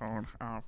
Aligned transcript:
episode 0.00 0.26
of 0.40 0.46
um, 0.46 0.62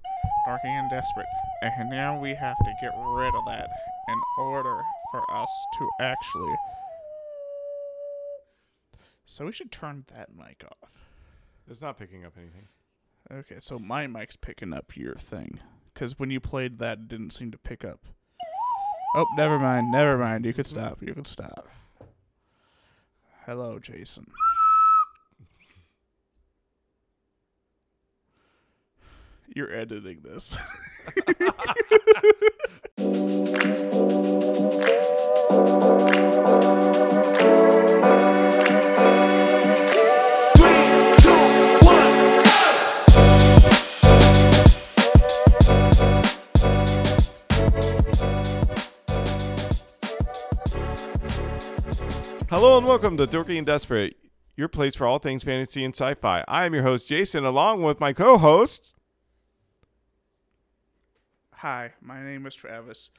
Dorky 0.46 0.64
and 0.64 0.90
Desperate, 0.90 1.26
and 1.62 1.90
now 1.90 2.18
we 2.18 2.34
have 2.34 2.56
to 2.58 2.72
get 2.80 2.92
rid 2.96 3.34
of 3.34 3.44
that 3.46 3.68
in 4.08 4.20
order 4.38 4.82
for 5.10 5.22
us 5.34 5.50
to 5.78 5.88
actually. 6.00 6.54
So 9.26 9.46
we 9.46 9.52
should 9.52 9.70
turn 9.70 10.04
that 10.14 10.30
mic 10.36 10.64
off. 10.64 10.90
It's 11.68 11.80
not 11.80 11.98
picking 11.98 12.24
up 12.24 12.32
anything. 12.36 12.68
Okay, 13.32 13.56
so 13.60 13.78
my 13.78 14.06
mic's 14.06 14.36
picking 14.36 14.72
up 14.72 14.96
your 14.96 15.14
thing. 15.14 15.60
Because 15.94 16.18
when 16.18 16.30
you 16.30 16.40
played 16.40 16.78
that, 16.78 16.98
it 16.98 17.08
didn't 17.08 17.30
seem 17.30 17.52
to 17.52 17.58
pick 17.58 17.84
up. 17.84 18.00
Oh, 19.14 19.26
never 19.36 19.58
mind, 19.58 19.92
never 19.92 20.18
mind. 20.18 20.44
You 20.44 20.52
could 20.52 20.66
mm-hmm. 20.66 20.80
stop. 20.80 21.02
You 21.02 21.14
could 21.14 21.28
stop. 21.28 21.68
Hello, 23.46 23.78
Jason. 23.78 24.26
You're 29.52 29.74
editing 29.74 30.20
this. 30.22 30.56
Hello 52.48 52.78
and 52.78 52.86
welcome 52.86 53.16
to 53.16 53.26
Dorky 53.26 53.58
and 53.58 53.66
Desperate, 53.66 54.16
your 54.56 54.68
place 54.68 54.94
for 54.94 55.08
all 55.08 55.18
things 55.18 55.42
fantasy 55.42 55.84
and 55.84 55.92
sci-fi. 55.92 56.44
I 56.46 56.66
am 56.66 56.74
your 56.74 56.84
host 56.84 57.08
Jason, 57.08 57.44
along 57.44 57.82
with 57.82 57.98
my 57.98 58.12
co-host. 58.12 58.94
Hi, 61.60 61.92
my 62.00 62.22
name 62.22 62.46
is 62.46 62.54
Travis, 62.54 63.10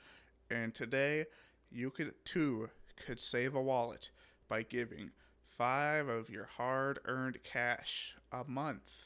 and 0.49 0.73
today 0.73 1.25
you 1.71 1.91
could 1.91 2.15
too 2.25 2.71
could 3.05 3.19
save 3.19 3.53
a 3.53 3.61
wallet 3.61 4.09
by 4.49 4.63
giving 4.63 5.11
five 5.47 6.07
of 6.07 6.27
your 6.27 6.49
hard-earned 6.57 7.43
cash 7.43 8.15
a 8.31 8.43
month. 8.43 9.03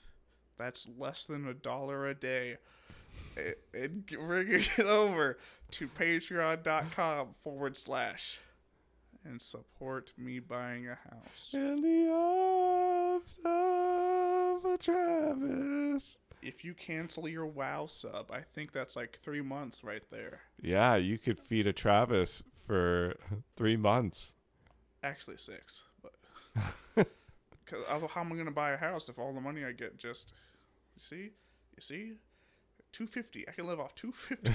That's 0.57 0.87
less 0.97 1.25
than 1.25 1.45
a 1.49 1.53
dollar 1.53 2.07
a 2.07 2.13
day. 2.15 2.59
And- 3.73 4.05
bringing 4.05 4.63
it 4.77 4.85
over 4.85 5.37
to 5.71 5.87
patreon.com 5.89 7.33
forward 7.43 7.75
slash 7.75 8.39
and 9.25 9.41
support 9.41 10.13
me 10.17 10.39
buying 10.39 10.87
a 10.87 10.95
house. 10.95 11.51
In 11.53 11.81
the 11.81 12.09
arms 12.09 13.37
of 13.43 14.63
a 14.63 14.77
Travis. 14.77 16.19
If 16.45 16.63
you 16.63 16.75
cancel 16.75 17.27
your 17.27 17.47
WoW 17.47 17.87
sub, 17.87 18.29
I 18.31 18.41
think 18.41 18.71
that's 18.71 18.95
like 18.95 19.17
three 19.17 19.41
months 19.41 19.83
right 19.83 20.03
there. 20.11 20.41
Yeah, 20.61 20.95
you 20.95 21.17
could 21.17 21.39
feed 21.39 21.65
a 21.65 21.73
Travis 21.73 22.43
for 22.67 23.15
three 23.55 23.75
months. 23.75 24.35
Actually, 25.01 25.37
six. 25.37 25.83
But 26.03 26.13
because 27.65 27.83
how 28.11 28.21
am 28.21 28.31
I 28.31 28.35
gonna 28.35 28.51
buy 28.51 28.71
a 28.71 28.77
house 28.77 29.09
if 29.09 29.17
all 29.17 29.33
the 29.33 29.41
money 29.41 29.65
I 29.65 29.71
get 29.71 29.97
just 29.97 30.33
you 30.95 31.01
see, 31.01 31.31
you 31.75 31.81
see, 31.81 32.13
two 32.91 33.07
fifty. 33.07 33.47
I 33.47 33.51
can 33.51 33.65
live 33.65 33.79
off 33.79 33.95
two 33.95 34.11
fifty. 34.11 34.51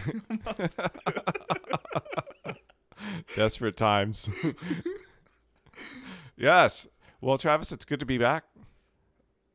Desperate 3.34 3.77
times. 3.77 4.30
yes. 6.36 6.86
Well, 7.20 7.36
Travis, 7.36 7.72
it's 7.72 7.84
good 7.84 8.00
to 8.00 8.06
be 8.06 8.16
back. 8.16 8.44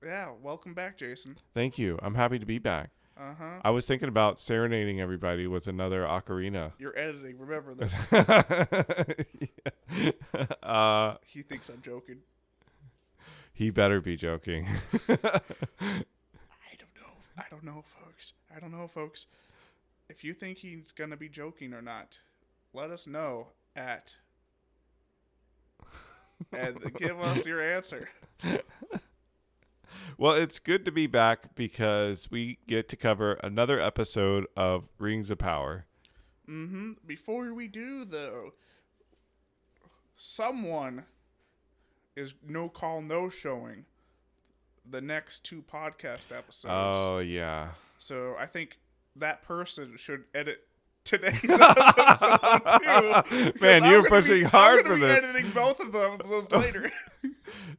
Yeah. 0.06 0.32
Welcome 0.42 0.74
back, 0.74 0.98
Jason. 0.98 1.38
Thank 1.54 1.78
you. 1.78 2.00
I'm 2.02 2.16
happy 2.16 2.40
to 2.40 2.46
be 2.46 2.60
back. 2.60 2.92
Uh 3.18 3.34
huh. 3.38 3.60
I 3.64 3.70
was 3.70 3.86
thinking 3.86 4.10
about 4.10 4.40
serenading 4.40 5.00
everybody 5.00 5.48
with 5.48 5.68
another 5.68 6.04
ocarina. 6.04 6.74
You're 6.80 6.98
editing. 6.98 7.38
Remember 7.40 7.74
this. 7.76 8.12
uh, 10.64 11.16
he 11.26 11.42
thinks 11.42 11.70
I'm 11.70 11.82
joking. 11.82 12.18
he 13.54 13.70
better 13.70 14.02
be 14.02 14.18
joking. 14.18 14.68
I 15.10 15.14
don't 16.78 16.96
know. 16.96 17.14
I 17.38 17.44
don't 17.50 17.64
know, 17.64 17.84
folks. 18.02 18.34
I 18.56 18.60
don't 18.60 18.72
know, 18.72 18.88
folks. 18.88 19.28
If 20.10 20.24
you 20.24 20.34
think 20.34 20.60
he's 20.60 20.92
gonna 20.92 21.18
be 21.18 21.30
joking 21.30 21.74
or 21.74 21.82
not, 21.82 22.20
let 22.74 22.92
us 22.92 23.08
know 23.08 23.48
at 23.76 24.16
and 26.52 26.78
give 27.00 27.20
us 27.22 27.46
your 27.46 27.62
answer. 27.62 28.10
Well, 30.18 30.34
it's 30.34 30.60
good 30.60 30.86
to 30.86 30.92
be 30.92 31.08
back 31.08 31.56
because 31.56 32.30
we 32.32 32.58
get 32.68 32.90
to 32.90 32.96
cover 32.96 33.34
another 33.44 33.80
episode 33.80 34.46
of 34.56 34.86
Rings 35.00 35.30
of 35.30 35.38
Power. 35.38 35.86
Mm-hmm. 36.50 36.94
Before 37.06 37.54
we 37.54 37.68
do, 37.68 38.06
though, 38.06 38.54
someone 40.16 41.06
is 42.16 42.34
no 42.48 42.70
call, 42.70 43.02
no 43.02 43.30
showing 43.30 43.86
the 44.90 45.02
next 45.02 45.44
two 45.44 45.64
podcast 45.64 46.36
episodes. 46.36 46.98
Oh 46.98 47.20
yeah. 47.20 47.70
So 47.98 48.36
I 48.40 48.46
think 48.46 48.78
that 49.16 49.42
person 49.44 49.96
should 49.98 50.26
edit 50.34 50.60
today's 51.04 51.40
episode 51.50 52.40
too. 53.30 53.52
Man, 53.62 53.84
you're 53.86 54.08
pushing 54.08 54.42
be, 54.42 54.44
hard 54.44 54.80
I'm 54.80 54.86
for 54.86 54.94
be 54.96 55.02
this. 55.02 55.24
editing 55.24 55.52
both 55.52 55.80
of 55.80 55.92
them 55.92 56.20
those 56.30 56.52
later. 56.52 56.92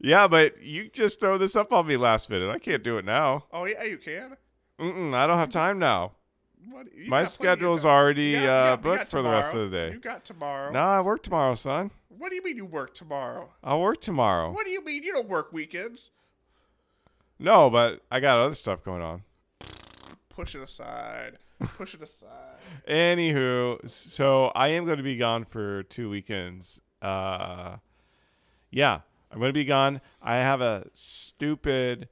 Yeah, 0.01 0.29
but 0.29 0.63
you 0.63 0.89
just 0.91 1.19
throw 1.21 1.39
this 1.39 1.57
up 1.57 1.73
on 1.73 1.87
me 1.87 1.97
last 1.97 2.31
minute. 2.31 2.49
I 2.51 2.59
can't 2.59 2.83
do 2.83 2.99
it 2.99 3.05
now. 3.05 3.45
oh 3.53 3.65
yeah, 3.65 3.83
you 3.85 3.99
can. 3.99 4.37
Mm-mm, 4.79 5.15
I 5.15 5.27
don't 5.27 5.39
have 5.39 5.51
time 5.51 5.79
now. 5.79 6.13
What, 6.69 6.87
My 6.87 6.93
got 6.93 7.09
plenty 7.09 7.23
of 7.23 7.29
schedule's 7.31 7.85
already 7.85 8.33
got- 8.35 8.43
uh, 8.45 8.77
got- 8.77 8.83
booked 8.83 9.11
for 9.11 9.23
the 9.23 9.31
rest 9.31 9.55
of 9.55 9.71
the 9.71 9.77
day. 9.77 9.93
You 9.93 10.01
got 10.01 10.25
tomorrow. 10.25 10.73
No, 10.73 10.81
I 10.81 11.01
work 11.01 11.23
tomorrow, 11.23 11.55
son. 11.55 11.91
What 12.09 12.31
do 12.31 12.35
you 12.37 12.43
mean 12.43 12.57
you 12.57 12.65
work 12.67 12.93
tomorrow? 12.95 13.51
I'll 13.63 13.81
work 13.81 14.01
tomorrow. 14.01 14.51
What 14.53 14.65
do 14.65 14.71
you 14.73 14.85
mean 14.85 15.03
you 15.03 15.13
don't 15.13 15.29
work 15.29 15.53
weekends? 15.53 16.11
No, 17.39 17.69
but 17.71 18.01
I 18.11 18.21
got 18.21 18.39
other 18.39 18.55
stuff 18.55 18.83
going 18.83 19.03
on. 19.03 19.23
Push 20.31 20.55
it 20.55 20.63
aside. 20.63 21.37
Push 21.61 21.95
it 21.95 22.03
aside. 22.03 22.57
Anywho, 22.89 23.89
so 23.89 24.47
I 24.55 24.69
am 24.69 24.85
going 24.85 24.97
to 24.99 25.03
be 25.03 25.17
gone 25.17 25.45
for 25.45 25.83
two 25.85 26.11
weekends. 26.11 26.81
Uh, 27.01 27.77
yeah, 28.71 29.01
I'm 29.31 29.39
going 29.39 29.49
to 29.51 29.53
be 29.53 29.65
gone. 29.65 30.01
I 30.23 30.37
have 30.37 30.61
a 30.61 30.87
stupid. 30.93 32.09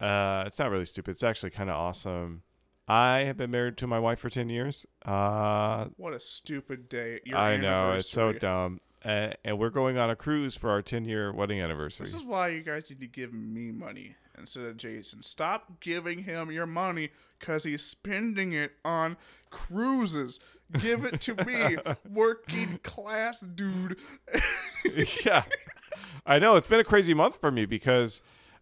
Uh, 0.00 0.44
it's 0.46 0.58
not 0.58 0.70
really 0.70 0.84
stupid. 0.84 1.12
It's 1.12 1.22
actually 1.22 1.50
kind 1.50 1.70
of 1.70 1.76
awesome. 1.76 2.42
I 2.88 3.18
have 3.20 3.36
been 3.36 3.50
married 3.50 3.76
to 3.78 3.86
my 3.86 3.98
wife 3.98 4.20
for 4.20 4.30
ten 4.30 4.48
years. 4.48 4.86
Uh, 5.04 5.86
What 5.96 6.12
a 6.12 6.20
stupid 6.20 6.88
day. 6.88 7.20
Your 7.24 7.36
I 7.36 7.56
know 7.56 7.92
it's 7.92 8.08
so 8.08 8.32
dumb. 8.32 8.80
Uh, 9.04 9.30
and 9.44 9.58
we're 9.58 9.70
going 9.70 9.98
on 9.98 10.10
a 10.10 10.16
cruise 10.16 10.56
for 10.56 10.70
our 10.70 10.82
ten 10.82 11.04
year 11.04 11.32
wedding 11.32 11.60
anniversary. 11.60 12.06
This 12.06 12.14
is 12.14 12.22
why 12.24 12.48
you 12.48 12.60
guys 12.60 12.88
need 12.90 13.00
to 13.00 13.06
give 13.06 13.32
me 13.32 13.70
money 13.72 14.14
instead 14.38 14.64
of 14.64 14.76
Jason. 14.76 15.22
Stop 15.22 15.80
giving 15.80 16.24
him 16.24 16.50
your 16.50 16.66
money 16.66 17.10
because 17.38 17.64
he's 17.64 17.82
spending 17.82 18.52
it 18.52 18.72
on 18.84 19.16
cruises. 19.50 20.40
Give 20.80 21.04
it 21.04 21.20
to 21.22 21.44
me, 21.44 21.76
working 22.10 22.78
class 22.82 23.40
dude. 23.40 23.98
yeah. 25.24 25.44
I 26.26 26.38
know 26.38 26.56
it's 26.56 26.66
been 26.66 26.80
a 26.80 26.84
crazy 26.84 27.14
month 27.14 27.40
for 27.40 27.50
me 27.50 27.66
because 27.66 28.20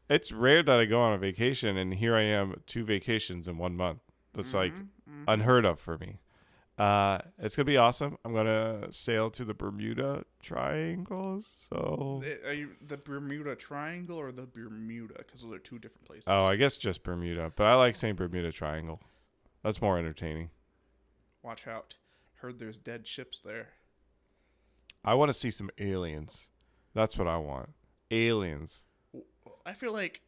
it's 0.08 0.32
rare 0.32 0.62
that 0.62 0.78
I 0.80 0.84
go 0.84 1.00
on 1.00 1.12
a 1.14 1.18
vacation 1.18 1.76
and 1.76 1.94
here 1.94 2.14
I 2.14 2.22
am 2.22 2.60
two 2.66 2.84
vacations 2.84 3.48
in 3.48 3.58
one 3.58 3.76
month. 3.76 4.00
That's 4.34 4.52
like 4.52 4.72
unheard 5.26 5.64
of 5.64 5.80
for 5.80 5.96
me. 5.98 6.18
Uh, 6.76 7.18
it's 7.38 7.54
gonna 7.54 7.64
be 7.66 7.76
awesome. 7.76 8.18
I'm 8.24 8.34
gonna 8.34 8.88
sail 8.90 9.30
to 9.30 9.44
the 9.44 9.54
Bermuda 9.54 10.24
Triangle. 10.42 11.40
So, 11.40 12.22
Are 12.44 12.52
you 12.52 12.70
the 12.84 12.96
Bermuda 12.96 13.54
Triangle 13.54 14.18
or 14.18 14.32
the 14.32 14.46
Bermuda? 14.46 15.14
Because 15.18 15.42
those 15.42 15.52
are 15.52 15.58
two 15.60 15.78
different 15.78 16.04
places. 16.04 16.26
oh, 16.26 16.44
I 16.46 16.56
guess 16.56 16.76
just 16.76 17.04
Bermuda, 17.04 17.52
but 17.54 17.64
I 17.68 17.76
like 17.76 17.94
saying 17.94 18.16
Bermuda 18.16 18.50
Triangle. 18.50 19.00
That's 19.62 19.80
more 19.80 19.98
entertaining. 19.98 20.50
Watch 21.42 21.68
out. 21.68 21.96
Heard 22.40 22.58
there's 22.58 22.76
dead 22.76 23.06
ships 23.06 23.40
there. 23.42 23.68
I 25.04 25.14
want 25.14 25.28
to 25.28 25.32
see 25.32 25.50
some 25.52 25.70
aliens. 25.78 26.48
That's 26.94 27.18
what 27.18 27.26
I 27.28 27.36
want. 27.38 27.70
Aliens. 28.10 28.84
I 29.66 29.72
feel 29.72 29.92
like 29.92 30.20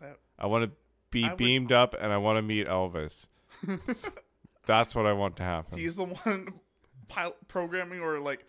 that. 0.00 0.18
I 0.38 0.46
want 0.46 0.64
to 0.64 0.70
be 1.10 1.24
I 1.24 1.28
would- 1.30 1.36
beamed 1.38 1.72
up 1.72 1.94
and 1.98 2.12
I 2.12 2.16
want 2.18 2.38
to 2.38 2.42
meet 2.42 2.66
Elvis. 2.66 3.28
That's 4.66 4.94
what 4.94 5.06
I 5.06 5.12
want 5.12 5.36
to 5.36 5.42
happen. 5.42 5.78
He's 5.78 5.96
the 5.96 6.04
one 6.04 6.54
pilot 7.08 7.36
programming 7.48 8.00
or 8.00 8.18
like 8.20 8.44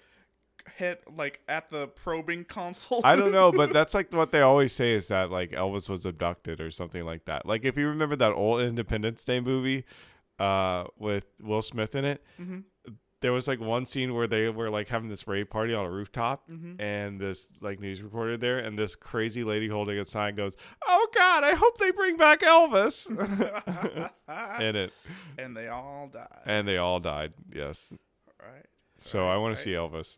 hit 0.78 1.04
like 1.16 1.42
at 1.48 1.70
the 1.72 1.88
probing 1.88 2.46
console. 2.46 3.02
I 3.04 3.16
don't 3.16 3.32
know, 3.32 3.52
but 3.52 3.74
that's 3.74 3.94
like 3.94 4.14
what 4.14 4.32
they 4.32 4.42
always 4.42 4.72
say 4.74 4.94
is 4.94 5.08
that 5.08 5.32
like 5.32 5.52
Elvis 5.52 5.90
was 5.90 6.06
abducted 6.06 6.62
or 6.62 6.72
something 6.72 7.04
like 7.04 7.26
that. 7.26 7.46
Like 7.46 7.66
if 7.66 7.78
you 7.78 7.88
remember 7.88 8.16
that 8.16 8.32
old 8.32 8.62
Independence 8.62 9.24
Day 9.24 9.40
movie 9.40 9.86
uh, 10.40 10.86
with 10.98 11.26
Will 11.42 11.62
Smith 11.64 11.96
in 11.96 12.06
it, 12.06 12.24
Mhm. 12.40 12.64
There 13.24 13.32
was 13.34 13.48
like 13.48 13.60
one 13.60 13.86
scene 13.86 14.14
where 14.14 14.28
they 14.28 14.50
were 14.50 14.70
like 14.70 14.90
having 14.90 15.08
this 15.10 15.28
rave 15.28 15.50
party 15.50 15.74
on 15.74 15.86
a 15.86 15.90
rooftop, 15.90 16.48
Mm-hmm. 16.52 16.80
and 16.82 17.20
this 17.20 17.48
like 17.62 17.80
news 17.80 18.02
reporter 18.04 18.38
there, 18.38 18.60
and 18.60 18.78
this 18.78 18.96
crazy 18.96 19.44
lady 19.44 19.68
holding 19.68 19.98
a 19.98 20.06
sign 20.06 20.36
goes, 20.36 20.56
"Oh 20.88 21.08
God, 21.16 21.44
I 21.44 21.56
hope 21.56 21.78
they 21.78 21.92
bring 21.92 22.18
back 22.18 22.42
Elvis." 22.42 23.10
in 24.62 24.76
it, 24.76 24.94
and 25.40 25.56
they 25.56 25.70
all 25.70 26.10
died. 26.14 26.28
and 26.46 26.68
they 26.68 26.78
all 26.78 27.00
died. 27.00 27.34
Yes. 27.54 27.92
All 28.42 28.48
right. 28.54 28.66
So 29.00 29.28
I 29.28 29.38
want 29.38 29.52
right. 29.52 29.58
to 29.58 29.64
see 29.64 29.72
Elvis. 29.72 30.18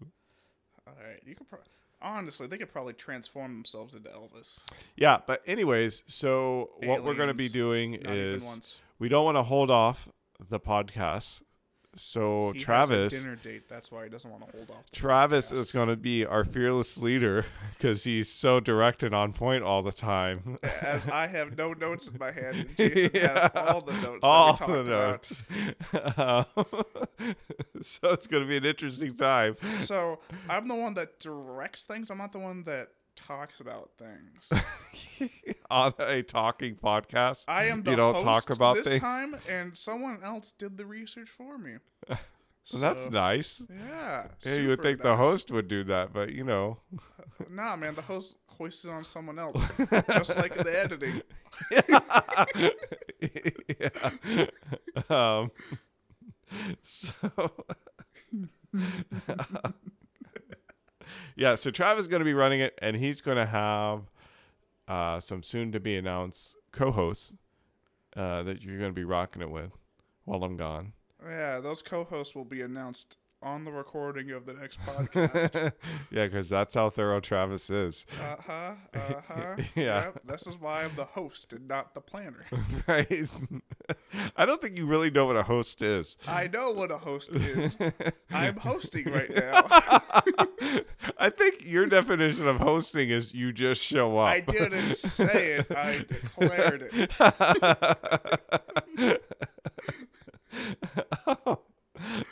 All 0.87 0.93
right. 1.01 1.21
You 1.25 1.35
could 1.35 1.49
pro- 1.49 1.59
honestly, 2.01 2.47
they 2.47 2.57
could 2.57 2.71
probably 2.71 2.93
transform 2.93 3.53
themselves 3.53 3.93
into 3.93 4.09
Elvis. 4.09 4.59
Yeah, 4.95 5.19
but 5.25 5.41
anyways, 5.45 6.03
so 6.07 6.71
what 6.83 7.03
we're 7.03 7.13
going 7.15 7.29
to 7.29 7.33
be 7.33 7.49
doing 7.49 7.93
is 7.95 8.79
we 8.99 9.09
don't 9.09 9.25
want 9.25 9.37
to 9.37 9.43
hold 9.43 9.71
off 9.71 10.09
the 10.49 10.59
podcast. 10.59 11.41
So 11.95 12.51
He 12.53 12.59
Travis, 12.59 13.13
dinner 13.21 13.35
date. 13.35 13.69
That's 13.69 13.91
why 13.91 14.03
he 14.03 14.09
doesn't 14.09 14.29
want 14.29 14.45
to 14.45 14.51
hold 14.57 14.69
off. 14.71 14.91
Travis 14.91 15.51
podcast. 15.51 15.55
is 15.57 15.71
going 15.71 15.87
to 15.89 15.95
be 15.95 16.25
our 16.25 16.43
fearless 16.43 16.97
leader 16.97 17.45
because 17.77 18.03
he's 18.03 18.27
so 18.29 18.59
direct 18.59 19.01
and 19.03 19.15
on 19.15 19.31
point 19.33 19.63
all 19.63 19.81
the 19.81 19.91
time. 19.91 20.57
As 20.81 21.07
I 21.07 21.27
have 21.27 21.57
no 21.57 21.73
notes 21.73 22.07
in 22.07 22.17
my 22.19 22.31
hand, 22.31 22.57
and 22.57 22.77
Jason 22.77 23.11
Yeah. 23.13 23.39
has 23.39 23.51
all 23.55 23.81
the 23.81 23.93
notes. 23.93 24.19
all 24.23 24.53
that 24.57 24.67
we 24.67 24.73
the 24.75 24.83
notes. 24.83 25.43
Um, 26.17 27.35
so 27.81 28.09
it's 28.09 28.27
going 28.27 28.43
to 28.43 28.49
be 28.49 28.57
an 28.57 28.65
interesting 28.65 29.15
time. 29.15 29.55
So 29.77 30.19
I'm 30.49 30.67
the 30.67 30.75
one 30.75 30.93
that 30.95 31.19
directs 31.19 31.85
things. 31.85 32.09
I'm 32.09 32.17
not 32.17 32.31
the 32.33 32.39
one 32.39 32.63
that 32.65 32.89
talks 33.15 33.59
about 33.59 33.91
things. 33.97 34.51
on 35.69 35.93
a 35.99 36.21
talking 36.23 36.75
podcast. 36.75 37.45
I 37.47 37.65
am 37.65 37.83
the 37.83 37.91
you 37.91 37.97
don't 37.97 38.15
host 38.15 38.25
talk 38.25 38.49
about 38.55 38.75
this 38.75 38.87
things. 38.87 39.01
time, 39.01 39.35
and 39.49 39.75
someone 39.75 40.19
else 40.23 40.51
did 40.51 40.77
the 40.77 40.85
research 40.85 41.29
for 41.29 41.57
me. 41.57 41.75
So 42.67 42.79
that's 42.79 43.11
nice. 43.11 43.61
Yeah. 43.69 44.25
Yeah, 44.43 44.55
you 44.55 44.69
would 44.69 44.81
think 44.81 45.03
the 45.03 45.15
host 45.15 45.51
would 45.51 45.67
do 45.67 45.83
that, 45.83 46.13
but 46.13 46.33
you 46.33 46.43
know. 46.43 46.79
Nah, 47.49 47.75
man, 47.75 47.93
the 47.93 48.01
host 48.01 48.37
hoisted 48.47 48.89
on 48.89 49.03
someone 49.03 49.37
else, 49.37 49.61
just 50.09 50.35
like 50.35 50.55
the 50.55 50.79
editing. 50.83 51.21
yeah. 53.77 54.47
Um, 55.09 55.51
so 56.81 57.13
yeah, 61.35 61.55
so 61.55 61.71
Travis 61.71 62.03
is 62.03 62.07
going 62.07 62.21
to 62.21 62.25
be 62.25 62.33
running 62.33 62.59
it, 62.59 62.77
and 62.81 62.95
he's 62.95 63.21
going 63.21 63.37
to 63.37 63.45
have 63.45 64.11
uh, 64.87 65.19
some 65.19 65.43
soon 65.43 65.71
to 65.71 65.79
be 65.79 65.95
announced 65.97 66.55
co-hosts 66.71 67.33
uh, 68.15 68.43
that 68.43 68.61
you're 68.61 68.77
going 68.77 68.91
to 68.91 68.95
be 68.95 69.03
rocking 69.03 69.41
it 69.41 69.49
with 69.49 69.77
while 70.25 70.43
I'm 70.43 70.57
gone. 70.57 70.93
Yeah, 71.23 71.59
those 71.59 71.81
co-hosts 71.81 72.35
will 72.35 72.45
be 72.45 72.61
announced 72.61 73.17
on 73.41 73.63
the 73.65 73.71
recording 73.71 74.31
of 74.31 74.45
the 74.45 74.53
next 74.53 74.79
podcast. 74.81 75.71
yeah, 76.11 76.25
because 76.25 76.49
that's 76.49 76.73
how 76.73 76.89
thorough 76.89 77.19
Travis 77.19 77.69
is. 77.69 78.05
uh 78.21 78.35
huh. 78.39 78.71
Uh 78.95 79.21
huh. 79.27 79.55
Yeah. 79.75 80.05
Yep, 80.05 80.21
this 80.25 80.47
is 80.47 80.59
why 80.59 80.83
I'm 80.83 80.95
the 80.95 81.05
host 81.05 81.53
and 81.53 81.67
not 81.67 81.93
the 81.93 82.01
planner. 82.01 82.45
right? 82.87 83.27
I 84.35 84.45
don't 84.45 84.61
think 84.61 84.77
you 84.77 84.87
really 84.87 85.11
know 85.11 85.25
what 85.25 85.35
a 85.35 85.43
host 85.43 85.81
is. 85.81 86.17
I 86.27 86.47
know 86.47 86.71
what 86.71 86.91
a 86.91 86.97
host 86.97 87.35
is. 87.35 87.77
I'm 88.31 88.57
hosting 88.57 89.11
right 89.11 89.29
now. 89.29 89.67
I 91.17 91.29
think 91.29 91.65
your 91.65 91.85
definition 91.85 92.47
of 92.47 92.57
hosting 92.57 93.09
is 93.09 93.33
you 93.33 93.51
just 93.53 93.83
show 93.83 94.17
up. 94.17 94.29
I 94.31 94.39
didn't 94.39 94.95
say 94.95 95.53
it. 95.59 95.71
I 95.71 96.05
declared 96.07 96.89
it. 96.91 97.11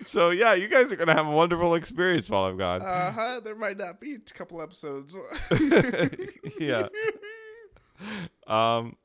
So 0.05 0.29
yeah, 0.29 0.53
you 0.53 0.67
guys 0.67 0.91
are 0.91 0.95
gonna 0.95 1.13
have 1.13 1.27
a 1.27 1.31
wonderful 1.31 1.75
experience 1.75 2.29
while 2.29 2.45
I'm 2.45 2.57
gone. 2.57 2.81
Uh 2.81 3.11
huh. 3.11 3.39
There 3.43 3.55
might 3.55 3.77
not 3.77 3.99
be 3.99 4.15
a 4.15 4.19
couple 4.19 4.61
episodes. 4.61 5.17
yeah. 6.59 6.87
Um, 8.47 8.97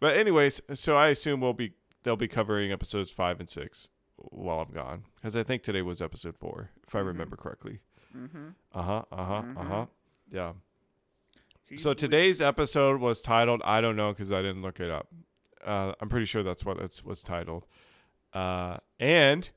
but 0.00 0.16
anyways, 0.16 0.60
so 0.74 0.96
I 0.96 1.08
assume 1.08 1.40
we'll 1.40 1.54
be 1.54 1.72
they'll 2.02 2.16
be 2.16 2.28
covering 2.28 2.70
episodes 2.72 3.10
five 3.10 3.40
and 3.40 3.48
six 3.48 3.88
while 4.16 4.60
I'm 4.60 4.74
gone 4.74 5.04
because 5.16 5.36
I 5.36 5.42
think 5.42 5.62
today 5.62 5.80
was 5.80 6.02
episode 6.02 6.36
four 6.36 6.70
if 6.86 6.94
I 6.94 6.98
remember 6.98 7.36
correctly. 7.36 7.80
mm-hmm. 8.14 8.48
Uh 8.74 8.82
huh. 8.82 9.02
Uh 9.10 9.24
huh. 9.24 9.42
Uh 9.56 9.64
huh. 9.64 9.86
Yeah. 10.30 10.52
He's 11.66 11.82
So 11.82 11.94
today's 11.94 12.42
episode 12.42 13.00
was 13.00 13.22
titled 13.22 13.62
I 13.64 13.80
don't 13.80 13.96
know 13.96 14.12
because 14.12 14.32
I 14.32 14.42
didn't 14.42 14.60
look 14.62 14.80
it 14.80 14.90
up. 14.90 15.08
Uh, 15.64 15.92
I'm 16.00 16.08
pretty 16.08 16.26
sure 16.26 16.42
that's 16.42 16.64
what 16.64 16.78
it 16.78 17.00
was 17.04 17.22
titled. 17.22 17.64
Uh, 18.34 18.78
and 18.98 19.48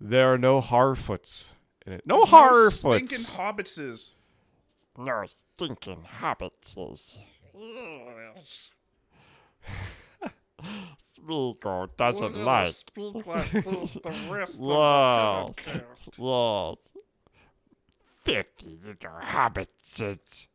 there 0.00 0.32
are 0.32 0.38
no 0.38 0.60
Harfoots 0.60 1.50
in 1.86 1.92
it. 1.94 2.06
No 2.06 2.18
There's 2.20 2.32
no 2.32 2.38
Harfoots. 2.38 2.96
Stinking 3.06 3.18
hobbitses. 3.36 4.12
No 4.98 5.24
stinking 5.56 6.02
hobbits. 6.20 6.74
Smeagol 11.18 11.96
doesn't 11.96 12.36
We're 12.36 12.44
like. 12.44 12.68
speak 12.70 13.26
like 13.26 13.50
this 13.50 13.94
the 13.94 14.14
rest 14.30 14.54
of 14.54 14.60
the 14.60 14.66
podcast. 14.66 16.18
Yes. 16.18 16.78
Filthy 18.24 18.78
little 18.84 19.10
hobbits. 19.22 20.46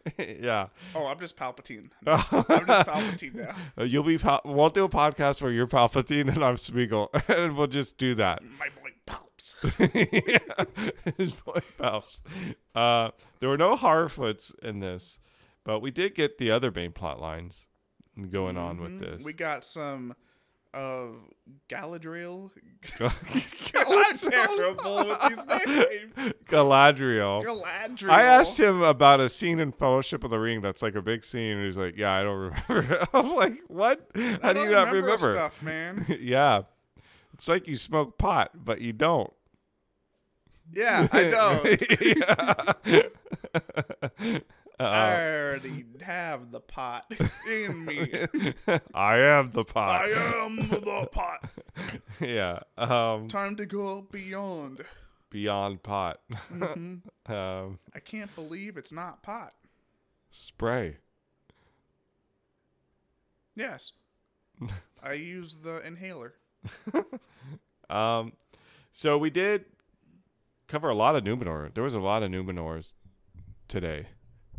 yeah. 0.18 0.68
Oh, 0.94 1.06
I'm 1.06 1.18
just 1.18 1.36
Palpatine. 1.36 1.90
I'm 2.06 2.66
just 2.66 2.88
Palpatine 2.88 3.34
now. 3.34 3.54
You'll 3.84 4.02
be. 4.04 4.18
Pal- 4.18 4.40
we'll 4.44 4.70
do 4.70 4.84
a 4.84 4.88
podcast 4.88 5.42
where 5.42 5.50
you're 5.52 5.66
Palpatine 5.66 6.28
and 6.34 6.42
I'm 6.44 6.56
Smeagol, 6.56 7.08
and 7.28 7.56
we'll 7.56 7.66
just 7.66 7.98
do 7.98 8.14
that. 8.16 8.42
My 8.58 8.68
boy 8.68 8.90
Palps. 9.06 9.54
His 11.16 11.34
boy 11.34 11.58
pals. 11.78 12.22
Uh, 12.74 13.10
there 13.40 13.48
were 13.48 13.56
no 13.58 13.76
Harfoots 13.76 14.56
in 14.60 14.80
this, 14.80 15.18
but 15.64 15.80
we 15.80 15.90
did 15.90 16.14
get 16.14 16.38
the 16.38 16.50
other 16.50 16.70
main 16.70 16.92
plot 16.92 17.20
lines 17.20 17.66
going 18.30 18.56
on 18.56 18.80
with 18.80 18.92
Mhm. 18.92 19.00
this. 19.00 19.24
We 19.24 19.32
got 19.32 19.64
some 19.64 20.14
of 20.74 21.16
Galadriel. 21.68 22.50
Galadriel. 22.82 23.94
I'm 23.96 24.16
terrible 24.30 24.96
with 25.06 25.20
these 25.28 25.46
names. 25.46 26.34
Galadriel. 26.46 27.44
Galadriel. 27.44 28.10
I 28.10 28.22
asked 28.22 28.58
him 28.58 28.82
about 28.82 29.20
a 29.20 29.28
scene 29.28 29.60
in 29.60 29.72
Fellowship 29.72 30.24
of 30.24 30.30
the 30.30 30.38
Ring 30.38 30.60
that's 30.60 30.82
like 30.82 30.94
a 30.94 31.02
big 31.02 31.24
scene, 31.24 31.56
and 31.56 31.66
he's 31.66 31.76
like, 31.76 31.96
"Yeah, 31.96 32.12
I 32.12 32.22
don't 32.22 32.38
remember." 32.68 33.06
I 33.12 33.20
was 33.20 33.32
like, 33.32 33.60
"What? 33.68 34.08
How 34.14 34.38
I 34.42 34.52
do 34.52 34.60
you 34.60 34.66
don't 34.66 34.72
not 34.72 34.92
remember 34.92 34.96
remember?" 34.96 35.34
stuff, 35.34 35.62
man. 35.62 36.06
yeah, 36.20 36.62
it's 37.34 37.48
like 37.48 37.66
you 37.68 37.76
smoke 37.76 38.18
pot, 38.18 38.50
but 38.54 38.80
you 38.80 38.92
don't. 38.92 39.32
Yeah, 40.72 41.06
I 41.12 41.22
don't. 44.18 44.42
Uh, 44.80 44.84
I 44.84 45.14
already 45.30 45.84
have 46.00 46.50
the 46.50 46.60
pot 46.60 47.04
in 47.48 47.84
me. 47.84 48.10
I 48.94 49.18
am 49.18 49.50
the 49.52 49.64
pot. 49.64 50.02
I 50.04 50.10
am 50.44 50.56
the 50.68 51.08
pot. 51.12 51.50
yeah. 52.20 52.60
Um, 52.76 53.28
Time 53.28 53.54
to 53.56 53.66
go 53.66 54.02
beyond. 54.10 54.80
beyond 55.30 55.82
pot. 55.82 56.20
Mhm. 56.52 57.02
um, 57.28 57.78
I 57.94 58.00
can't 58.00 58.34
believe 58.34 58.76
it's 58.76 58.92
not 58.92 59.22
pot. 59.22 59.52
spray. 60.30 60.96
Yes. 63.54 63.92
I 65.02 65.12
use 65.14 65.56
the 65.56 65.86
inhaler. 65.86 66.34
Um, 67.90 68.32
so 68.90 69.18
we 69.18 69.28
did 69.30 69.66
cover 70.68 70.88
a 70.88 70.94
lot 70.94 71.14
of 71.16 71.24
Numenor. 71.24 71.72
There 71.74 71.84
was 71.84 71.94
a 71.94 72.00
lot 72.00 72.22
of 72.22 72.30
Numenors 72.30 72.94
today 73.68 74.06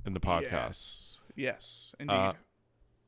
in 0.05 0.13
the 0.13 0.19
podcast. 0.19 0.51
Yes. 0.51 1.19
Yes, 1.35 1.95
indeed. 1.99 2.13
Uh, 2.13 2.33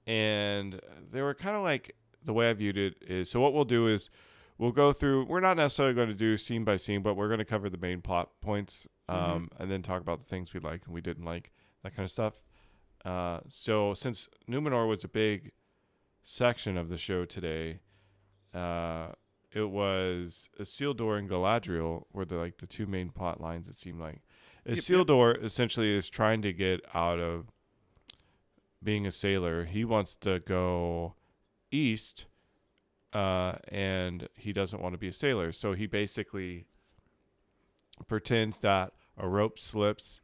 and 0.07 0.79
they 1.11 1.21
were 1.21 1.33
kind 1.33 1.55
of 1.55 1.63
like 1.63 1.95
the 2.23 2.33
way 2.33 2.49
I 2.49 2.53
viewed 2.53 2.77
it 2.77 2.95
is 3.01 3.29
so 3.29 3.39
what 3.39 3.53
we'll 3.53 3.65
do 3.65 3.87
is 3.87 4.09
we'll 4.57 4.71
go 4.71 4.91
through 4.91 5.25
we're 5.25 5.39
not 5.39 5.57
necessarily 5.57 5.93
going 5.93 6.07
to 6.09 6.13
do 6.15 6.37
scene 6.37 6.63
by 6.63 6.77
scene 6.77 7.01
but 7.01 7.15
we're 7.15 7.27
going 7.27 7.39
to 7.39 7.45
cover 7.45 7.69
the 7.69 7.77
main 7.77 8.01
plot 8.01 8.29
points 8.41 8.87
um, 9.09 9.49
and 9.59 9.71
then 9.71 9.81
talk 9.81 10.01
about 10.01 10.19
the 10.19 10.25
things 10.25 10.53
we 10.53 10.59
like 10.59 10.81
and 10.85 10.93
we 10.93 11.01
didn't 11.01 11.25
like 11.25 11.51
that 11.83 11.95
kind 11.95 12.05
of 12.05 12.11
stuff 12.11 12.35
uh, 13.03 13.39
so 13.47 13.93
since 13.93 14.27
Numenor 14.49 14.87
was 14.87 15.03
a 15.03 15.07
big 15.07 15.51
section 16.23 16.77
of 16.77 16.89
the 16.89 16.97
show 16.97 17.25
today 17.25 17.79
uh, 18.53 19.09
it 19.51 19.69
was 19.69 20.49
Isildur 20.59 21.17
and 21.17 21.29
Galadriel 21.29 22.03
were 22.13 22.25
the 22.25 22.35
like 22.35 22.57
the 22.57 22.67
two 22.67 22.85
main 22.85 23.09
plot 23.09 23.39
lines 23.41 23.67
it 23.67 23.75
seemed 23.75 23.99
like. 23.99 24.21
Isildur 24.67 25.43
essentially 25.43 25.95
is 25.95 26.09
trying 26.09 26.41
to 26.41 26.51
get 26.53 26.81
out 26.93 27.19
of 27.19 27.45
being 28.83 29.05
a 29.07 29.11
sailor, 29.11 29.65
he 29.65 29.83
wants 29.83 30.15
to 30.17 30.39
go 30.39 31.15
east, 31.71 32.25
uh, 33.13 33.53
and 33.69 34.27
he 34.35 34.53
doesn't 34.53 34.81
want 34.81 34.93
to 34.93 34.97
be 34.99 35.07
a 35.07 35.13
sailor. 35.13 35.51
So 35.51 35.73
he 35.73 35.87
basically 35.87 36.65
pretends 38.07 38.59
that 38.59 38.93
a 39.17 39.27
rope 39.27 39.59
slips, 39.59 40.21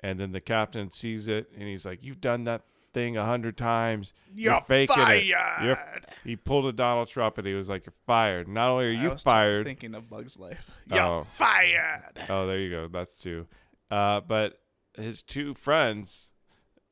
and 0.00 0.18
then 0.20 0.32
the 0.32 0.40
captain 0.40 0.90
sees 0.90 1.28
it, 1.28 1.50
and 1.54 1.64
he's 1.68 1.84
like, 1.84 2.02
"You've 2.04 2.20
done 2.20 2.44
that 2.44 2.62
thing 2.94 3.16
a 3.16 3.24
hundred 3.24 3.56
times. 3.58 4.12
You're, 4.34 4.60
faking 4.62 4.96
fired. 4.96 5.18
it. 5.18 5.26
You're 5.64 5.78
he 6.24 6.36
pulled 6.36 6.66
a 6.66 6.72
Donald 6.72 7.08
Trump 7.08 7.36
and 7.38 7.46
he 7.46 7.54
was 7.54 7.68
like, 7.68 7.84
"You're 7.86 7.92
fired." 8.06 8.48
Not 8.48 8.70
only 8.70 8.86
are 8.86 8.98
I 8.98 9.02
you 9.02 9.10
was 9.10 9.22
fired, 9.22 9.66
Thinking 9.66 9.94
of 9.94 10.08
Bug's 10.08 10.38
Life. 10.38 10.70
You're 10.90 11.02
Oh. 11.02 11.24
fired. 11.24 12.12
oh, 12.30 12.46
there 12.46 12.58
you 12.58 12.70
go. 12.70 12.88
That's 12.88 13.18
two. 13.20 13.46
Uh, 13.90 14.20
but 14.20 14.60
his 14.96 15.22
two 15.22 15.54
friends, 15.54 16.30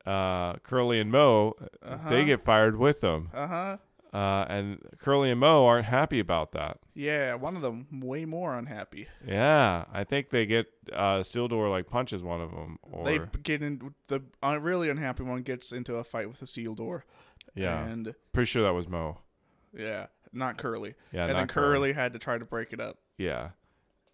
uh, 0.06 0.54
Curly 0.58 1.00
and 1.00 1.10
Mo, 1.10 1.54
Uh-huh. 1.82 2.10
they 2.10 2.24
get 2.24 2.42
fired 2.44 2.76
with 2.76 3.00
them. 3.00 3.30
Uh 3.34 3.46
huh. 3.46 3.76
Uh, 4.12 4.46
and 4.48 4.78
Curly 4.98 5.30
and 5.30 5.40
Mo 5.40 5.66
aren't 5.66 5.86
happy 5.86 6.20
about 6.20 6.52
that. 6.52 6.78
Yeah, 6.94 7.34
one 7.34 7.54
of 7.54 7.60
them 7.60 7.86
way 8.00 8.24
more 8.24 8.54
unhappy. 8.56 9.08
Yeah, 9.26 9.84
I 9.92 10.04
think 10.04 10.30
they 10.30 10.46
get 10.46 10.68
uh, 10.92 11.18
Sildor 11.20 11.68
like 11.70 11.86
punches 11.86 12.22
one 12.22 12.40
of 12.40 12.50
them, 12.50 12.78
or 12.82 13.04
They 13.04 13.20
get 13.42 13.62
in 13.62 13.92
the 14.06 14.22
uh, 14.42 14.58
really 14.58 14.88
unhappy 14.88 15.22
one 15.24 15.42
gets 15.42 15.70
into 15.70 15.96
a 15.96 16.04
fight 16.04 16.28
with 16.28 16.40
the 16.40 16.46
seal 16.46 16.74
door. 16.74 17.04
yeah, 17.54 17.84
And 17.84 18.14
pretty 18.32 18.46
sure 18.46 18.62
that 18.62 18.72
was 18.72 18.88
Mo. 18.88 19.18
yeah, 19.76 20.06
not 20.32 20.56
Curly. 20.56 20.94
Yeah, 21.12 21.26
and 21.26 21.36
then 21.36 21.46
Curly. 21.48 21.66
Curly 21.74 21.92
had 21.92 22.14
to 22.14 22.18
try 22.18 22.38
to 22.38 22.44
break 22.46 22.72
it 22.72 22.80
up. 22.80 22.98
Yeah. 23.18 23.50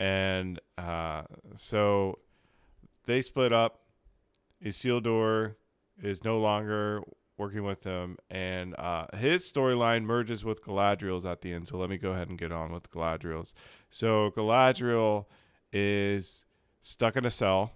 And 0.00 0.58
uh, 0.78 1.22
so 1.54 2.18
they 3.06 3.20
split 3.20 3.52
up. 3.52 3.80
Isildur 4.64 5.56
is 6.02 6.24
no 6.24 6.38
longer 6.38 7.02
working 7.36 7.64
with 7.64 7.82
them, 7.82 8.16
and 8.30 8.74
uh, 8.78 9.06
his 9.16 9.50
storyline 9.50 10.04
merges 10.04 10.44
with 10.44 10.64
Galadriel's 10.64 11.24
at 11.24 11.40
the 11.40 11.52
end. 11.52 11.66
So 11.66 11.76
let 11.76 11.90
me 11.90 11.98
go 11.98 12.12
ahead 12.12 12.28
and 12.28 12.38
get 12.38 12.52
on 12.52 12.72
with 12.72 12.90
Galadriel's. 12.90 13.54
So 13.90 14.30
Galadriel 14.30 15.26
is 15.72 16.44
stuck 16.80 17.16
in 17.16 17.24
a 17.24 17.30
cell 17.30 17.72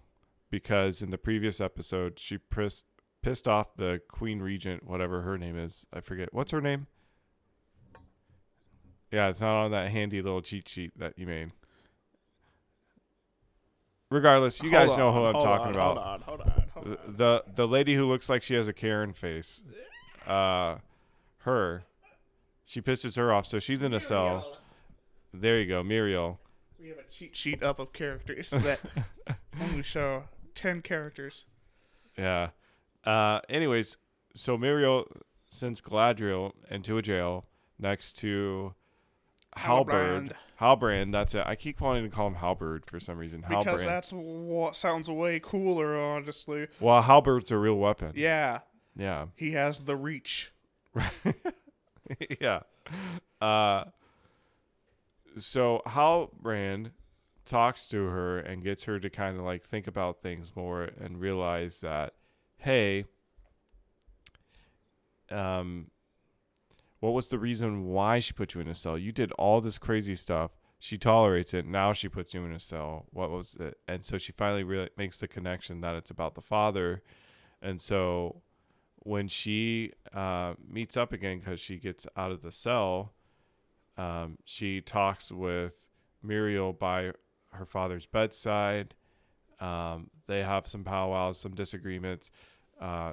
because 0.50 1.02
in 1.02 1.10
the 1.10 1.18
previous 1.18 1.60
episode 1.60 2.18
she 2.18 2.38
pissed 2.38 2.84
pissed 3.22 3.48
off 3.48 3.76
the 3.76 4.00
Queen 4.08 4.40
Regent, 4.40 4.86
whatever 4.86 5.22
her 5.22 5.36
name 5.36 5.58
is. 5.58 5.84
I 5.92 6.00
forget 6.00 6.32
what's 6.32 6.52
her 6.52 6.60
name. 6.60 6.86
Yeah, 9.10 9.28
it's 9.28 9.40
not 9.40 9.64
on 9.64 9.70
that 9.72 9.90
handy 9.90 10.22
little 10.22 10.42
cheat 10.42 10.68
sheet 10.68 10.92
that 10.98 11.18
you 11.18 11.26
made. 11.26 11.50
Regardless, 14.10 14.62
you 14.62 14.70
guys 14.70 14.88
Hold 14.88 14.98
know 14.98 15.08
on, 15.08 15.14
who 15.14 15.24
I'm 15.38 15.44
talking 15.44 15.66
on, 15.66 15.74
about. 15.74 15.96
Hold 15.96 16.08
on, 16.08 16.20
hold 16.20 16.40
on, 16.40 16.62
hold 16.72 16.84
The, 16.86 16.90
on. 17.06 17.16
the 17.16 17.44
the 17.56 17.68
lady 17.68 17.94
who 17.94 18.06
looks 18.06 18.28
like 18.28 18.42
she 18.42 18.54
has 18.54 18.68
a 18.68 18.72
Karen 18.72 19.12
face. 19.12 19.62
Uh 20.26 20.76
her. 21.38 21.84
She 22.64 22.80
pisses 22.82 23.16
her 23.16 23.32
off, 23.32 23.46
so 23.46 23.58
she's 23.58 23.82
in 23.82 23.92
a 23.94 24.00
cell. 24.00 24.58
There 25.32 25.60
you 25.60 25.66
go, 25.66 25.82
Muriel. 25.82 26.40
We 26.80 26.88
have 26.88 26.98
a 26.98 27.04
cheat 27.10 27.36
sheet 27.36 27.62
up 27.62 27.78
of 27.78 27.92
characters 27.92 28.50
that 28.50 28.80
only 29.60 29.82
show 29.82 30.24
ten 30.54 30.82
characters. 30.82 31.44
Yeah. 32.16 32.50
Uh 33.04 33.40
anyways, 33.48 33.96
so 34.34 34.56
Muriel 34.56 35.06
sends 35.48 35.80
Galadriel 35.80 36.52
into 36.70 36.96
a 36.98 37.02
jail 37.02 37.44
next 37.78 38.14
to 38.18 38.74
Halberd. 39.56 40.32
Halbrand. 40.60 40.60
Halbrand, 40.60 41.12
that's 41.12 41.34
it. 41.34 41.42
I 41.46 41.54
keep 41.54 41.80
wanting 41.80 42.04
to 42.04 42.10
call 42.10 42.26
him 42.28 42.34
Halberd 42.36 42.86
for 42.86 42.98
some 43.00 43.18
reason. 43.18 43.42
Because 43.46 43.66
Halbrand. 43.82 43.84
that's 43.84 44.12
what 44.12 44.74
sounds 44.76 45.10
way 45.10 45.38
cooler, 45.40 45.94
honestly. 45.96 46.68
well, 46.80 47.02
Halberd's 47.02 47.50
a 47.50 47.58
real 47.58 47.76
weapon. 47.76 48.12
Yeah, 48.14 48.60
Yeah. 48.96 49.26
he 49.34 49.52
has 49.52 49.80
the 49.82 49.96
reach. 49.96 50.52
yeah. 52.40 52.60
Uh, 53.40 53.84
so 55.36 55.82
Halbrand 55.86 56.92
talks 57.44 57.86
to 57.88 58.06
her 58.06 58.38
and 58.38 58.64
gets 58.64 58.84
her 58.84 58.98
to 58.98 59.10
kind 59.10 59.38
of 59.38 59.44
like 59.44 59.62
think 59.62 59.86
about 59.86 60.22
things 60.22 60.52
more 60.56 60.84
and 61.00 61.20
realize 61.20 61.80
that, 61.82 62.14
hey, 62.58 63.04
um, 65.30 65.90
what 67.00 67.12
was 67.12 67.28
the 67.28 67.38
reason 67.38 67.84
why 67.84 68.20
she 68.20 68.32
put 68.32 68.54
you 68.54 68.60
in 68.60 68.68
a 68.68 68.74
cell? 68.74 68.96
You 68.96 69.12
did 69.12 69.32
all 69.32 69.60
this 69.60 69.78
crazy 69.78 70.14
stuff. 70.14 70.52
She 70.78 70.98
tolerates 70.98 71.54
it. 71.54 71.66
Now 71.66 71.92
she 71.92 72.08
puts 72.08 72.34
you 72.34 72.44
in 72.44 72.52
a 72.52 72.60
cell. 72.60 73.06
What 73.10 73.30
was 73.30 73.56
it? 73.58 73.78
And 73.88 74.04
so 74.04 74.18
she 74.18 74.32
finally 74.32 74.88
makes 74.96 75.18
the 75.18 75.28
connection 75.28 75.80
that 75.80 75.94
it's 75.94 76.10
about 76.10 76.34
the 76.34 76.42
father. 76.42 77.02
And 77.62 77.80
so 77.80 78.42
when 78.98 79.28
she 79.28 79.92
uh, 80.12 80.54
meets 80.68 80.96
up 80.96 81.12
again 81.12 81.38
because 81.38 81.60
she 81.60 81.76
gets 81.76 82.06
out 82.16 82.30
of 82.30 82.42
the 82.42 82.52
cell, 82.52 83.14
um, 83.96 84.38
she 84.44 84.80
talks 84.80 85.32
with 85.32 85.88
Muriel 86.22 86.72
by 86.72 87.12
her 87.52 87.64
father's 87.64 88.06
bedside. 88.06 88.94
Um, 89.60 90.10
they 90.26 90.42
have 90.42 90.66
some 90.66 90.84
powwows, 90.84 91.38
some 91.38 91.54
disagreements. 91.54 92.30
Uh, 92.80 93.12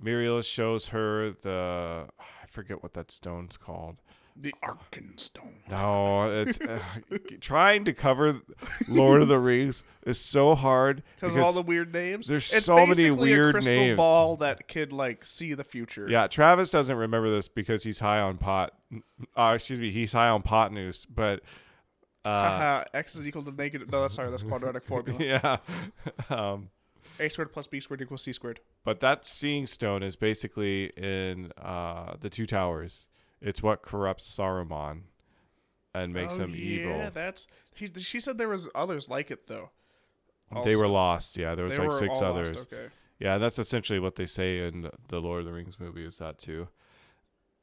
Muriel 0.00 0.42
shows 0.42 0.88
her 0.88 1.32
the 1.42 2.06
forget 2.54 2.82
what 2.82 2.94
that 2.94 3.10
stone's 3.10 3.56
called. 3.56 3.96
The 4.36 4.52
Arkenstone. 4.64 5.52
No, 5.70 6.28
it's 6.28 6.60
uh, 6.60 6.80
trying 7.40 7.84
to 7.84 7.92
cover 7.92 8.40
Lord 8.88 9.22
of 9.22 9.28
the 9.28 9.38
Rings 9.38 9.84
is 10.04 10.18
so 10.18 10.56
hard 10.56 11.04
Because 11.14 11.36
of 11.36 11.42
all 11.42 11.52
the 11.52 11.62
weird 11.62 11.92
names. 11.92 12.26
there's 12.26 12.52
it's 12.52 12.66
so 12.66 12.84
many 12.84 13.12
weird 13.12 13.50
a 13.50 13.52
crystal 13.52 13.74
names. 13.74 13.96
ball 13.96 14.36
that 14.38 14.66
could 14.66 14.92
like 14.92 15.24
see 15.24 15.54
the 15.54 15.62
future. 15.62 16.08
Yeah, 16.10 16.26
Travis 16.26 16.72
doesn't 16.72 16.96
remember 16.96 17.30
this 17.30 17.46
because 17.46 17.84
he's 17.84 18.00
high 18.00 18.18
on 18.20 18.38
pot. 18.38 18.72
Uh, 19.36 19.52
excuse 19.54 19.78
me, 19.78 19.92
he's 19.92 20.12
high 20.12 20.28
on 20.30 20.42
pot 20.42 20.72
news. 20.72 21.06
But 21.06 21.42
uh, 22.24 22.82
X 22.92 23.14
is 23.14 23.26
equal 23.28 23.44
to 23.44 23.52
negative. 23.52 23.88
No, 23.92 24.08
sorry, 24.08 24.30
that's 24.30 24.42
quadratic 24.42 24.82
formula. 24.86 25.22
yeah, 25.22 25.58
um, 26.28 26.70
A 27.20 27.28
squared 27.28 27.52
plus 27.52 27.66
B 27.66 27.80
squared 27.80 28.02
equals 28.02 28.22
C 28.22 28.32
squared. 28.32 28.60
but 28.84 29.00
that 29.00 29.24
seeing 29.24 29.66
stone 29.66 30.02
is 30.02 30.16
basically 30.16 30.86
in 30.96 31.52
uh, 31.56 32.16
the 32.20 32.28
two 32.28 32.46
towers. 32.46 33.06
It's 33.40 33.62
what 33.62 33.82
corrupts 33.82 34.28
Saruman 34.28 35.02
and 35.94 36.12
makes 36.12 36.38
oh, 36.38 36.44
him 36.44 36.50
yeah, 36.50 36.56
evil. 36.56 36.96
Yeah, 36.96 37.10
that's. 37.10 37.46
She, 37.74 37.88
she 37.98 38.20
said 38.20 38.38
there 38.38 38.48
was 38.48 38.68
others 38.74 39.08
like 39.08 39.30
it 39.30 39.46
though. 39.46 39.70
They 40.64 40.76
were 40.76 40.88
lost. 40.88 41.36
Yeah, 41.36 41.54
there 41.54 41.64
was 41.64 41.76
They 41.76 41.82
like 41.82 41.92
six 41.92 42.20
others. 42.20 42.50
Lost. 42.50 42.72
Okay. 42.72 42.86
Yeah, 43.18 43.38
that's 43.38 43.58
essentially 43.58 43.98
what 43.98 44.16
they 44.16 44.26
say 44.26 44.66
in 44.66 44.90
the 45.08 45.20
Lord 45.20 45.40
of 45.40 45.46
the 45.46 45.52
Rings 45.52 45.80
movie 45.80 46.04
is 46.04 46.18
that 46.18 46.38
too. 46.38 46.68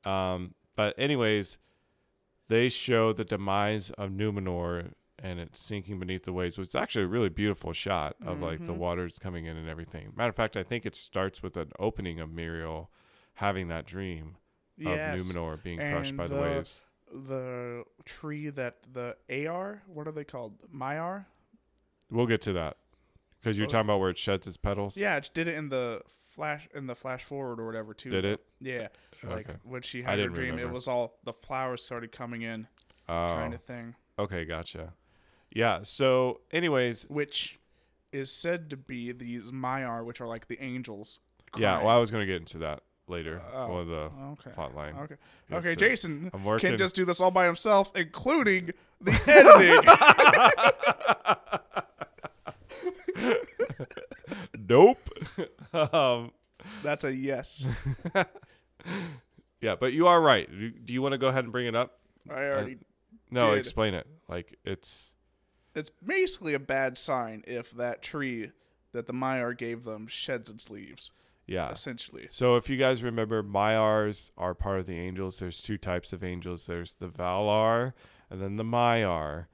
Um, 0.03 0.55
but 0.75 0.95
anyways, 0.97 1.57
they 2.47 2.69
show 2.69 3.13
the 3.13 3.23
demise 3.23 3.91
of 3.91 4.09
Numenor 4.09 4.91
and 5.23 5.39
it's 5.39 5.59
sinking 5.59 5.99
beneath 5.99 6.23
the 6.23 6.33
waves, 6.33 6.57
which 6.57 6.69
is 6.69 6.75
actually 6.75 7.05
a 7.05 7.07
really 7.07 7.29
beautiful 7.29 7.73
shot 7.73 8.15
of 8.25 8.41
like 8.41 8.65
the 8.65 8.73
Mhm. 8.73 8.77
waters 8.77 9.19
coming 9.19 9.45
in 9.45 9.55
and 9.57 9.69
everything. 9.69 10.11
Matter 10.15 10.29
of 10.29 10.35
fact, 10.35 10.57
I 10.57 10.63
think 10.63 10.85
it 10.85 10.95
starts 10.95 11.43
with 11.43 11.55
an 11.57 11.71
opening 11.79 12.19
of 12.19 12.31
Muriel 12.31 12.91
having 13.35 13.67
that 13.67 13.85
dream 13.85 14.37
Yes. 14.77 15.21
of 15.21 15.27
Numenor 15.35 15.61
being 15.61 15.77
crushed 15.79 16.17
by 16.17 16.27
the, 16.27 16.35
the- 16.35 16.41
waves. 16.41 16.83
The 17.13 17.83
tree 18.05 18.49
that 18.49 18.77
the 18.91 19.17
AR, 19.29 19.83
what 19.85 20.07
are 20.07 20.11
they 20.13 20.23
called? 20.23 20.59
Maiar? 20.73 21.25
We'll 22.09 22.25
get 22.27 22.41
to 22.43 22.53
that 22.53 22.77
because 23.39 23.57
you're 23.57 23.67
Oh. 23.67 23.69
talking 23.69 23.87
about 23.87 23.99
where 23.99 24.09
it 24.09 24.17
sheds 24.17 24.47
its 24.47 24.57
petals. 24.57 24.95
Yeah, 24.97 25.17
it 25.17 25.29
did 25.33 25.47
it 25.47 25.55
in 25.55 25.69
the 25.69 26.03
flash 26.29 26.67
in 26.73 26.87
the 26.87 26.95
flash 26.95 27.23
forward 27.25 27.59
or 27.59 27.65
whatever 27.65 27.93
too. 27.93 28.09
Did 28.09 28.23
it? 28.25 28.45
Yeah, 28.61 28.87
like 29.23 29.49
Okay. 29.49 29.59
when 29.63 29.81
she 29.81 30.01
had 30.03 30.17
her 30.19 30.29
dream, 30.29 30.51
remember. 30.55 30.71
it 30.71 30.73
was 30.73 30.87
all 30.87 31.19
the 31.25 31.33
flowers 31.33 31.83
started 31.83 32.11
coming 32.13 32.41
in, 32.41 32.67
Oh, 33.09 33.35
kind 33.37 33.53
of 33.53 33.61
thing, 33.61 33.95
okay, 34.17 34.45
gotcha. 34.45 34.93
Yeah. 35.51 35.79
So, 35.83 36.41
anyways, 36.51 37.03
which 37.09 37.59
is 38.11 38.31
said 38.31 38.69
to 38.69 38.77
be 38.77 39.11
these 39.11 39.51
Maiar, 39.51 40.03
which 40.05 40.21
are 40.21 40.27
like 40.27 40.47
the 40.47 40.61
angels. 40.61 41.19
Yeah, 41.57 41.79
well, 41.79 41.89
I 41.89 41.97
was 41.97 42.11
going 42.11 42.21
to 42.21 42.27
get 42.27 42.37
into 42.37 42.59
that 42.59 42.81
later. 43.07 43.41
Oh, 43.53 43.67
One 43.67 43.81
of 43.81 43.87
the 43.87 44.11
okay. 44.31 44.51
plot 44.51 44.75
line. 44.75 44.95
Okay. 44.95 45.15
Yes, 45.49 45.59
okay, 45.59 45.73
sir. 45.73 45.75
Jason 45.75 46.31
I'm 46.33 46.45
working. 46.45 46.69
can 46.69 46.77
just 46.77 46.95
do 46.95 47.03
this 47.05 47.19
all 47.19 47.31
by 47.31 47.45
himself, 47.45 47.91
including 47.95 48.71
the 49.01 49.11
editing. 49.27 49.89
Nope. 54.71 55.09
um, 55.73 56.31
That's 56.81 57.03
a 57.03 57.13
yes. 57.13 57.67
yeah, 59.59 59.75
but 59.75 59.91
you 59.91 60.07
are 60.07 60.21
right. 60.21 60.49
Do, 60.49 60.69
do 60.69 60.93
you 60.93 61.01
want 61.01 61.11
to 61.11 61.17
go 61.17 61.27
ahead 61.27 61.43
and 61.43 61.51
bring 61.51 61.67
it 61.67 61.75
up? 61.75 61.99
I 62.29 62.43
already. 62.45 62.77
No, 63.29 63.49
Did. 63.49 63.59
explain 63.59 63.93
it. 63.93 64.07
Like 64.29 64.57
it's 64.63 65.11
It's 65.75 65.89
basically 65.89 66.53
a 66.53 66.59
bad 66.59 66.97
sign 66.97 67.43
if 67.47 67.71
that 67.71 68.01
tree 68.01 68.51
that 68.93 69.07
the 69.07 69.13
Maiar 69.13 69.57
gave 69.57 69.83
them 69.85 70.07
sheds 70.07 70.49
its 70.49 70.69
leaves. 70.69 71.11
yeah. 71.47 71.69
Essentially. 71.71 72.27
So 72.29 72.55
if 72.55 72.69
you 72.69 72.77
guys 72.77 73.03
remember, 73.03 73.41
Maiars 73.41 74.31
are 74.37 74.53
part 74.53 74.79
of 74.79 74.85
the 74.85 74.97
angels. 74.99 75.39
There's 75.39 75.61
two 75.61 75.77
types 75.77 76.11
of 76.13 76.23
angels. 76.23 76.65
There's 76.67 76.95
the 76.95 77.07
Valar 77.07 77.93
and 78.29 78.41
then 78.41 78.55
the 78.57 78.63
Maiar. 78.63 79.45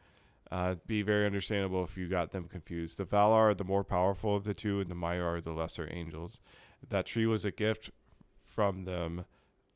Uh, 0.49 0.75
be 0.87 1.01
very 1.01 1.25
understandable 1.25 1.83
if 1.83 1.97
you 1.97 2.07
got 2.07 2.31
them 2.31 2.45
confused. 2.45 2.97
The 2.97 3.05
Valar 3.05 3.51
are 3.51 3.53
the 3.53 3.63
more 3.65 3.83
powerful 3.83 4.35
of 4.35 4.45
the 4.45 4.53
two, 4.53 4.79
and 4.79 4.89
the 4.89 4.95
Maiar 4.95 5.37
are 5.37 5.41
the 5.41 5.51
lesser 5.51 5.89
angels. 5.91 6.39
That 6.87 7.05
tree 7.05 7.25
was 7.25 7.43
a 7.43 7.51
gift 7.51 7.91
from 8.41 8.85
them, 8.85 9.25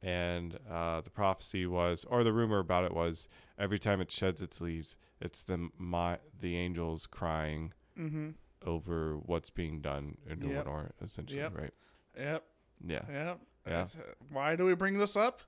and 0.04 0.58
uh, 0.70 1.02
the 1.02 1.10
prophecy 1.10 1.66
was, 1.66 2.06
or 2.10 2.24
the 2.24 2.34
rumor 2.34 2.60
about 2.60 2.86
it 2.86 2.94
was, 2.94 3.30
every 3.60 3.78
time 3.80 4.02
it 4.02 4.12
sheds 4.12 4.42
its 4.42 4.60
leaves, 4.62 4.98
it's 5.20 5.44
the 5.44 5.70
my 5.78 6.18
the 6.40 6.58
angels 6.58 7.08
crying 7.08 7.74
Mm-hmm. 8.00 8.30
over 8.66 9.18
what's 9.18 9.50
being 9.50 9.82
done 9.82 10.18
in 10.28 10.42
Yep. 10.42 10.66
Numenor, 10.66 10.92
essentially, 11.04 11.40
Yep. 11.40 11.58
right? 11.58 11.74
Yep. 12.18 12.44
Yeah. 12.88 13.02
Yep. 13.12 13.40
Yeah. 13.68 13.82
Uh, 13.82 13.86
Why 14.32 14.56
do 14.56 14.66
we 14.66 14.74
bring 14.76 14.98
this 14.98 15.16
up? 15.16 15.42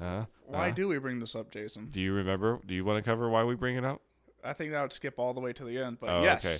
Uh, 0.00 0.24
Why 0.46 0.68
uh, 0.68 0.72
do 0.72 0.86
we 0.88 0.98
bring 0.98 1.18
this 1.18 1.34
up, 1.34 1.50
Jason? 1.50 1.88
do 1.90 2.00
you 2.00 2.12
remember? 2.12 2.60
Do 2.64 2.74
you 2.74 2.84
want 2.84 3.04
to 3.04 3.08
cover 3.10 3.28
why 3.28 3.42
we 3.44 3.56
bring 3.56 3.76
it 3.76 3.84
up? 3.84 4.00
I 4.44 4.52
think 4.52 4.70
that 4.70 4.80
would 4.82 4.92
skip 4.92 5.18
all 5.18 5.34
the 5.34 5.40
way 5.40 5.52
to 5.52 5.64
the 5.64 5.76
end, 5.78 5.98
but 6.00 6.08
Oh, 6.08 6.22
yes. 6.22 6.46
okay. 6.46 6.56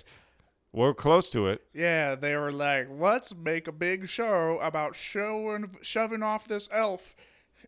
We're 0.72 0.92
close 0.92 1.30
to 1.30 1.46
it. 1.48 1.62
Yeah, 1.72 2.14
they 2.16 2.36
were 2.36 2.52
like, 2.52 2.88
let's 2.90 3.34
make 3.34 3.68
a 3.68 3.72
big 3.72 4.08
show 4.08 4.58
about 4.60 4.94
showing, 4.96 5.70
shoving 5.82 6.22
off 6.22 6.46
this 6.48 6.68
elf 6.72 7.14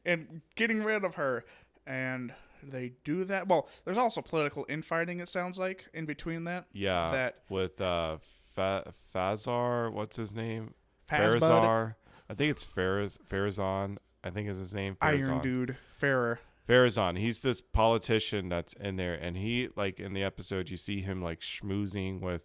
and 0.04 0.42
getting 0.56 0.82
rid 0.84 1.04
of 1.04 1.14
her. 1.14 1.44
And 1.86 2.32
they 2.62 2.92
do 3.04 3.24
that. 3.24 3.48
Well, 3.48 3.68
there's 3.84 3.98
also 3.98 4.20
political 4.22 4.66
infighting, 4.68 5.20
it 5.20 5.28
sounds 5.28 5.58
like, 5.58 5.88
in 5.94 6.06
between 6.06 6.44
that. 6.44 6.66
Yeah. 6.72 7.10
That- 7.10 7.36
with 7.48 7.80
uh, 7.80 8.18
Fa- 8.54 8.92
Fazar. 9.14 9.92
What's 9.92 10.16
his 10.16 10.34
name? 10.34 10.74
Fazbud? 11.10 11.40
Farazar. 11.40 11.94
I 12.28 12.34
think 12.34 12.50
it's 12.52 12.64
Faraz 12.64 13.18
Pharazôn. 13.28 13.96
I 14.22 14.30
think 14.30 14.48
is 14.48 14.58
his 14.58 14.74
name. 14.74 14.96
Iron 15.00 15.40
Dude, 15.40 15.76
Farrer. 15.98 16.38
Pharazôn. 16.68 17.18
He's 17.18 17.40
this 17.40 17.60
politician 17.60 18.48
that's 18.48 18.74
in 18.74 18.96
there, 18.96 19.14
and 19.14 19.36
he 19.36 19.70
like 19.74 19.98
in 19.98 20.12
the 20.12 20.22
episode 20.22 20.68
you 20.68 20.76
see 20.76 21.00
him 21.00 21.22
like 21.22 21.40
schmoozing 21.40 22.20
with. 22.20 22.44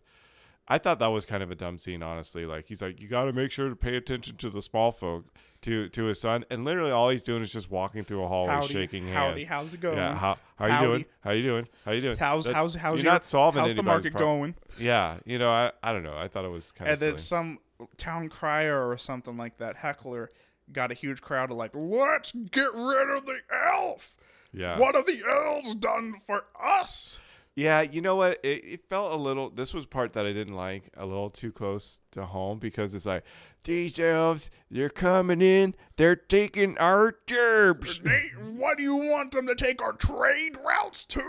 I 0.67 0.79
thought 0.79 0.98
that 1.00 1.07
was 1.07 1.25
kind 1.27 1.43
of 1.43 1.51
a 1.51 1.55
dumb 1.55 1.77
scene, 1.77 2.01
honestly. 2.01 2.45
Like 2.45 2.65
he's 2.67 2.81
like, 2.81 3.00
you 3.00 3.07
got 3.07 3.25
to 3.25 3.34
make 3.34 3.51
sure 3.51 3.69
to 3.69 3.75
pay 3.75 3.95
attention 3.98 4.38
to 4.38 4.50
the 4.50 4.62
small 4.62 4.91
folk, 4.91 5.25
to 5.62 5.89
to 5.89 6.05
his 6.05 6.19
son, 6.19 6.43
and 6.50 6.65
literally 6.65 6.91
all 6.91 7.10
he's 7.10 7.22
doing 7.24 7.41
is 7.43 7.51
just 7.51 7.69
walking 7.69 8.03
through 8.03 8.24
a 8.24 8.27
hallway, 8.27 8.53
Howdy, 8.53 8.67
shaking 8.74 9.03
hands. 9.03 9.15
howdy, 9.15 9.43
how's 9.43 9.74
it 9.75 9.79
going? 9.81 9.98
Yeah, 9.98 10.15
how 10.15 10.38
how 10.57 10.65
you 10.81 10.88
doing? 10.88 11.05
How 11.22 11.29
are 11.31 11.36
you 11.36 11.43
doing? 11.43 11.67
How 11.86 11.91
are 11.91 11.93
you 11.93 12.01
doing? 12.01 12.17
How's 12.17 12.45
That's- 12.45 12.60
how's 12.62 12.75
how's 12.75 12.98
you're 13.00 13.05
your, 13.05 13.13
not 13.13 13.25
solving 13.25 13.62
how's 13.62 13.75
the 13.75 13.84
market 13.84 14.12
prob- 14.13 14.22
going? 14.24 14.55
Yeah, 14.79 15.17
you 15.25 15.38
know, 15.38 15.51
I 15.51 15.72
I 15.84 15.91
don't 15.93 16.03
know. 16.03 16.17
I 16.17 16.27
thought 16.27 16.45
it 16.45 16.51
was 16.51 16.72
kind 16.72 16.89
of 16.89 16.93
And 17.01 17.12
then 17.12 17.17
some 17.19 17.60
town 17.98 18.29
crier 18.29 18.88
or 18.89 18.98
something 18.98 19.38
like 19.38 19.57
that 19.57 19.75
heckler 19.77 20.31
got 20.72 20.89
a 20.91 20.95
huge 20.95 21.22
crowd 21.22 21.51
of 21.51 21.57
like, 21.57 21.72
let's 21.75 22.31
get 22.31 22.74
rid 22.74 23.10
of 23.15 23.25
the 23.27 23.38
elf. 23.53 24.15
yeah, 24.51 24.79
What 24.79 24.95
have 24.95 25.05
the 25.05 25.22
elves 25.29 25.75
done 25.75 26.15
for 26.25 26.45
us? 26.60 27.19
Yeah, 27.55 27.81
you 27.81 28.01
know 28.01 28.17
what? 28.17 28.39
It, 28.43 28.63
it 28.65 28.89
felt 28.89 29.13
a 29.13 29.15
little. 29.15 29.50
This 29.50 29.74
was 29.74 29.85
part 29.85 30.12
that 30.13 30.25
I 30.25 30.33
didn't 30.33 30.55
like. 30.55 30.89
A 30.97 31.05
little 31.05 31.29
too 31.29 31.53
close 31.53 32.01
to 32.12 32.25
home 32.25 32.59
because 32.59 32.93
it's 32.93 33.05
like 33.05 33.24
these 33.63 33.97
elves, 33.97 34.50
they're 34.69 34.89
coming 34.89 35.41
in, 35.41 35.74
they're 35.95 36.17
taking 36.17 36.77
our 36.77 37.15
jobs. 37.25 38.00
They, 38.03 38.31
what 38.55 38.77
do 38.77 38.83
you 38.83 38.95
want 38.97 39.31
them 39.31 39.47
to 39.47 39.55
take 39.55 39.81
our 39.81 39.93
trade 39.93 40.57
routes 40.65 41.05
to? 41.05 41.24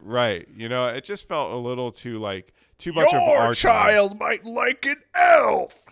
Right. 0.00 0.48
You 0.56 0.68
know, 0.68 0.88
it 0.88 1.04
just 1.04 1.28
felt 1.28 1.52
a 1.52 1.56
little 1.56 1.92
too 1.92 2.18
like 2.18 2.52
too 2.78 2.92
much 2.92 3.06
of 3.06 3.20
Your 3.22 3.38
our 3.38 3.54
time. 3.54 3.54
child 3.54 4.18
might 4.18 4.44
like 4.44 4.84
an 4.86 4.96
elf. 5.14 5.84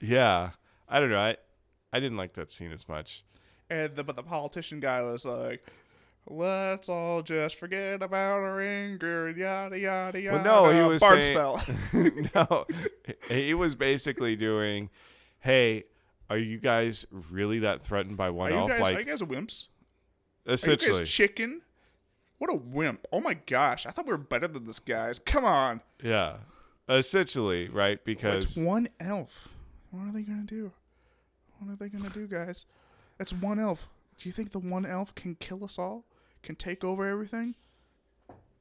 Yeah. 0.00 0.50
I 0.88 0.98
don't 0.98 1.10
know. 1.10 1.18
I 1.20 1.36
I 1.92 2.00
didn't 2.00 2.16
like 2.16 2.32
that 2.34 2.50
scene 2.50 2.72
as 2.72 2.88
much. 2.88 3.22
And 3.68 3.96
the, 3.96 4.04
but 4.04 4.16
the 4.16 4.22
politician 4.22 4.78
guy 4.80 5.02
was 5.02 5.24
like, 5.24 5.66
let's 6.26 6.88
all 6.88 7.22
just 7.22 7.56
forget 7.56 8.02
about 8.02 8.40
our 8.40 8.60
anger, 8.60 9.30
yada, 9.30 9.78
yada, 9.78 10.20
yada. 10.20 10.36
Well, 10.42 10.64
no, 10.64 10.82
he 10.82 10.88
was 10.88 11.00
Bard 11.00 11.22
saying, 11.22 11.36
spell. 11.36 11.64
no, 12.34 12.66
he 13.28 13.54
was 13.54 13.74
basically 13.74 14.36
doing, 14.36 14.90
"Hey, 15.40 15.84
are 16.28 16.38
you 16.38 16.58
guys 16.58 17.06
really 17.30 17.60
that 17.60 17.82
threatened 17.82 18.16
by 18.16 18.30
one 18.30 18.52
Are 18.52 18.54
you, 18.54 18.60
elf? 18.60 18.68
guys, 18.68 18.80
are 18.90 18.98
you 19.00 19.04
guys 19.04 19.22
wimps? 19.22 19.68
Are 20.46 20.50
you 20.50 20.54
essentially, 20.54 20.98
guys 21.00 21.10
chicken? 21.10 21.62
What 22.38 22.50
a 22.52 22.54
wimp. 22.56 23.06
Oh 23.12 23.20
my 23.20 23.34
gosh. 23.34 23.86
I 23.86 23.90
thought 23.90 24.06
we 24.06 24.12
were 24.12 24.18
better 24.18 24.48
than 24.48 24.66
this, 24.66 24.78
guys. 24.78 25.18
Come 25.18 25.44
on. 25.44 25.80
yeah, 26.02 26.36
essentially, 26.88 27.68
right? 27.68 28.04
Because 28.04 28.44
It's 28.44 28.56
one 28.56 28.88
elf. 29.00 29.48
What 29.90 30.02
are 30.08 30.12
they 30.12 30.22
going 30.22 30.46
to 30.46 30.54
do? 30.54 30.72
What 31.58 31.72
are 31.72 31.76
they 31.76 31.88
going 31.88 32.04
to 32.04 32.10
do, 32.12 32.26
guys? 32.26 32.66
It's 33.18 33.32
one 33.32 33.58
elf. 33.58 33.88
Do 34.18 34.28
you 34.28 34.32
think 34.32 34.52
the 34.52 34.58
one 34.58 34.84
elf 34.84 35.14
can 35.14 35.36
kill 35.36 35.64
us 35.64 35.78
all? 35.78 36.04
Can 36.46 36.54
take 36.54 36.84
over 36.84 37.06
everything? 37.06 37.56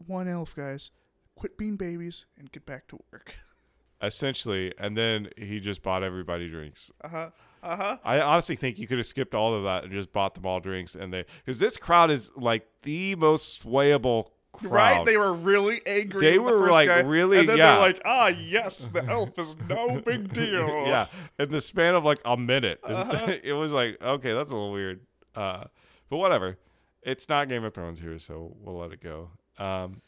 One 0.07 0.27
elf, 0.27 0.55
guys. 0.55 0.89
Quit 1.35 1.55
being 1.57 1.75
babies 1.77 2.25
and 2.37 2.51
get 2.51 2.65
back 2.65 2.87
to 2.87 2.99
work. 3.11 3.35
essentially, 4.01 4.73
and 4.79 4.97
then 4.97 5.29
he 5.37 5.59
just 5.59 5.83
bought 5.83 6.03
everybody 6.03 6.49
drinks. 6.49 6.89
Uh 7.03 7.07
huh. 7.09 7.29
Uh 7.61 7.75
huh. 7.75 7.97
I 8.03 8.19
honestly 8.21 8.55
think 8.55 8.79
you 8.79 8.87
could 8.87 8.97
have 8.97 9.05
skipped 9.07 9.35
all 9.35 9.53
of 9.53 9.63
that 9.63 9.83
and 9.83 9.91
just 9.93 10.11
bought 10.11 10.33
them 10.35 10.45
all 10.47 10.59
drinks, 10.59 10.95
and 10.95 11.13
they 11.13 11.25
because 11.45 11.59
this 11.59 11.77
crowd 11.77 12.09
is 12.09 12.31
like 12.35 12.67
the 12.81 13.13
most 13.15 13.63
swayable 13.63 14.29
crowd. 14.51 14.71
Right? 14.71 15.05
They 15.05 15.17
were 15.17 15.33
really 15.33 15.81
angry. 15.85 16.21
They 16.21 16.37
the 16.37 16.43
were, 16.43 16.57
first 16.59 16.71
like, 16.71 16.87
guy, 16.87 16.99
really- 17.01 17.39
And 17.39 17.49
then 17.49 17.57
yeah. 17.57 17.73
they're 17.73 17.87
like, 17.87 18.01
ah, 18.05 18.27
yes, 18.27 18.87
the 18.87 19.03
elf 19.05 19.37
is 19.37 19.55
no 19.69 19.99
big 19.99 20.33
deal. 20.33 20.85
yeah, 20.87 21.05
in 21.37 21.51
the 21.51 21.61
span 21.61 21.93
of 21.93 22.03
like 22.03 22.19
a 22.25 22.35
minute, 22.35 22.79
Uh-huh. 22.83 23.31
it 23.43 23.53
was 23.53 23.71
like 23.71 24.01
okay, 24.01 24.33
that's 24.33 24.49
a 24.49 24.53
little 24.53 24.71
weird. 24.71 25.01
Uh, 25.35 25.65
but 26.09 26.17
whatever, 26.17 26.57
it's 27.05 27.29
not 27.29 27.47
Game 27.47 27.63
of 27.63 27.73
Thrones 27.73 27.99
here, 28.01 28.19
so 28.19 28.55
we'll 28.59 28.77
let 28.77 28.91
it 28.91 29.01
go. 29.01 29.29
Um, 29.57 30.01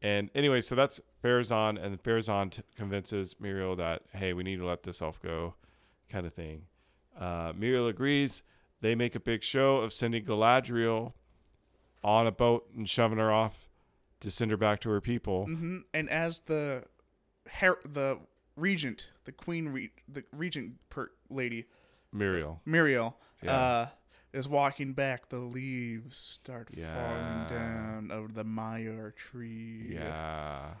and 0.00 0.30
anyway, 0.34 0.60
so 0.60 0.74
that's 0.74 1.00
Pharazôn, 1.22 1.80
and 1.80 2.02
Pharazôn 2.02 2.50
t- 2.50 2.62
convinces 2.76 3.36
Muriel 3.38 3.76
that 3.76 4.02
hey, 4.12 4.32
we 4.32 4.42
need 4.42 4.56
to 4.56 4.66
let 4.66 4.82
this 4.82 5.00
elf 5.00 5.20
go, 5.22 5.54
kind 6.08 6.26
of 6.26 6.34
thing. 6.34 6.62
Uh, 7.18 7.52
Muriel 7.56 7.86
agrees. 7.86 8.42
They 8.80 8.96
make 8.96 9.14
a 9.14 9.20
big 9.20 9.44
show 9.44 9.76
of 9.76 9.92
sending 9.92 10.24
Galadriel 10.24 11.12
on 12.02 12.26
a 12.26 12.32
boat 12.32 12.66
and 12.76 12.88
shoving 12.88 13.18
her 13.18 13.30
off 13.30 13.68
to 14.20 14.30
send 14.30 14.50
her 14.50 14.56
back 14.56 14.80
to 14.80 14.90
her 14.90 15.00
people. 15.00 15.44
hmm 15.44 15.78
And 15.94 16.10
as 16.10 16.40
the 16.40 16.84
her- 17.60 17.78
the 17.84 18.18
regent, 18.56 19.12
the 19.24 19.30
queen, 19.32 19.68
re- 19.68 19.92
the 20.08 20.24
regent 20.32 20.74
per- 20.90 21.12
lady, 21.28 21.66
Muriel. 22.12 22.60
Muriel, 22.64 23.16
Yeah. 23.40 23.52
uh, 23.54 23.88
is 24.32 24.48
walking 24.48 24.92
back. 24.94 25.28
The 25.28 25.38
leaves 25.38 26.16
start 26.16 26.68
Yeah. 26.72 26.94
falling 26.94 27.48
down 27.58 28.10
of 28.10 28.34
the 28.34 28.44
Maiar 28.44 29.14
tree. 29.14 29.90
Yeah. 29.94 30.74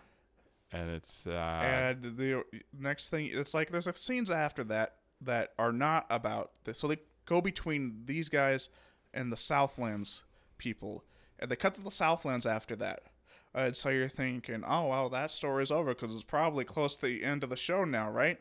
And 0.72 0.90
it's 0.90 1.26
uh 1.26 1.30
And 1.30 2.02
the 2.16 2.44
next 2.78 3.08
thing, 3.08 3.30
it's 3.32 3.52
like 3.54 3.70
there's 3.70 3.86
a 3.86 3.94
scenes 3.94 4.30
after 4.30 4.64
that 4.64 4.96
that 5.20 5.52
are 5.58 5.72
not 5.72 6.06
about 6.10 6.52
this. 6.64 6.78
So 6.78 6.88
they 6.88 6.96
go 7.26 7.40
between 7.40 8.02
these 8.06 8.28
guys 8.28 8.68
and 9.14 9.30
the 9.30 9.36
Southlands 9.36 10.24
people, 10.58 11.04
and 11.38 11.50
they 11.50 11.56
cut 11.56 11.74
to 11.74 11.82
the 11.82 11.90
Southlands 11.90 12.46
after 12.46 12.74
that. 12.76 13.02
And 13.54 13.76
so 13.76 13.90
you're 13.90 14.08
thinking, 14.08 14.64
oh 14.66 14.86
well, 14.88 15.10
that 15.10 15.30
story's 15.30 15.70
over 15.70 15.94
because 15.94 16.14
it's 16.14 16.24
probably 16.24 16.64
close 16.64 16.96
to 16.96 17.02
the 17.02 17.22
end 17.22 17.44
of 17.44 17.50
the 17.50 17.56
show 17.56 17.84
now, 17.84 18.10
right? 18.10 18.40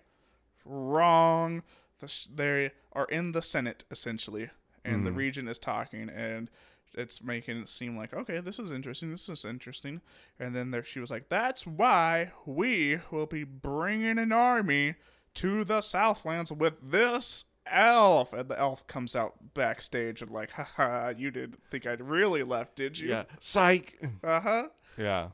Wrong. 0.65 1.63
The 1.99 2.07
sh- 2.07 2.27
they 2.33 2.71
are 2.93 3.05
in 3.05 3.33
the 3.33 3.41
Senate 3.41 3.83
essentially, 3.91 4.49
and 4.83 5.05
the 5.05 5.11
region 5.11 5.47
is 5.47 5.59
talking, 5.59 6.09
and 6.09 6.49
it's 6.93 7.23
making 7.23 7.61
it 7.61 7.69
seem 7.69 7.97
like 7.97 8.13
okay, 8.13 8.39
this 8.39 8.59
is 8.59 8.71
interesting. 8.71 9.11
This 9.11 9.29
is 9.29 9.45
interesting. 9.45 10.01
And 10.39 10.55
then 10.55 10.71
there, 10.71 10.83
she 10.83 10.99
was 10.99 11.11
like, 11.11 11.29
"That's 11.29 11.65
why 11.65 12.31
we 12.45 12.99
will 13.11 13.27
be 13.27 13.43
bringing 13.43 14.17
an 14.17 14.31
army 14.31 14.95
to 15.35 15.63
the 15.63 15.81
Southlands 15.81 16.51
with 16.51 16.91
this 16.91 17.45
elf." 17.65 18.33
And 18.33 18.49
the 18.49 18.59
elf 18.59 18.85
comes 18.87 19.15
out 19.15 19.53
backstage 19.53 20.21
and 20.21 20.31
like, 20.31 20.51
"Haha, 20.51 21.13
you 21.17 21.31
didn't 21.31 21.63
think 21.69 21.85
I'd 21.85 22.01
really 22.01 22.43
left, 22.43 22.75
did 22.75 22.99
you?" 22.99 23.09
yeah, 23.09 23.23
psych. 23.39 23.99
Uh 24.23 24.39
huh. 24.39 24.67
Yeah. 24.97 25.29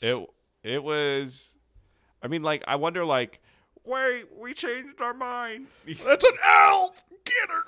It 0.00 0.28
it 0.62 0.82
was 0.82 1.54
I 2.22 2.28
mean 2.28 2.42
like 2.42 2.62
I 2.66 2.76
wonder 2.76 3.04
like 3.04 3.40
wait, 3.84 4.24
we 4.36 4.54
changed 4.54 5.00
our 5.00 5.14
mind. 5.14 5.68
That's 6.04 6.24
an 6.24 6.36
elf. 6.44 7.02
Get 7.24 7.50
her. 7.50 7.64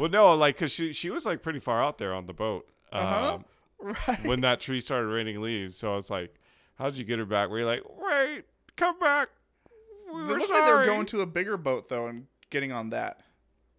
Well 0.00 0.10
no, 0.10 0.34
like 0.34 0.56
cuz 0.56 0.72
she 0.72 0.92
she 0.92 1.10
was 1.10 1.24
like 1.26 1.42
pretty 1.42 1.58
far 1.60 1.82
out 1.82 1.98
there 1.98 2.12
on 2.14 2.26
the 2.26 2.32
boat. 2.32 2.68
Uh-huh. 2.92 3.34
Um, 3.34 3.44
Right. 3.82 4.24
when 4.24 4.42
that 4.42 4.60
tree 4.60 4.78
started 4.80 5.06
raining 5.06 5.40
leaves. 5.40 5.74
So 5.76 5.92
I 5.92 5.96
was 5.96 6.10
like, 6.10 6.34
how'd 6.76 6.96
you 6.96 7.04
get 7.04 7.18
her 7.18 7.24
back? 7.24 7.48
Were 7.48 7.60
you 7.60 7.64
like, 7.66 7.80
wait, 7.98 8.42
come 8.76 8.98
back? 8.98 9.28
We 10.12 10.20
It 10.20 10.24
were 10.24 10.28
looked 10.38 10.50
like 10.50 10.66
they 10.66 10.72
were 10.72 10.84
going 10.84 11.06
to 11.06 11.20
a 11.22 11.26
bigger 11.26 11.56
boat 11.56 11.88
though, 11.88 12.06
and 12.06 12.26
getting 12.50 12.72
on 12.72 12.90
that 12.90 13.20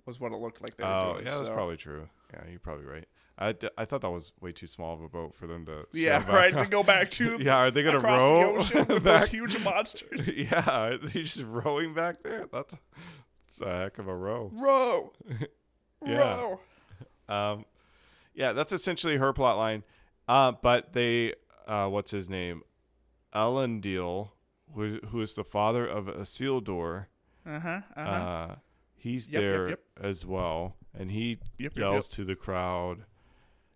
was 0.07 0.19
what 0.19 0.31
it 0.31 0.39
looked 0.39 0.61
like 0.63 0.75
they 0.77 0.83
were 0.83 0.89
Oh, 0.89 1.13
doing. 1.13 1.25
yeah, 1.27 1.35
that's 1.37 1.49
probably 1.49 1.77
true. 1.77 2.09
Yeah, 2.33 2.39
you're 2.49 2.59
probably 2.59 2.85
right. 2.85 3.07
I, 3.37 3.51
d- 3.51 3.69
I 3.77 3.85
thought 3.85 4.01
that 4.01 4.09
was 4.09 4.33
way 4.41 4.51
too 4.51 4.65
small 4.67 4.93
of 4.95 5.01
a 5.01 5.07
boat 5.09 5.35
for 5.35 5.45
them 5.45 5.65
to. 5.67 5.85
Yeah, 5.93 6.25
right. 6.31 6.55
To 6.57 6.65
go 6.65 6.81
back 6.83 7.11
to 7.11 7.37
yeah, 7.41 7.57
are 7.57 7.69
they 7.71 7.83
gonna 7.83 7.97
across 7.99 8.21
row 8.21 8.53
the 8.53 8.59
ocean 8.59 8.77
with 8.95 9.03
those 9.03 9.21
back? 9.21 9.27
huge 9.29 9.63
monsters. 9.63 10.29
yeah, 10.29 10.63
are 10.67 10.97
they're 10.97 11.23
just 11.23 11.43
rowing 11.43 11.93
back 11.93 12.23
there. 12.23 12.47
That's, 12.51 12.73
that's 12.73 13.61
a 13.61 13.65
heck 13.83 13.99
of 13.99 14.07
a 14.07 14.15
row. 14.15 14.49
Row, 14.53 15.13
Yeah. 16.05 16.55
Um, 17.29 17.65
yeah, 18.33 18.53
that's 18.53 18.73
essentially 18.73 19.17
her 19.17 19.33
plot 19.33 19.57
line. 19.57 19.83
Uh, 20.27 20.51
but 20.61 20.93
they, 20.93 21.33
uh, 21.67 21.87
what's 21.87 22.11
his 22.11 22.29
name? 22.29 22.63
Elendil, 23.33 24.29
who, 24.73 24.99
who 25.07 25.21
is 25.21 25.33
the 25.33 25.43
father 25.43 25.85
of 25.85 26.05
Isildur, 26.05 27.05
Uh-huh. 27.45 27.81
Uh-huh. 27.95 28.01
uh, 28.09 28.55
he's 28.95 29.29
Yep, 29.29 29.41
yep, 29.41 29.51
there 29.51 29.69
yep. 29.69 29.79
as 30.01 30.25
well. 30.25 30.75
And 30.97 31.11
he 31.11 31.29
Yep, 31.57 31.73
yep, 31.73 31.75
yells 31.77 32.09
to 32.09 32.23
the 32.25 32.35
crowd 32.35 33.05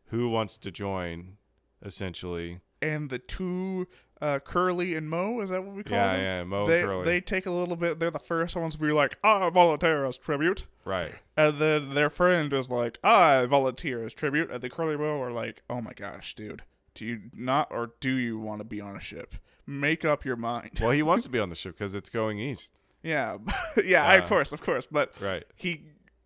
who 0.09 0.29
wants 0.29 0.57
to 0.57 0.71
join, 0.71 1.37
essentially. 1.83 2.59
and 2.81 3.09
the 3.09 3.19
two 3.19 3.87
uh, 4.21 4.39
Curly 4.39 4.95
and 4.95 5.09
Mo. 5.09 5.41
Is 5.41 5.49
that 5.49 5.63
what 5.63 5.75
we 5.75 5.83
call 5.83 5.97
Yeah, 5.97 6.11
them? 6.13 6.21
yeah, 6.21 6.37
yeah, 6.39 6.43
Mo 6.43 6.59
and 6.61 6.69
they 6.71 6.81
Curly. 6.81 7.05
they 7.05 7.21
take 7.21 7.45
a 7.45 7.51
little 7.51 7.75
bit. 7.75 7.99
They're 7.99 8.11
the 8.11 8.19
first 8.19 8.55
ones 8.55 8.75
to 8.75 8.81
be 8.81 8.91
like, 8.91 9.17
"I 9.23 9.49
volunteer 9.49 10.05
as 10.05 10.17
tribute," 10.17 10.65
right. 10.85 11.15
and 11.37 11.57
then 11.59 11.93
their 11.95 12.09
friend 12.09 12.51
is 12.53 12.69
like, 12.69 12.97
"I 13.03 13.45
volunteer 13.45 14.05
as 14.05 14.13
tribute," 14.13 14.49
and 14.51 14.61
the 14.61 14.69
Curly 14.69 14.97
Mo 14.97 15.21
are 15.21 15.31
like, 15.31 15.63
"Oh 15.69 15.81
my 15.81 15.93
gosh, 15.93 16.33
dude, 16.35 16.63
do 16.93 17.05
you 17.05 17.21
not 17.33 17.67
or 17.71 17.91
do 17.99 18.13
you 18.15 18.39
want 18.39 18.59
to 18.61 18.65
be 18.65 18.79
on 18.81 18.95
a 18.95 19.01
ship? 19.01 19.35
Make 19.67 20.05
up 20.05 20.23
your 20.25 20.35
mind." 20.37 20.71
Well, 20.81 20.91
he 20.91 21.03
wants 21.03 21.23
to 21.25 21.29
be 21.31 21.39
on 21.39 21.49
the 21.49 21.55
ship 21.55 21.77
because 21.77 21.93
it's 21.93 22.09
going 22.09 22.39
east. 22.39 22.71
yeah, 23.03 23.37
yeah, 23.85 24.05
i 24.05 24.15
of 24.15 24.23
Uh, 24.23 24.27
course, 24.27 24.51
of 24.51 24.61
course, 24.61 24.87
but 24.89 25.13
Right. 25.21 25.43
he 25.55 25.83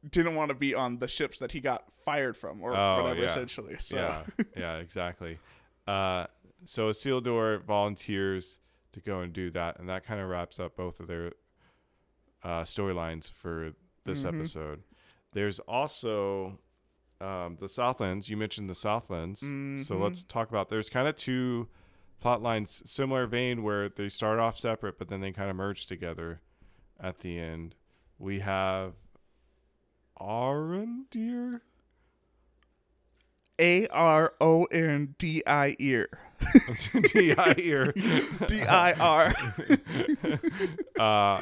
didn't 0.10 0.36
want 0.36 0.50
to 0.50 0.56
be 0.56 0.74
on 0.74 1.00
the 1.00 1.08
ships 1.10 1.40
that 1.40 1.52
he 1.52 1.60
got 1.60 1.84
fired 2.06 2.38
from 2.38 2.62
or 2.62 2.74
Oh, 2.76 3.02
whatever, 3.04 3.20
yeah. 3.22 3.26
essentially. 3.26 3.76
So. 3.80 3.98
Yeah. 3.98 4.44
yeah. 4.56 4.76
Exactly. 4.78 5.40
Uh, 5.86 6.28
so 6.66 6.90
Isildur 6.90 7.64
volunteers 7.64 8.60
to 8.92 9.00
go 9.02 9.22
and 9.22 9.32
do 9.34 9.50
that, 9.52 9.80
and 9.80 9.88
that 9.90 10.04
kind 10.04 10.20
of 10.20 10.30
wraps 10.30 10.60
up 10.60 10.76
both 10.76 11.00
of 11.00 11.08
their 11.08 11.34
uh, 12.44 12.64
storylines 12.64 13.30
for 13.32 13.74
this 14.06 14.24
Mhm. 14.24 14.28
episode. 14.40 14.84
There's 15.34 15.60
also 15.60 16.60
um, 17.22 17.58
the 17.60 17.68
Southlands. 17.68 18.30
You 18.30 18.38
mentioned 18.38 18.70
the 18.70 18.76
Southlands, 18.76 19.42
so 19.42 19.48
Mhm. 19.48 20.00
let's 20.02 20.24
talk 20.24 20.48
about. 20.50 20.70
There's 20.70 20.90
kind 20.90 21.06
of 21.06 21.16
two 21.18 21.68
plot 22.22 22.42
lines, 22.42 22.82
similar 22.90 23.28
vein, 23.28 23.62
where 23.62 23.90
they 23.90 24.08
start 24.08 24.40
off 24.40 24.58
separate, 24.58 24.98
but 24.98 25.10
then 25.10 25.20
they 25.20 25.34
kind 25.34 25.50
of 25.50 25.58
merge 25.58 25.86
together 25.86 26.40
at 26.98 27.20
the 27.20 27.38
end. 27.38 27.76
We 28.18 28.40
have 28.40 28.94
Arondir. 30.20 31.62
A 33.60 33.88
R 33.88 34.34
O 34.40 34.64
N 34.66 35.16
D 35.18 35.44
I 35.46 35.76
ear. 35.80 36.08
D 37.14 37.34
I 37.38 37.56
ear. 37.58 37.92
D 38.48 38.62
I 38.64 38.94
R. 38.94 39.34
Uh, 41.00 41.42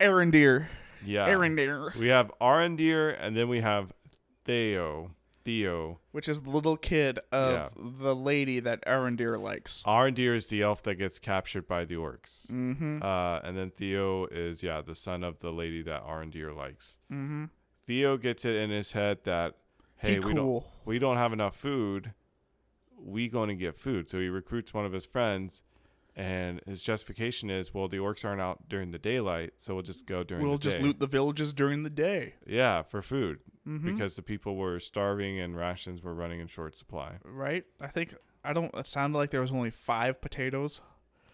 Arondir. 0.00 0.66
yeah. 1.04 1.26
Arondir. 1.28 1.94
We 1.96 2.08
have 2.08 2.30
Arondir, 2.40 3.16
and 3.20 3.36
then 3.36 3.48
we 3.48 3.60
have 3.60 3.92
Theo. 4.44 5.12
Theo. 5.44 5.98
Which 6.12 6.28
is 6.28 6.40
the 6.42 6.50
little 6.50 6.76
kid 6.76 7.18
of 7.32 7.52
Yeah. 7.52 7.68
the 7.76 8.14
lady 8.14 8.60
that 8.60 8.84
Arondir 8.86 9.40
likes. 9.40 9.82
Arondir 9.84 10.34
is 10.36 10.48
the 10.48 10.62
elf 10.62 10.82
that 10.82 10.96
gets 10.96 11.18
captured 11.18 11.66
by 11.66 11.84
the 11.84 11.94
orcs. 11.96 12.46
Mm-hmm. 12.50 13.02
Uh, 13.02 13.38
and 13.40 13.56
then 13.56 13.70
Theo 13.70 14.26
is 14.26 14.62
yeah 14.62 14.82
the 14.82 14.94
son 14.94 15.24
of 15.24 15.40
the 15.40 15.50
lady 15.50 15.82
that 15.82 16.04
Arondir 16.06 16.54
likes. 16.56 17.00
Mm-hmm. 17.10 17.46
Theo 17.86 18.16
gets 18.16 18.44
it 18.44 18.54
in 18.54 18.70
his 18.70 18.92
head 18.92 19.18
that 19.24 19.54
hey 19.96 20.18
we 20.20 20.32
don't 20.34 20.64
we 20.84 20.98
don't 21.00 21.16
have 21.16 21.32
enough 21.32 21.56
food. 21.56 22.12
We 23.04 23.28
going 23.28 23.48
to 23.48 23.54
get 23.54 23.76
food. 23.76 24.08
So 24.08 24.18
he 24.20 24.28
recruits 24.28 24.72
one 24.72 24.84
of 24.86 24.92
his 24.92 25.06
friends, 25.06 25.62
and 26.14 26.60
his 26.66 26.82
justification 26.82 27.50
is 27.50 27.72
well 27.72 27.88
the 27.88 27.96
orcs 27.98 28.24
aren't 28.24 28.40
out 28.40 28.68
during 28.68 28.90
the 28.90 28.98
daylight, 28.98 29.54
so 29.56 29.74
we'll 29.74 29.82
just 29.82 30.06
go 30.06 30.22
during 30.22 30.42
the 30.42 30.46
day. 30.46 30.48
We'll 30.50 30.58
just 30.58 30.76
day. 30.78 30.82
loot 30.82 31.00
the 31.00 31.06
villages 31.06 31.52
during 31.52 31.82
the 31.82 31.90
day. 31.90 32.34
Yeah, 32.46 32.82
for 32.82 33.02
food 33.02 33.38
Mm-hmm. 33.66 33.94
because 33.94 34.16
the 34.16 34.22
people 34.22 34.56
were 34.56 34.80
starving 34.80 35.38
and 35.38 35.56
rations 35.56 36.02
were 36.02 36.12
running 36.14 36.40
in 36.40 36.48
short 36.48 36.76
supply. 36.76 37.12
right? 37.24 37.64
I 37.80 37.86
think 37.86 38.12
I 38.44 38.52
don't. 38.52 38.74
It 38.74 38.88
sounded 38.88 39.16
like 39.16 39.30
there 39.30 39.40
was 39.40 39.52
only 39.52 39.70
five 39.70 40.20
potatoes. 40.20 40.80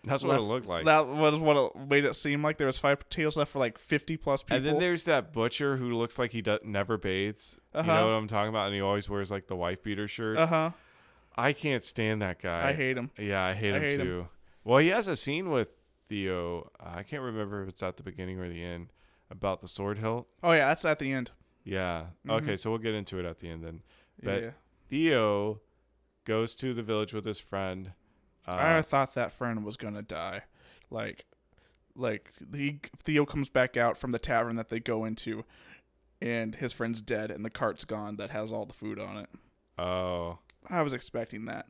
That's 0.05 0.23
what 0.23 0.37
it 0.37 0.43
looked 0.43 0.67
like. 0.67 0.85
that 0.85 1.07
was 1.09 1.37
what 1.41 1.57
it 1.57 1.89
made 1.89 2.05
it 2.05 2.15
seem 2.15 2.43
like. 2.43 2.59
There 2.59 2.67
was 2.67 2.79
five 2.79 2.99
potatoes 2.99 3.37
left 3.39 3.51
for 3.51 3.59
like 3.59 3.79
fifty 3.79 4.17
plus 4.19 4.43
people. 4.43 4.59
and 4.59 4.67
then 4.67 4.79
there's 4.79 5.05
that 5.05 5.33
butcher 5.33 5.79
who 5.79 5.97
looks 5.97 6.19
like 6.19 6.33
he 6.33 6.43
never 6.65 6.97
bathes. 6.99 7.59
You 7.75 7.81
Uh-huh. 7.81 7.95
know 7.95 8.07
what 8.09 8.13
I'm 8.13 8.29
talking 8.29 8.51
about? 8.51 8.67
And 8.67 8.75
he 8.75 8.81
always 8.83 9.09
wears 9.09 9.31
like 9.31 9.47
the 9.49 9.57
wife 9.57 9.83
beater 9.83 10.07
shirt. 10.07 10.37
uh 10.37 10.47
huh. 10.47 10.71
I 11.39 11.53
can't 11.53 11.85
stand 11.85 12.21
that 12.23 12.43
guy. 12.43 12.69
I 12.69 12.73
hate 12.73 12.97
him. 12.99 13.11
Yeah, 13.19 13.43
I 13.45 13.55
hate 13.55 13.73
I 13.75 13.77
him 13.77 13.83
hate 13.83 14.01
him. 14.01 14.07
too. 14.07 14.29
Well, 14.65 14.79
he 14.79 14.89
has 14.89 15.07
a 15.09 15.17
scene 15.17 15.51
with 15.51 15.69
Theo. 16.09 16.71
I 16.81 17.03
can't 17.03 17.23
remember 17.23 17.63
if 17.63 17.69
it's 17.69 17.83
at 17.83 17.97
the 17.97 18.03
beginning 18.03 18.39
or 18.41 18.49
the 18.49 18.63
end 18.63 18.89
about 19.31 19.61
the 19.61 19.69
sword 19.69 19.99
hilt. 19.99 20.27
Oh 20.43 20.53
yeah, 20.53 20.69
that's 20.69 20.85
at 20.85 20.99
the 20.99 21.13
end. 21.13 21.31
Yeah. 21.65 22.07
Okay, 22.29 22.57
so 22.57 22.71
we'll 22.71 22.79
get 22.79 22.95
into 22.95 23.19
it 23.19 23.25
at 23.25 23.39
the 23.39 23.49
end 23.49 23.63
then. 23.65 23.81
But 24.23 24.31
Mm-hmm. 24.37 24.45
yeah. 24.47 24.51
Theo 24.89 25.61
goes 26.25 26.57
to 26.57 26.73
the 26.75 26.83
village 26.83 27.13
with 27.15 27.25
his 27.25 27.39
friend. 27.39 27.93
I 28.47 28.79
Uh, 28.79 28.83
thought 28.83 29.15
that 29.15 29.33
friend 29.33 29.65
was 29.65 29.77
gonna 29.77 30.03
die. 30.03 30.43
Like, 30.91 31.27
like 31.95 32.31
he 32.55 32.81
Theo 33.05 33.27
comes 33.27 33.49
back 33.51 33.77
out 33.77 33.97
from 33.99 34.13
the 34.13 34.19
tavern 34.19 34.57
that 34.57 34.71
they 34.71 34.81
go 34.81 35.05
into, 35.05 35.45
and 36.23 36.55
his 36.55 36.73
friend's 36.73 37.03
dead, 37.03 37.31
and 37.31 37.45
the 37.45 37.51
cart's 37.51 37.85
gone 37.85 38.17
that 38.17 38.31
has 38.31 38.51
all 38.51 38.65
the 38.67 38.73
food 38.75 38.99
on 38.99 39.19
it. 39.19 39.29
oh, 39.79 40.39
I 40.71 40.83
was 40.83 40.93
expecting 40.95 41.47
that. 41.47 41.67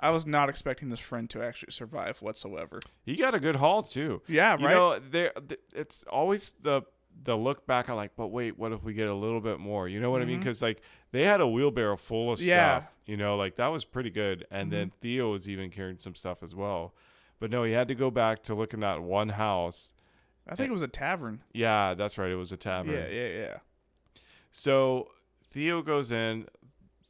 I 0.00 0.10
was 0.10 0.26
not 0.26 0.48
expecting 0.48 0.88
this 0.88 0.98
friend 1.00 1.30
to 1.30 1.42
actually 1.42 1.72
survive 1.72 2.20
whatsoever. 2.20 2.80
he 3.04 3.14
got 3.16 3.34
a 3.34 3.40
good 3.40 3.56
haul 3.56 3.82
too. 3.82 4.20
Yeah, 4.26 4.58
you 4.58 4.66
right. 4.66 4.74
know, 4.74 4.98
there 4.98 5.30
th- 5.48 5.60
it's 5.72 6.02
always 6.04 6.54
the 6.60 6.82
the 7.24 7.36
look 7.36 7.66
back. 7.66 7.88
I 7.88 7.92
like, 7.92 8.12
but 8.16 8.28
wait, 8.28 8.58
what 8.58 8.72
if 8.72 8.82
we 8.82 8.94
get 8.94 9.06
a 9.08 9.14
little 9.14 9.40
bit 9.40 9.60
more? 9.60 9.88
You 9.88 10.00
know 10.00 10.10
what 10.10 10.22
I 10.22 10.24
mean? 10.24 10.36
Mm-hmm. 10.36 10.44
Because 10.44 10.62
like 10.62 10.80
they 11.12 11.24
had 11.24 11.40
a 11.40 11.46
wheelbarrow 11.46 11.96
full 11.96 12.32
of 12.32 12.40
Yeah. 12.40 12.78
stuff. 12.80 12.90
You 13.06 13.16
know, 13.16 13.36
like 13.36 13.56
that 13.56 13.68
was 13.68 13.84
pretty 13.84 14.10
good. 14.10 14.46
And 14.50 14.72
then 14.72 14.88
mm-hmm. 14.88 14.98
Theo 15.00 15.32
was 15.32 15.48
even 15.48 15.70
carrying 15.70 15.98
some 15.98 16.14
stuff 16.14 16.42
as 16.42 16.54
well. 16.54 16.94
But 17.38 17.50
no, 17.50 17.64
he 17.64 17.72
had 17.72 17.88
to 17.88 17.94
go 17.94 18.10
back 18.10 18.42
to 18.44 18.54
look 18.54 18.72
in 18.74 18.80
that 18.80 19.02
one 19.02 19.30
house. 19.30 19.92
I 20.48 20.56
think 20.56 20.70
it 20.70 20.72
was 20.72 20.82
a 20.82 20.88
tavern. 20.88 21.42
Yeah, 21.52 21.94
that's 21.94 22.18
right. 22.18 22.30
It 22.30 22.36
was 22.36 22.50
a 22.50 22.56
tavern. 22.56 22.92
Yeah, 22.94 23.08
yeah, 23.08 23.28
yeah. 23.28 23.56
So 24.50 25.08
Theo 25.50 25.82
goes 25.82 26.10
in. 26.10 26.46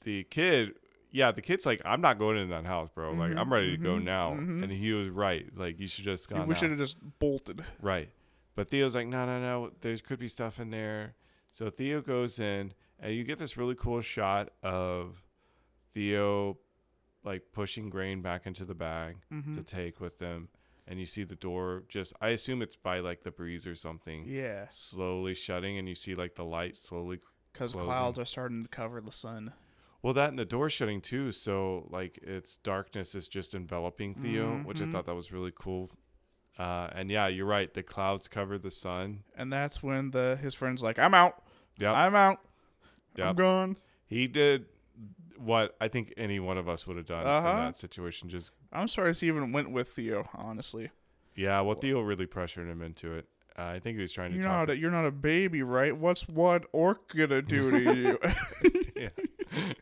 The 0.05 0.25
kid, 0.25 0.75
yeah, 1.13 1.31
the 1.31 1.43
kid's 1.43 1.65
like, 1.67 1.81
I'm 1.85 2.01
not 2.01 2.19
going 2.19 2.39
in 2.39 2.49
that 2.49 2.65
house, 2.67 2.89
bro. 2.95 3.13
Like, 3.13 3.33
Mhm, 3.33 3.39
I'm 3.39 3.53
ready 3.53 3.71
to 3.73 3.77
go 3.77 3.97
mhm, 3.97 4.05
now. 4.05 4.33
mhm. 4.33 4.63
And 4.63 4.73
he 4.73 4.93
was 4.93 5.09
right. 5.11 5.47
Like, 5.57 5.79
you 5.79 5.87
should 5.87 6.05
just 6.05 6.29
gone. 6.29 6.47
we 6.49 6.55
out. 6.55 6.59
should 6.61 6.71
have 6.71 6.79
just 6.79 6.97
bolted. 7.21 7.63
Right. 7.81 8.11
But 8.55 8.69
Theo's 8.71 8.95
like, 8.95 9.07
no, 9.07 9.25
no, 9.27 9.41
no. 9.41 9.71
There 9.81 9.97
could 9.99 10.19
be 10.19 10.29
stuff 10.29 10.59
in 10.59 10.71
there. 10.71 11.15
So 11.51 11.71
Theo 11.71 12.01
goes 12.01 12.39
in, 12.41 12.73
and 12.99 13.15
you 13.15 13.25
get 13.25 13.39
this 13.39 13.57
really 13.57 13.75
cool 13.75 14.01
shot 14.01 14.51
of 14.63 15.23
Theo, 15.91 16.59
like 17.25 17.43
pushing 17.53 17.91
grain 17.91 18.23
back 18.23 18.47
into 18.47 18.65
the 18.65 18.75
bag 18.75 19.17
to 19.55 19.63
take 19.63 20.01
with 20.01 20.19
them, 20.19 20.49
and 20.89 20.99
you 20.99 21.07
see 21.07 21.25
the 21.25 21.35
door 21.37 21.85
just. 21.89 22.13
I 22.21 22.29
assume 22.31 22.63
it's 22.63 22.77
by 22.77 23.01
like 23.01 23.23
the 23.23 23.31
breeze 23.31 23.67
or 23.67 23.75
something, 23.75 24.25
Yeah, 24.27 24.67
slowly 24.71 25.35
shutting, 25.35 25.79
and 25.79 25.89
you 25.89 25.95
see 25.95 26.15
like 26.15 26.35
the 26.35 26.45
light 26.45 26.77
slowly. 26.77 27.21
because 27.53 27.73
Closing. 27.73 27.87
clouds 27.87 28.19
are 28.19 28.25
starting 28.25 28.63
to 28.63 28.69
cover 28.69 29.01
the 29.01 29.13
sun. 29.13 29.53
Well, 30.03 30.13
that 30.15 30.31
and 30.31 30.39
the 30.39 30.45
door 30.45 30.69
shutting 30.69 31.01
too. 31.01 31.31
So 31.33 31.87
like 31.91 32.19
its 32.19 32.57
darkness 32.57 33.15
is 33.15 33.29
just 33.29 33.55
enveloping 33.55 34.15
Theo, 34.15 34.59
which 34.65 34.81
I 34.81 34.85
Mhm. 34.85 34.93
thought 34.93 35.07
that 35.07 35.15
was 35.15 35.31
really 35.33 35.53
cool. 35.55 35.91
Uh, 36.59 36.89
and 36.93 37.11
yeah, 37.11 37.29
you're 37.29 37.47
right. 37.47 37.73
The 37.73 37.83
clouds 37.83 38.29
cover 38.29 38.59
the 38.59 38.71
sun. 38.71 39.23
And 39.37 39.53
that's 39.53 39.83
when 39.83 40.11
the 40.11 40.37
his 40.37 40.55
friend's 40.55 40.83
like, 40.83 40.99
"I'm 40.99 41.15
out. 41.15 41.43
Yeah, 41.79 41.93
I'm 41.93 42.15
out. 42.15 42.39
I'm 43.19 43.37
gone. 43.37 43.77
He 44.07 44.27
did 44.27 44.67
what 45.39 45.75
I 45.81 45.89
think 45.89 46.13
any 46.17 46.39
one 46.41 46.59
of 46.59 46.69
us 46.69 46.87
would 46.87 46.97
have 46.97 47.07
done 47.07 47.27
Uh-huh. 47.27 47.49
in 47.49 47.57
that 47.57 47.77
situation. 47.79 48.29
Just 48.29 48.51
I'm 48.73 48.89
surprised 48.89 49.21
he 49.21 49.29
even 49.29 49.53
went 49.53 49.71
with 49.71 49.89
Theo. 49.93 50.29
Honestly, 50.35 50.91
yeah, 51.37 51.61
well, 51.63 51.75
Theo 51.77 52.01
really 52.01 52.27
pressured 52.27 52.69
him 52.69 52.83
into 52.83 53.15
it. 53.15 53.27
Uh, 53.59 53.65
I 53.65 53.79
think 53.81 53.97
he 53.97 54.03
was 54.03 54.13
trying 54.13 54.31
to 54.33 54.37
you're 54.37 54.47
not 54.47 54.71
a, 54.71 54.77
you're 54.79 54.91
not 54.91 55.05
a 55.07 55.11
baby, 55.11 55.63
right? 55.63 55.97
What's 55.97 56.27
one 56.29 56.63
orc 56.73 57.15
gonna 57.15 57.43
do 57.43 57.71
to 57.71 57.95
you? 57.95 58.19
yeah. 58.97 59.09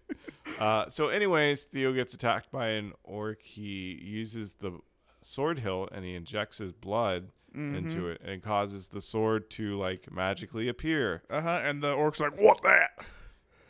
uh, 0.61 0.89
so, 0.89 1.09
anyways, 1.09 1.65
Theo 1.65 1.93
gets 1.93 2.15
attacked 2.15 2.51
by 2.53 2.69
an 2.69 2.93
orc. 3.03 3.43
He 3.43 3.99
uses 4.03 4.55
the 4.55 4.79
sword 5.23 5.59
hilt 5.61 5.89
and 5.93 6.05
he 6.05 6.15
injects 6.15 6.59
his 6.59 6.73
blood 6.73 7.31
Mm-hmm. 7.53 7.75
into 7.79 8.07
it 8.07 8.21
and 8.25 8.41
causes 8.41 8.91
the 8.91 9.01
sword 9.01 9.51
to 9.51 9.77
like 9.77 10.07
magically 10.13 10.69
appear. 10.69 11.25
Uh 11.29 11.41
huh. 11.41 11.61
And 11.65 11.83
the 11.83 11.93
orc's 11.93 12.21
like, 12.21 12.39
"What's 12.41 12.61
that? 12.61 12.91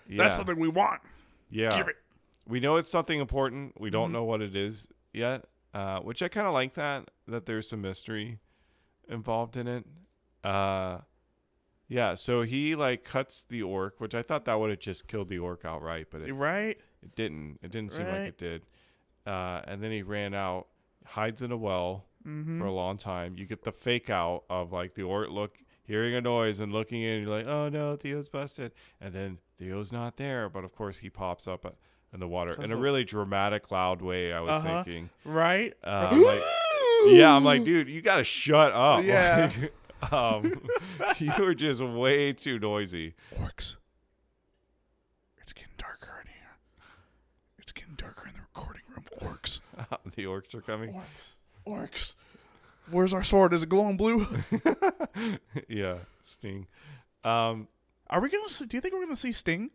Yeah. 0.06 0.18
That's 0.18 0.36
something 0.36 0.58
we 0.58 0.68
want. 0.68 1.00
yeah. 1.48 1.74
Give 1.74 1.88
it." 1.88 1.96
We 2.46 2.60
know 2.60 2.76
it's 2.76 2.90
something 2.90 3.18
important. 3.18 3.80
We 3.80 3.88
don't 3.88 4.10
Mhm. 4.10 4.12
know 4.12 4.24
what 4.24 4.42
it 4.42 4.54
is 4.54 4.86
yet, 5.14 5.46
uh, 5.72 6.00
which 6.00 6.20
I 6.22 6.28
kind 6.28 6.46
of 6.46 6.52
like 6.52 6.74
that 6.74 7.10
that 7.26 7.46
there's 7.46 7.70
some 7.70 7.80
mystery 7.80 8.38
involved 9.08 9.56
in 9.56 9.66
it. 9.66 9.86
Uh, 10.44 10.98
yeah, 11.90 12.14
so 12.14 12.42
he 12.42 12.74
like 12.74 13.04
cuts 13.04 13.42
the 13.42 13.62
orc, 13.62 14.00
which 14.00 14.14
I 14.14 14.22
thought 14.22 14.46
that 14.46 14.58
would 14.58 14.70
have 14.70 14.78
just 14.78 15.06
killed 15.08 15.28
the 15.28 15.38
orc 15.40 15.64
outright, 15.66 16.06
but 16.10 16.22
it, 16.22 16.32
Right? 16.32 16.78
it 17.02 17.14
didn't. 17.16 17.58
It 17.62 17.70
didn't 17.70 17.92
seem 17.92 18.06
like 18.06 18.14
Right. 18.14 18.28
it 18.28 18.38
did. 18.38 18.62
Uh, 19.26 19.60
and 19.66 19.82
then 19.82 19.90
he 19.90 20.02
ran 20.02 20.32
out, 20.32 20.68
hides 21.04 21.42
in 21.42 21.52
a 21.52 21.56
well 21.58 22.06
Mm-hmm. 22.26 22.60
for 22.60 22.66
a 22.66 22.72
long 22.72 22.98
time. 22.98 23.34
You 23.38 23.46
get 23.46 23.64
the 23.64 23.72
fake 23.72 24.10
out 24.10 24.44
of 24.50 24.72
like 24.72 24.92
the 24.94 25.02
orc 25.04 25.30
look 25.30 25.56
hearing 25.84 26.14
a 26.14 26.20
noise 26.20 26.60
and 26.60 26.70
looking 26.72 27.00
in. 27.02 27.22
You're 27.22 27.30
like, 27.38 27.46
oh 27.46 27.68
no, 27.70 27.96
Theo's 27.96 28.28
busted, 28.28 28.72
and 29.00 29.12
then 29.14 29.38
Theo's 29.58 29.90
not 29.90 30.16
there, 30.18 30.48
but 30.50 30.62
of 30.62 30.74
course 30.74 30.98
he 30.98 31.08
pops 31.10 31.48
up 31.48 31.64
uh, 31.64 31.70
in 32.12 32.20
the 32.20 32.28
water 32.28 32.52
in 32.62 32.72
a 32.72 32.76
really 32.76 33.04
dramatic, 33.04 33.70
loud 33.70 34.02
way. 34.02 34.32
I 34.34 34.40
was 34.40 34.62
Uh-huh. 34.62 34.84
thinking, 34.84 35.08
Right? 35.24 35.72
uh, 35.82 36.10
like, 36.12 36.42
yeah, 37.06 37.34
I'm 37.34 37.42
like, 37.44 37.64
dude, 37.64 37.88
you 37.88 38.02
gotta 38.02 38.22
shut 38.24 38.70
up. 38.72 39.02
Yeah. 39.04 39.50
Like, 39.62 39.72
um, 40.12 40.52
you 41.18 41.32
were 41.38 41.54
just 41.54 41.82
way 41.82 42.32
too 42.32 42.58
noisy. 42.58 43.14
Orcs. 43.36 43.76
It's 45.40 45.52
getting 45.52 45.72
darker 45.78 46.22
in 46.22 46.28
here. 46.28 46.56
It's 47.58 47.72
getting 47.72 47.94
darker 47.94 48.28
in 48.28 48.34
the 48.34 48.40
recording 48.40 48.82
room. 48.88 49.04
Orcs. 49.20 49.60
the 50.16 50.24
orcs 50.24 50.54
are 50.54 50.60
coming. 50.60 50.92
Orcs. 51.66 51.80
Orcs. 51.80 52.14
Where's 52.90 53.14
our 53.14 53.22
sword? 53.22 53.52
Is 53.52 53.62
it 53.62 53.68
glowing 53.68 53.96
blue? 53.96 54.26
yeah, 55.68 55.98
Sting. 56.22 56.66
Um, 57.22 57.68
Are 58.08 58.20
we 58.20 58.28
gonna? 58.28 58.48
See, 58.48 58.66
do 58.66 58.76
you 58.76 58.80
think 58.80 58.94
we're 58.94 59.04
gonna 59.04 59.16
see 59.16 59.32
Sting? 59.32 59.70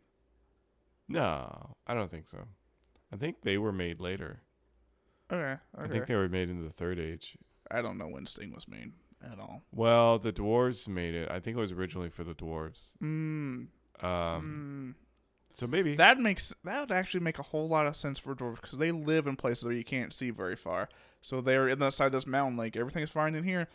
no, 1.07 1.75
I 1.87 1.93
don't 1.93 2.09
think 2.09 2.27
so. 2.27 2.39
I 3.13 3.17
think 3.17 3.41
they 3.43 3.57
were 3.57 3.71
made 3.71 4.01
later. 4.01 4.41
Okay. 5.31 5.43
okay. 5.43 5.59
I 5.77 5.87
think 5.87 6.07
they 6.07 6.15
were 6.15 6.27
made 6.27 6.49
in 6.49 6.63
the 6.63 6.71
Third 6.71 6.99
Age. 6.99 7.37
I 7.71 7.81
don't 7.81 7.97
know 7.97 8.07
when 8.07 8.25
Sting 8.25 8.53
was 8.53 8.67
made 8.67 8.91
at 9.31 9.39
all. 9.39 9.61
Well, 9.71 10.19
the 10.19 10.31
dwarves 10.33 10.87
made 10.87 11.15
it. 11.15 11.29
I 11.31 11.39
think 11.39 11.57
it 11.57 11.59
was 11.59 11.71
originally 11.71 12.09
for 12.09 12.23
the 12.23 12.33
dwarves. 12.35 12.91
Mm, 13.03 13.67
Um, 14.01 14.93
mm. 14.93 14.93
so 15.53 15.67
maybe 15.67 15.95
That 15.95 16.19
makes 16.19 16.53
that 16.63 16.79
would 16.81 16.91
actually 16.91 17.23
make 17.23 17.39
a 17.39 17.43
whole 17.43 17.67
lot 17.67 17.87
of 17.87 17.95
sense 17.95 18.19
for 18.19 18.35
dwarves 18.35 18.61
because 18.61 18.79
they 18.79 18.91
live 18.91 19.27
in 19.27 19.35
places 19.35 19.65
where 19.65 19.73
you 19.73 19.83
can't 19.85 20.13
see 20.13 20.29
very 20.29 20.55
far. 20.55 20.89
So 21.21 21.41
they're 21.41 21.67
in 21.67 21.79
the 21.79 21.89
side 21.89 22.07
of 22.07 22.11
this 22.11 22.27
mountain 22.27 22.57
lake. 22.57 22.75
Everything's 22.77 23.09
fine 23.09 23.33
in 23.35 23.43
here. 23.43 23.67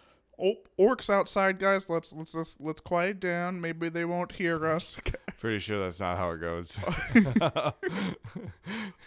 Oh, 0.43 0.55
orcs 0.79 1.11
outside, 1.11 1.59
guys. 1.59 1.89
Let's 1.91 2.13
let's 2.15 2.35
let's 2.35 2.57
let's 2.61 2.81
quiet 2.81 3.21
down. 3.21 3.61
Maybe 3.61 3.89
they 3.91 4.05
won't 4.07 4.33
hear 4.33 4.65
us. 4.65 4.97
Pretty 5.39 5.59
sure 5.59 5.83
that's 5.83 6.01
not 6.01 6.17
how 6.17 6.31
it 6.31 6.41
goes. 6.41 6.79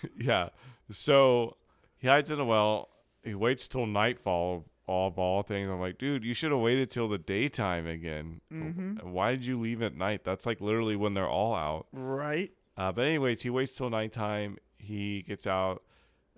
yeah. 0.18 0.50
So 0.92 1.58
he 1.98 2.08
hides 2.08 2.30
in 2.32 2.40
a 2.40 2.46
well. 2.46 2.90
He 3.24 3.34
waits 3.34 3.68
till 3.68 3.86
nightfall. 3.86 4.66
All 4.86 5.08
of 5.08 5.18
all 5.18 5.44
things, 5.44 5.70
I'm 5.70 5.80
like, 5.80 5.98
dude, 5.98 6.26
you 6.26 6.34
should 6.34 6.52
have 6.52 6.60
waited 6.60 6.92
till 6.92 7.08
the 7.08 7.18
daytime 7.18 7.88
again. 7.88 8.42
Mhm. 8.52 9.02
Why 9.04 9.32
did 9.32 9.46
you 9.46 9.58
leave 9.58 9.82
at 9.82 9.96
night? 9.96 10.24
That's 10.26 10.46
like 10.46 10.60
literally 10.60 10.96
when 10.98 11.14
they're 11.14 11.28
all 11.30 11.56
out. 11.56 11.88
right. 11.94 12.52
Uh, 12.76 12.92
but 12.92 13.06
anyways, 13.06 13.44
he 13.44 13.50
waits 13.50 13.76
till 13.76 13.90
nighttime. 13.90 14.58
He 14.78 15.22
gets 15.22 15.46
out. 15.48 15.84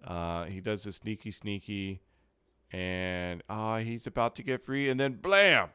Uh, 0.04 0.44
he 0.46 0.60
does 0.62 0.84
the 0.84 0.92
sneaky, 0.92 1.32
sneaky, 1.32 2.02
and 2.72 3.42
uh, 3.50 3.78
he's 3.80 4.06
about 4.06 4.36
to 4.36 4.44
get 4.44 4.62
free, 4.62 4.90
and 4.90 5.00
then 5.00 5.14
blam, 5.14 5.70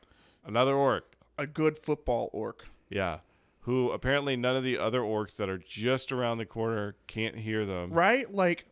another 0.45 0.75
orc. 0.75 1.17
A 1.39 1.47
good 1.47 1.79
football 1.79 2.29
orc. 2.33 2.67
Yeah. 2.89 3.21
Who 3.61 3.91
apparently 3.91 4.37
none 4.37 4.55
of 4.57 4.63
the 4.65 4.79
other 4.79 5.01
orcs 5.01 5.37
that 5.37 5.49
are 5.49 5.59
just 5.59 6.13
around 6.13 6.39
the 6.39 6.47
corner 6.47 6.97
can't 7.07 7.37
hear 7.37 7.65
them. 7.67 7.91
Right. 7.93 8.33
Like, 8.33 8.67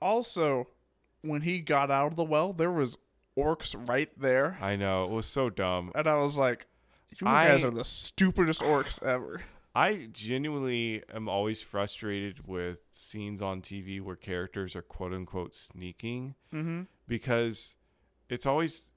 also, 0.00 0.68
when 1.22 1.42
he 1.42 1.60
got 1.60 1.90
out 1.90 2.12
of 2.12 2.16
the 2.16 2.24
well, 2.24 2.52
there 2.52 2.70
was 2.70 2.98
orcs 3.36 3.74
right 3.88 4.10
there, 4.18 4.58
I 4.60 4.76
know. 4.76 5.04
It 5.04 5.10
was 5.10 5.26
so 5.26 5.50
dumb. 5.50 5.92
and 5.94 6.06
I 6.06 6.16
was 6.16 6.36
like, 6.38 6.66
"You 7.18 7.26
guys 7.26 7.64
are 7.64 7.70
the 7.70 7.84
stupidest 7.84 8.60
orcs 8.62 9.02
ever." 9.02 9.42
I 9.74 10.08
genuinely 10.12 11.02
am 11.14 11.28
always 11.30 11.62
frustrated 11.62 12.46
with 12.46 12.82
scenes 12.90 13.40
on 13.40 13.62
TV 13.62 14.02
where 14.02 14.16
characters 14.16 14.76
are 14.76 14.82
quote 14.82 15.14
unquote 15.14 15.54
sneaking 15.54 16.34
Mm-hmm. 16.52 16.82
because 17.08 17.76
it's 18.28 18.44
always 18.44 18.88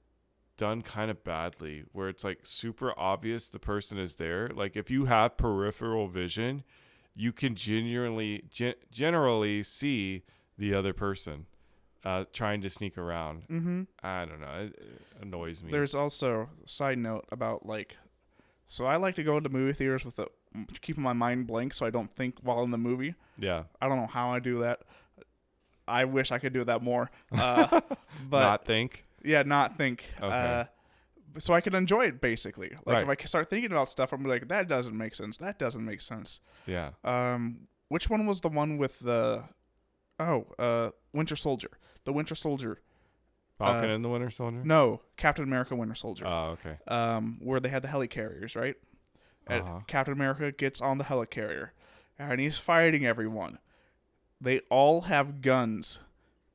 done 0.58 0.82
kind 0.82 1.10
of 1.10 1.22
badly 1.24 1.84
where 1.92 2.08
it's 2.10 2.24
like 2.24 2.40
super 2.42 2.92
obvious 2.98 3.48
the 3.48 3.58
person 3.58 3.98
is 3.98 4.16
there. 4.16 4.48
Like 4.54 4.76
if 4.76 4.90
you 4.90 5.06
have 5.06 5.36
peripheral 5.38 6.08
vision, 6.08 6.62
you 7.14 7.32
can 7.32 7.54
genuinely 7.54 8.44
gen- 8.50 8.74
generally 8.90 9.62
see 9.62 10.24
the 10.58 10.74
other 10.74 10.92
person 10.92 11.46
uh, 12.06 12.24
trying 12.32 12.60
to 12.62 12.70
sneak 12.70 12.96
around. 12.96 13.42
Mm-hmm. 13.48 13.82
I 14.02 14.24
don't 14.24 14.40
know. 14.40 14.54
It, 14.66 14.78
it 14.78 15.02
annoys 15.22 15.62
me. 15.62 15.72
There's 15.72 15.94
also 15.94 16.48
a 16.64 16.68
side 16.68 16.98
note 16.98 17.26
about 17.32 17.66
like, 17.66 17.96
so 18.66 18.84
I 18.84 18.96
like 18.96 19.16
to 19.16 19.24
go 19.24 19.36
into 19.36 19.48
movie 19.48 19.72
theaters 19.72 20.04
with 20.04 20.16
the 20.16 20.28
keeping 20.80 21.02
my 21.02 21.12
mind 21.12 21.46
blank 21.46 21.74
so 21.74 21.84
I 21.84 21.90
don't 21.90 22.14
think 22.14 22.38
while 22.42 22.62
in 22.62 22.70
the 22.70 22.78
movie. 22.78 23.14
yeah. 23.38 23.64
I 23.82 23.88
don't 23.88 23.98
know 23.98 24.06
how 24.06 24.30
I 24.32 24.38
do 24.38 24.60
that. 24.60 24.80
I 25.88 26.04
wish 26.04 26.32
I 26.32 26.38
could 26.38 26.52
do 26.52 26.64
that 26.64 26.82
more. 26.82 27.10
Uh, 27.32 27.80
but 28.30 28.42
Not 28.42 28.64
think. 28.64 29.04
yeah, 29.24 29.42
not 29.42 29.76
think. 29.78 30.04
Okay. 30.22 30.26
Uh, 30.32 30.64
so 31.38 31.52
I 31.54 31.60
can 31.60 31.74
enjoy 31.74 32.06
it 32.06 32.20
basically. 32.20 32.70
Like 32.86 32.94
Right. 33.06 33.18
if 33.18 33.24
I 33.24 33.26
start 33.26 33.50
thinking 33.50 33.70
about 33.72 33.88
stuff, 33.90 34.12
I'm 34.12 34.24
like, 34.24 34.48
that 34.48 34.68
doesn't 34.68 34.96
make 34.96 35.14
sense. 35.14 35.36
That 35.38 35.58
doesn't 35.58 35.84
make 35.84 36.00
sense. 36.00 36.40
Yeah. 36.66 36.90
Um, 37.04 37.68
which 37.88 38.08
one 38.10 38.26
was 38.26 38.40
the 38.40 38.48
one 38.48 38.78
with 38.78 38.98
the? 39.00 39.44
Oh, 40.18 40.46
uh, 40.58 40.90
Winter 41.12 41.36
Soldier. 41.36 41.70
The 42.06 42.12
Winter 42.14 42.34
Soldier. 42.34 42.80
Falcon 43.58 43.90
Uh, 43.90 43.94
and 43.94 44.04
the 44.04 44.08
Winter 44.08 44.30
Soldier. 44.30 44.62
No, 44.64 45.00
Captain 45.16 45.44
America: 45.44 45.76
Winter 45.76 45.94
Soldier. 45.94 46.26
Oh, 46.26 46.56
okay. 46.58 46.78
um, 46.88 47.38
where 47.42 47.60
they 47.60 47.68
had 47.68 47.82
the 47.82 47.88
helicarriers, 47.88 48.56
right? 48.56 48.76
And 49.46 49.62
Uh-huh. 49.62 49.80
Captain 49.86 50.12
America 50.14 50.50
gets 50.52 50.80
on 50.80 50.98
the 50.98 51.04
helicarrier, 51.04 51.70
and 52.18 52.40
he's 52.40 52.58
fighting 52.58 53.04
everyone. 53.06 53.58
They 54.40 54.60
all 54.70 55.02
have 55.02 55.40
guns, 55.40 56.00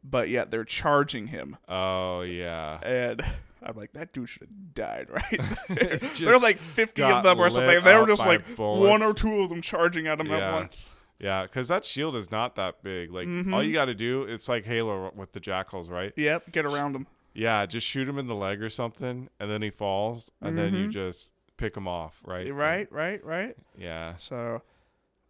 but 0.04 0.30
yet 0.30 0.52
they're 0.52 0.64
charging 0.66 1.28
him, 1.28 1.58
Oh 1.68 2.22
yeah. 2.22 2.80
and 2.84 3.22
I'm 3.64 3.76
like, 3.76 3.94
that 3.94 4.14
dude 4.14 4.30
should 4.30 4.42
have 4.44 4.74
died, 4.76 5.08
right? 5.12 5.42
there 5.70 5.98
Just 5.98 6.44
like 6.44 6.58
50 6.60 7.02
of 7.04 7.24
them 7.24 7.40
or 7.40 7.50
something. 7.50 7.84
They 7.84 7.96
were 7.96 8.08
just 8.08 8.26
like 8.26 8.56
bullets. 8.56 8.90
one 8.90 9.02
or 9.04 9.14
two 9.14 9.40
of 9.42 9.50
them 9.50 9.62
charging 9.62 10.06
at 10.08 10.20
him 10.20 10.28
Yeah. 10.28 10.50
at 10.50 10.54
once. 10.54 10.86
Yeah, 11.22 11.44
because 11.44 11.68
that 11.68 11.86
shield 11.86 12.16
is 12.16 12.32
not 12.32 12.56
that 12.56 12.82
big. 12.82 13.12
Like 13.12 13.28
Mhm. 13.28 13.54
all 13.54 13.62
you 13.64 13.74
got 13.74 13.86
to 13.86 13.94
do, 13.94 14.24
it's 14.24 14.50
like 14.50 14.66
Halo 14.66 15.12
with 15.16 15.34
the 15.34 15.40
jackals, 15.40 15.90
right? 15.90 16.12
Yep, 16.18 16.52
get 16.52 16.66
around 16.66 16.96
him. 16.96 17.06
Yeah, 17.34 17.66
just 17.68 17.88
shoot 17.88 18.10
him 18.10 18.18
in 18.18 18.28
the 18.28 18.36
leg 18.36 18.62
or 18.62 18.70
something, 18.70 19.30
and 19.40 19.50
then 19.52 19.62
he 19.62 19.70
falls, 19.70 20.32
and 20.42 20.58
then 20.58 20.74
you 20.74 20.88
Mhm. 20.88 20.92
just 20.92 21.34
pick 21.58 21.78
him 21.78 21.88
off, 21.88 22.20
right? 22.26 22.52
Right, 22.54 22.92
right, 22.92 23.24
right. 23.24 23.56
Yeah, 23.78 24.16
So 24.18 24.64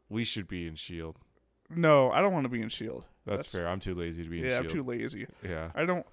we 0.09 0.23
should 0.23 0.47
be 0.47 0.65
in 0.65 0.75
Shield. 0.75 1.19
no, 1.69 2.09
I 2.11 2.21
don't 2.21 2.33
want 2.33 2.45
to 2.45 2.49
be 2.49 2.61
in 2.61 2.69
Shield. 2.69 3.03
That's, 3.25 3.51
fair. 3.51 3.67
I'm 3.67 3.79
too 3.79 3.93
lazy 3.93 4.23
to 4.23 4.29
be 4.29 4.39
in 4.39 4.45
shield. 4.45 4.53
Yeah, 4.53 4.59
I'm 4.69 4.75
too 4.75 4.83
lazy. 4.83 5.27
yeah. 5.43 5.71
I 5.75 5.85
don't. 5.85 6.05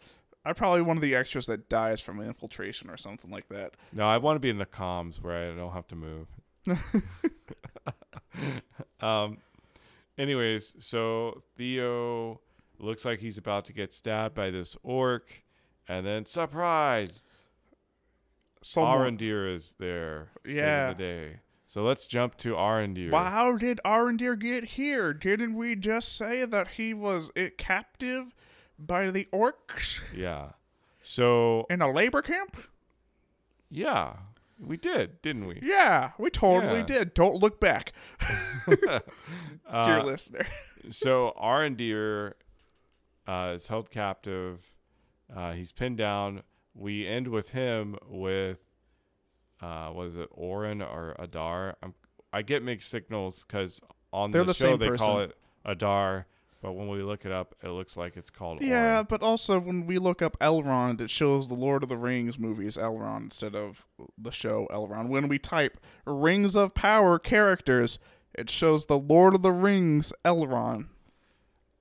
I'm 0.44 0.54
probably 0.54 0.82
one 0.82 0.96
of 0.96 1.02
the 1.02 1.14
extras 1.14 1.46
that 1.46 1.68
dies 1.68 2.00
from 2.00 2.20
infiltration 2.20 2.90
or 2.90 2.96
something 2.96 3.30
like 3.30 3.48
that. 3.48 3.74
No, 3.92 4.06
I 4.06 4.18
want 4.18 4.36
to 4.36 4.40
be 4.40 4.50
in 4.50 4.58
the 4.58 4.66
comms 4.66 5.22
where 5.22 5.52
I 5.52 5.54
don't 5.54 5.72
have 5.72 5.86
to 5.88 5.96
move. 5.96 6.26
um. 9.00 9.38
Anyways, 10.18 10.74
so 10.84 11.42
Theo 11.56 12.40
looks 12.78 13.04
like 13.04 13.20
he's 13.20 13.38
about 13.38 13.64
to 13.66 13.72
get 13.72 13.92
stabbed 13.92 14.34
by 14.34 14.50
this 14.50 14.76
orc, 14.82 15.42
and 15.86 16.04
then 16.04 16.26
surprise, 16.26 17.20
Someone, 18.60 19.16
Arondir 19.16 19.54
is 19.54 19.76
there. 19.78 20.28
Yeah. 20.44 20.88
the 20.88 20.94
day. 20.96 21.36
So 21.66 21.82
let's 21.82 22.06
jump 22.06 22.36
to 22.38 22.54
Arondir. 22.54 23.12
Well, 23.12 23.24
how 23.24 23.56
did 23.56 23.78
Arondir 23.84 24.38
get 24.38 24.64
here? 24.64 25.12
Didn't 25.14 25.54
we 25.54 25.76
just 25.76 26.16
say 26.16 26.44
that 26.46 26.68
he 26.68 26.94
was 26.94 27.30
uh, 27.36 27.48
captive 27.58 28.34
by 28.78 29.10
the 29.10 29.28
orcs 29.32 30.00
Yeah. 30.14 30.50
So 31.02 31.66
in 31.70 31.80
a 31.82 31.90
labor 31.92 32.22
camp? 32.22 32.56
yeah, 33.70 34.14
we 34.60 34.76
did, 34.76 35.20
didn't 35.22 35.46
we? 35.46 35.60
Yeah, 35.62 36.12
we 36.18 36.30
totally 36.30 36.78
Yeah. 36.80 36.84
did. 36.86 37.14
Don't 37.14 37.36
look 37.36 37.60
back, 37.60 37.92
dear 38.68 39.00
Uh, 39.68 40.02
listener. 40.04 40.46
so 40.90 41.32
Arondir 41.40 42.32
uh, 43.26 43.52
is 43.54 43.68
held 43.68 43.90
captive. 43.90 44.72
Uh, 45.34 45.52
he's 45.52 45.72
pinned 45.72 45.98
down. 45.98 46.42
We 46.74 47.06
end 47.06 47.28
with 47.28 47.50
him 47.50 47.96
with 48.08 48.64
uh, 49.60 49.88
what 49.88 50.06
is 50.06 50.16
it, 50.16 50.28
Orin 50.30 50.80
or 50.80 51.14
Adar? 51.18 51.76
I'm, 51.82 51.94
I 52.32 52.42
get 52.42 52.62
mixed 52.62 52.88
signals 52.90 53.44
because 53.44 53.80
on 54.12 54.30
They're 54.30 54.42
the, 54.42 54.48
the 54.48 54.54
show 54.54 54.76
they 54.76 54.90
call 54.90 55.20
it 55.20 55.36
Adar, 55.64 56.26
but 56.60 56.72
when 56.72 56.88
we 56.88 57.02
look 57.02 57.24
it 57.24 57.32
up, 57.32 57.54
it 57.62 57.68
looks 57.68 57.96
like 57.96 58.16
it's 58.16 58.30
called 58.30 58.60
Yeah, 58.60 59.02
but 59.02 59.22
also 59.22 59.58
when 59.60 59.86
we 59.86 59.98
look 59.98 60.20
up 60.22 60.38
Elrond, 60.40 61.00
it 61.00 61.10
shows 61.10 61.48
the 61.48 61.54
Lord 61.54 61.82
of 61.82 61.88
the 61.88 61.96
Rings 61.96 62.38
movies 62.38 62.76
Elrond 62.76 63.22
instead 63.24 63.54
of 63.54 63.86
the 64.16 64.30
show 64.32 64.66
Elrond. 64.70 65.08
When 65.08 65.28
we 65.28 65.38
type 65.38 65.78
Rings 66.04 66.56
of 66.56 66.74
Power 66.74 67.18
characters, 67.18 67.98
it 68.34 68.50
shows 68.50 68.86
the 68.86 68.98
Lord 68.98 69.34
of 69.34 69.42
the 69.42 69.52
Rings 69.52 70.12
Elrond. 70.24 70.86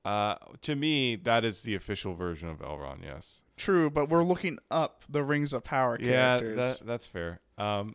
Uh, 0.06 0.36
to 0.62 0.74
me, 0.76 1.16
that 1.18 1.44
is 1.44 1.63
the 1.63 1.76
official 1.76 2.13
version 2.16 2.48
of 2.48 2.60
Elrond. 2.60 3.04
Yes. 3.04 3.42
True, 3.58 3.90
but 3.90 4.08
we're 4.10 4.24
looking 4.24 4.58
up 4.72 5.04
the 5.10 5.24
Rings 5.24 5.52
of 5.52 5.63
Power 5.66 5.98
Yeah, 6.00 6.38
characters. 6.40 6.78
that, 6.80 6.86
that's 6.88 7.08
fair. 7.08 7.42
Um, 7.58 7.94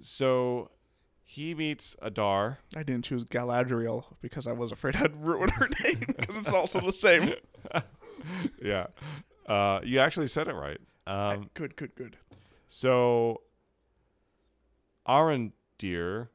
so 0.00 0.70
he 1.32 1.54
meets 1.54 1.94
Adar. 2.02 2.58
I 2.74 2.82
didn't 2.82 3.04
choose 3.04 3.22
Galadriel 3.24 4.04
because 4.20 4.48
I 4.48 4.52
was 4.52 4.72
afraid 4.72 4.96
I'd 5.02 5.14
ruin 5.24 5.48
her 5.50 5.68
name 5.84 6.02
because 6.08 6.36
it's 6.36 6.52
also 6.52 6.80
the 6.80 6.90
same. 6.92 7.34
yeah. 8.60 8.88
Uh, 9.46 9.78
you 9.84 10.00
actually 10.00 10.26
said 10.26 10.48
it 10.48 10.54
right. 10.54 10.78
Um, 11.06 11.48
good, 11.54 11.76
good, 11.76 11.94
good. 11.94 12.16
so 12.66 13.42
Arondir 15.08 16.28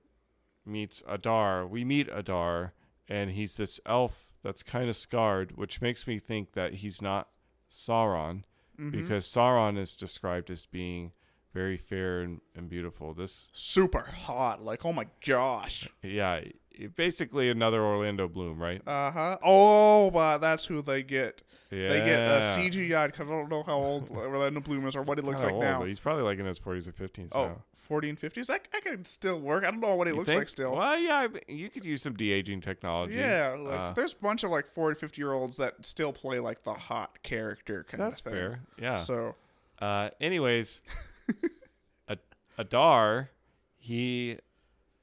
meets 0.65 1.03
Adar. 1.07 1.67
We 1.67 1.83
meet 1.83 2.07
Adar, 2.11 2.73
and 3.07 3.31
he's 3.31 3.57
this 3.57 3.79
elf 3.85 4.27
that's 4.43 4.63
kind 4.63 4.89
of 4.89 4.95
scarred, 4.95 5.57
which 5.57 5.81
makes 5.81 6.07
me 6.07 6.19
think 6.19 6.53
that 6.53 6.75
he's 6.75 7.01
not 7.01 7.29
Sauron 7.69 8.43
Mhm. 8.79 8.91
because 8.91 9.25
Sauron 9.25 9.77
is 9.77 9.95
described 9.95 10.49
as 10.49 10.65
being 10.65 11.11
very 11.55 11.77
fair 11.77 12.19
and, 12.19 12.41
and 12.55 12.69
beautiful. 12.69 13.13
This, 13.13 13.49
Super 13.53 14.01
hot. 14.01 14.61
Like, 14.63 14.85
oh 14.85 14.91
my 14.93 15.07
gosh. 15.25 15.89
yeah, 16.03 16.41
i- 16.79 16.87
basically 16.97 17.49
another 17.49 17.81
Orlando 17.81 18.27
Bloom, 18.27 18.61
right? 18.61 18.81
Uh 18.85 19.09
huh. 19.11 19.37
Oh, 19.43 20.11
but 20.11 20.39
that's 20.39 20.65
who 20.65 20.81
they 20.81 21.01
get. 21.01 21.41
Yeah, 21.71 21.89
They 21.89 21.99
get 22.05 22.19
uh, 22.19 22.41
CGI 22.55 23.07
because 23.07 23.27
I 23.27 23.31
don't 23.31 23.49
know 23.49 23.63
how 23.63 23.77
old 23.77 24.11
Orlando 24.15 24.59
Bloom 24.59 24.85
is 24.85 24.95
or 24.95 25.01
what 25.01 25.17
he 25.17 25.23
looks 25.23 25.43
like 25.43 25.53
old, 25.53 25.63
now. 25.63 25.79
but 25.79 25.87
he's 25.87 25.99
probably 25.99 26.23
like 26.23 26.37
in 26.39 26.45
his 26.45 26.59
40s 26.59 26.87
or 26.87 26.91
50s. 26.91 27.29
Oh, 27.31 27.47
now. 27.47 27.61
40 27.77 28.09
and 28.09 28.19
50s? 28.19 28.47
That, 28.47 28.67
that 28.71 28.83
could 28.83 29.05
still 29.07 29.39
work. 29.39 29.63
I 29.63 29.71
don't 29.71 29.79
know 29.79 29.95
what 29.95 30.07
he 30.07 30.11
You 30.13 30.17
looks 30.17 30.27
think? 30.27 30.39
like 30.39 30.49
still. 30.49 30.75
Well, 30.75 30.97
yeah, 30.97 31.27
I 31.27 31.27
you 31.51 31.69
could 31.69 31.85
use 31.85 32.01
some 32.01 32.13
de 32.15 32.31
aging 32.31 32.61
technology. 32.61 33.15
Yeah, 33.15 33.55
like, 33.59 33.79
Uh, 33.79 33.93
there's 33.93 34.13
a 34.13 34.17
bunch 34.17 34.43
of 34.43 34.49
like 34.51 34.67
40, 34.67 34.99
50 34.99 35.21
year 35.21 35.31
olds 35.33 35.57
that 35.57 35.85
still 35.85 36.11
play 36.11 36.39
like 36.39 36.63
the 36.63 36.73
hot 36.73 37.21
character 37.23 37.85
kind 37.87 38.01
that's 38.01 38.19
of 38.19 38.25
thing. 38.25 38.33
That's 38.33 38.55
fair. 38.55 38.59
Yeah. 38.81 38.95
So, 38.97 39.35
Uh, 39.79 40.09
anyways, 40.21 40.81
Adar, 42.57 43.31
he 43.77 44.39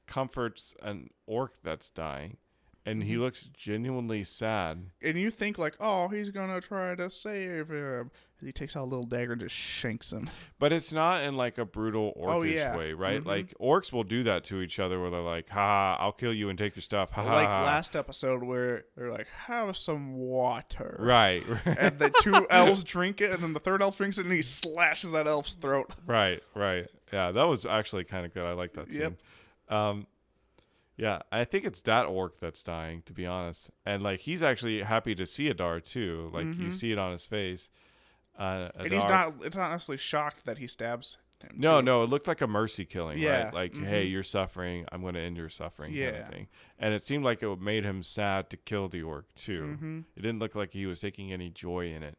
comforts 0.07 0.75
an 0.81 1.09
orc 1.25 1.53
that's 1.63 1.89
dying, 1.89 2.37
and 2.85 2.99
Mm-hmm. 2.99 3.07
he 3.09 3.17
looks 3.17 3.43
genuinely 3.57 4.23
sad. 4.23 4.87
and 5.01 5.17
you 5.17 5.29
think 5.31 5.57
like, 5.57 5.75
oh, 5.79 6.07
he's 6.09 6.29
gonna 6.31 6.59
try 6.61 6.95
to 6.95 7.09
save 7.09 7.69
him. 7.69 8.11
He 8.43 8.51
takes 8.51 8.75
out 8.75 8.83
a 8.83 8.89
little 8.91 9.05
dagger 9.05 9.31
and 9.31 9.39
just 9.41 9.55
shanks 9.55 10.11
him. 10.11 10.29
But 10.59 10.73
it's 10.73 10.91
not 10.91 11.23
in 11.23 11.37
like 11.37 11.57
a 11.57 11.63
brutal 11.63 12.11
orcish 12.19 12.33
Oh, 12.33 12.41
yeah. 12.41 12.75
way, 12.77 12.91
right? 12.91 13.21
Mhm. 13.23 13.25
Like 13.25 13.53
orcs 13.57 13.93
will 13.93 14.03
do 14.03 14.23
that 14.23 14.43
to 14.45 14.59
each 14.61 14.79
other, 14.79 14.99
where 14.99 15.09
they're 15.09 15.21
like, 15.21 15.47
"Ha, 15.47 15.95
I'll 15.97 16.11
kill 16.11 16.33
you 16.33 16.49
and 16.49 16.57
take 16.57 16.75
your 16.75 16.81
stuff." 16.83 17.11
Ha, 17.11 17.23
like 17.23 17.47
ha." 17.47 17.63
last 17.63 17.95
episode 17.95 18.43
where 18.43 18.83
they're 18.97 19.13
like, 19.13 19.27
have 19.47 19.77
some 19.77 20.15
water. 20.15 20.97
Right, 20.99 21.41
And 21.65 21.97
the 21.99 22.09
two 22.21 22.45
elves 22.49 22.83
drink 22.83 23.21
it, 23.21 23.31
and 23.31 23.41
then 23.41 23.53
the 23.53 23.61
third 23.61 23.81
elf 23.81 23.95
drinks 23.95 24.17
it, 24.17 24.25
and 24.25 24.33
he 24.33 24.41
slashes 24.41 25.11
that 25.13 25.25
elf's 25.25 25.53
throat. 25.53 25.95
right, 26.05 26.43
right. 26.53 26.87
Yeah, 27.13 27.31
that 27.31 27.43
was 27.43 27.65
actually 27.65 28.03
kind 28.03 28.25
of 28.25 28.33
good. 28.33 28.43
I 28.45 28.51
like 28.53 28.73
that 28.73 28.91
scene. 28.91 29.01
Yep. 29.01 29.13
Um, 29.77 30.07
yeah, 30.97 31.19
I 31.31 31.43
think 31.45 31.65
it's 31.65 31.81
that 31.83 32.05
orc 32.05 32.39
that's 32.39 32.63
dying, 32.63 33.01
to 33.03 33.13
be 33.13 33.25
honest. 33.25 33.71
And 33.85 34.03
like 34.03 34.21
he's 34.21 34.43
actually 34.43 34.81
happy 34.83 35.15
to 35.15 35.25
see 35.25 35.47
Adar 35.49 35.79
too. 35.79 36.29
Like 36.33 36.45
you 36.45 36.67
Mhm. 36.67 36.73
see 36.73 36.91
it 36.91 36.97
on 36.99 37.11
his 37.11 37.25
face. 37.25 37.69
Uh, 38.37 38.69
And 38.75 38.91
he's 38.91 39.03
not. 39.05 39.35
It's 39.43 39.55
not 39.57 39.71
necessarily 39.71 39.97
shocked 39.99 40.45
that 40.45 40.57
he 40.57 40.67
stabs 40.67 41.17
him. 41.41 41.51
No, 41.55 41.81
too. 41.81 41.85
no, 41.85 42.03
it 42.03 42.09
looked 42.09 42.27
like 42.27 42.39
a 42.41 42.47
mercy 42.47 42.85
killing, 42.85 43.17
Yeah, 43.19 43.45
right? 43.45 43.53
Like, 43.53 43.73
mhm. 43.73 43.85
hey, 43.85 44.05
you're 44.05 44.23
suffering. 44.23 44.85
I'm 44.91 45.01
going 45.01 45.13
to 45.15 45.19
end 45.19 45.35
your 45.35 45.49
suffering, 45.49 45.89
kind 45.91 45.99
Yeah. 45.99 46.09
of 46.21 46.29
thing. 46.29 46.47
And 46.79 46.93
it 46.93 47.03
seemed 47.03 47.25
like 47.25 47.43
it 47.43 47.59
made 47.59 47.83
him 47.83 48.01
sad 48.01 48.49
to 48.51 48.57
kill 48.57 48.87
the 48.87 49.03
orc 49.03 49.33
too. 49.35 49.77
Mhm. 49.81 50.05
It 50.15 50.21
didn't 50.21 50.39
look 50.39 50.55
like 50.55 50.71
he 50.71 50.85
was 50.85 51.01
taking 51.01 51.33
any 51.33 51.49
joy 51.49 51.87
in 51.91 52.01
it. 52.01 52.17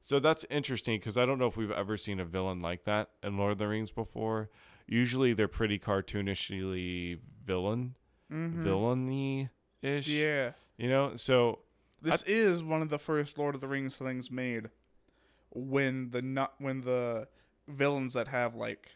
So 0.00 0.18
that's 0.18 0.44
interesting 0.50 0.98
because 0.98 1.16
I 1.16 1.24
don't 1.24 1.38
know 1.38 1.46
if 1.46 1.56
we've 1.56 1.70
ever 1.70 1.96
seen 1.96 2.18
a 2.20 2.24
villain 2.26 2.60
like 2.60 2.84
that 2.84 3.10
in 3.22 3.36
Lord 3.38 3.52
of 3.52 3.58
the 3.58 3.68
Rings 3.68 3.90
before. 3.92 4.50
Usually 4.86 5.32
they're 5.32 5.48
pretty 5.48 5.78
cartoonishly 5.78 7.20
villain, 7.44 7.94
Mhm. 8.34 8.62
villainy 8.64 9.48
ish. 9.82 10.08
Yeah. 10.08 10.52
You 10.76 10.88
know, 10.88 11.16
so 11.16 11.60
This 12.02 12.22
is 12.24 12.62
one 12.62 12.82
of 12.82 12.88
the 12.90 12.98
first 12.98 13.38
Lord 13.38 13.54
of 13.54 13.60
the 13.60 13.68
Rings 13.68 13.96
things 13.96 14.30
made 14.30 14.68
when 15.50 16.10
the 16.10 16.20
not 16.20 16.54
when 16.58 16.80
the 16.82 17.28
villains 17.68 18.12
that 18.14 18.28
have 18.28 18.54
like 18.54 18.90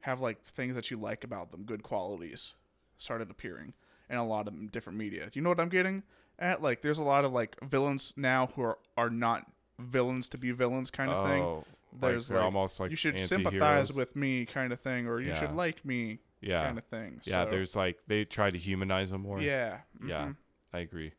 have 0.00 0.20
like 0.20 0.42
things 0.44 0.74
that 0.74 0.90
you 0.90 0.96
like 0.96 1.24
about 1.24 1.50
them, 1.52 1.64
good 1.64 1.82
qualities, 1.82 2.54
started 2.98 3.30
appearing 3.30 3.74
in 4.10 4.16
a 4.16 4.26
lot 4.26 4.48
of 4.48 4.72
different 4.72 4.98
media. 4.98 5.24
Do 5.30 5.38
you 5.38 5.42
know 5.42 5.48
what 5.50 5.60
I'm 5.60 5.68
getting 5.68 6.02
at? 6.38 6.62
Like, 6.62 6.82
there's 6.82 6.98
a 6.98 7.02
lot 7.02 7.24
of 7.24 7.32
like 7.32 7.56
villains 7.62 8.14
now 8.16 8.46
who 8.48 8.62
are 8.62 8.78
are 8.96 9.10
not 9.10 9.50
villains 9.78 10.28
to 10.30 10.38
be 10.38 10.50
villains 10.52 10.90
kind 10.90 11.10
of 11.12 11.24
thing. 11.24 11.42
oh, 11.42 11.64
There's 12.00 12.28
like, 12.28 12.34
they're 12.34 12.36
like, 12.38 12.44
almost 12.54 12.80
like 12.80 12.90
you 12.90 12.96
should 12.96 13.14
anti-heroes. 13.16 13.28
sympathize 13.44 13.92
with 13.94 14.16
me 14.16 14.44
kind 14.44 14.72
of 14.72 14.80
thing, 14.80 15.06
or 15.06 15.20
you 15.20 15.28
Yeah. 15.28 15.40
should 15.40 15.52
like 15.52 15.84
me 15.84 16.18
yeah, 16.40 16.64
kind 16.66 16.78
of 16.78 16.84
thing. 16.84 17.20
yeah. 17.24 17.44
So, 17.44 17.50
There's 17.50 17.74
like 17.76 17.98
they 18.06 18.24
try 18.24 18.50
to 18.50 18.58
humanize 18.58 19.10
them 19.10 19.22
more. 19.22 19.40
yeah, 19.40 19.80
Yeah, 20.06 20.26
mhm. 20.26 20.36
I 20.72 20.78
agree. 20.80 21.12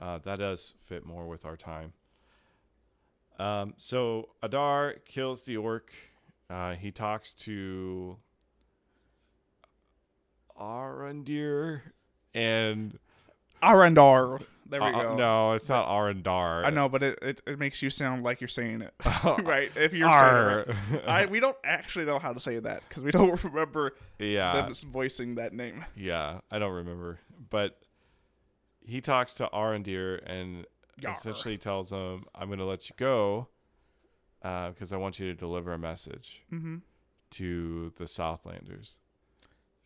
Uh, 0.00 0.18
that 0.18 0.38
does 0.38 0.74
fit 0.84 1.04
more 1.06 1.26
with 1.26 1.44
our 1.44 1.56
time. 1.56 1.92
Um, 3.38 3.74
so 3.76 4.30
Adar 4.42 4.94
kills 5.04 5.44
the 5.44 5.56
orc. 5.56 5.92
Uh, 6.48 6.74
he 6.74 6.90
talks 6.90 7.32
to 7.34 8.16
Arondir 10.58 11.80
and 12.34 12.98
Arendar. 13.62 14.42
There 14.68 14.80
we 14.80 14.86
Uh, 14.88 15.02
go. 15.02 15.16
no, 15.16 15.52
it's 15.52 15.68
not 15.68 15.86
Arandar. 15.88 16.64
I 16.64 16.70
know, 16.70 16.88
but 16.88 17.02
it, 17.04 17.18
it, 17.22 17.40
it 17.46 17.58
makes 17.58 17.82
you 17.82 17.90
sound 17.90 18.24
like 18.24 18.40
you're 18.40 18.48
saying 18.48 18.82
it, 18.82 18.92
right? 19.44 19.70
If 19.76 19.92
you're 19.92 20.10
saying 20.12 20.58
it, 20.68 20.68
right. 20.92 21.08
I 21.08 21.26
we 21.30 21.38
don't 21.38 21.56
actually 21.64 22.04
know 22.04 22.18
how 22.18 22.32
to 22.32 22.40
say 22.40 22.58
that 22.58 22.82
because 22.88 23.04
we 23.04 23.12
don't 23.12 23.42
remember 23.44 23.94
yeah, 24.18 24.52
them 24.52 24.72
voicing 24.90 25.36
that 25.36 25.52
name. 25.52 25.84
yeah, 25.96 26.40
I 26.50 26.58
don't 26.58 26.72
remember, 26.72 27.20
but 27.50 27.78
he 28.84 29.00
talks 29.00 29.34
to 29.34 29.48
Arandir 29.52 30.20
and 30.26 30.66
Yar. 30.98 31.12
essentially 31.12 31.58
tells 31.58 31.90
him, 31.92 32.24
"I'm 32.34 32.48
going 32.48 32.58
to 32.58 32.64
let 32.64 32.88
you 32.90 32.94
go 32.98 33.46
because 34.42 34.92
I 34.92 34.96
want 34.96 35.20
you 35.20 35.26
to 35.28 35.34
deliver 35.34 35.72
a 35.72 35.78
message 35.78 36.42
Mm-hmm. 36.52 36.78
to 37.32 37.92
the 37.98 38.04
Southlanders." 38.04 38.96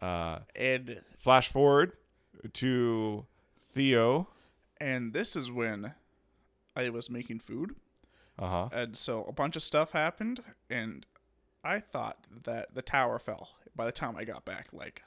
Uh, 0.01 0.39
And 0.57 1.03
flash 1.19 1.49
forward 1.51 1.93
to 2.55 3.27
Theo. 3.71 4.29
and 4.81 5.13
this 5.13 5.37
is 5.37 5.51
when 5.51 5.95
I 6.77 6.89
was 6.91 7.09
making 7.11 7.41
food, 7.41 7.75
Uh 8.39 8.47
huh. 8.49 8.69
and 8.73 8.97
so 8.97 9.25
a 9.25 9.33
bunch 9.33 9.57
of 9.57 9.63
stuff 9.63 9.93
happened, 9.93 10.41
and 10.69 11.07
I 11.63 11.79
thought 11.81 12.19
that 12.45 12.75
the 12.75 12.83
tower 12.83 13.19
fell 13.19 13.49
by 13.77 13.85
the 13.85 13.93
time 13.93 14.17
I 14.17 14.25
got 14.25 14.45
back. 14.45 14.69
Like, 14.73 15.03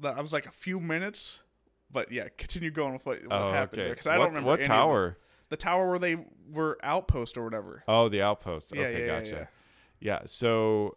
that 0.00 0.16
I 0.16 0.20
was 0.20 0.32
like 0.32 0.46
a 0.46 0.50
few 0.52 0.80
minutes. 0.80 1.40
But 1.90 2.10
yeah, 2.10 2.28
continue 2.38 2.70
going 2.70 2.94
with 2.94 3.04
what, 3.04 3.22
what 3.26 3.32
Oh, 3.32 3.52
happened 3.52 3.80
okay. 3.80 3.84
there 3.88 3.92
because 3.94 4.06
I 4.06 4.16
what, 4.16 4.24
don't 4.24 4.28
remember 4.34 4.48
what 4.48 4.60
any 4.60 4.64
of 4.64 4.70
it. 4.70 4.74
tower. 4.74 5.18
The 5.50 5.56
tower 5.58 5.90
where 5.90 5.98
they 5.98 6.16
were 6.50 6.78
outpost 6.82 7.36
or 7.36 7.44
whatever. 7.44 7.84
Oh, 7.86 8.08
the 8.08 8.22
outpost. 8.22 8.72
Yeah, 8.74 8.82
okay, 8.84 8.92
yeah, 8.92 8.98
yeah, 9.18 9.20
gotcha. 9.20 9.48
Yeah, 10.00 10.20
so 10.24 10.94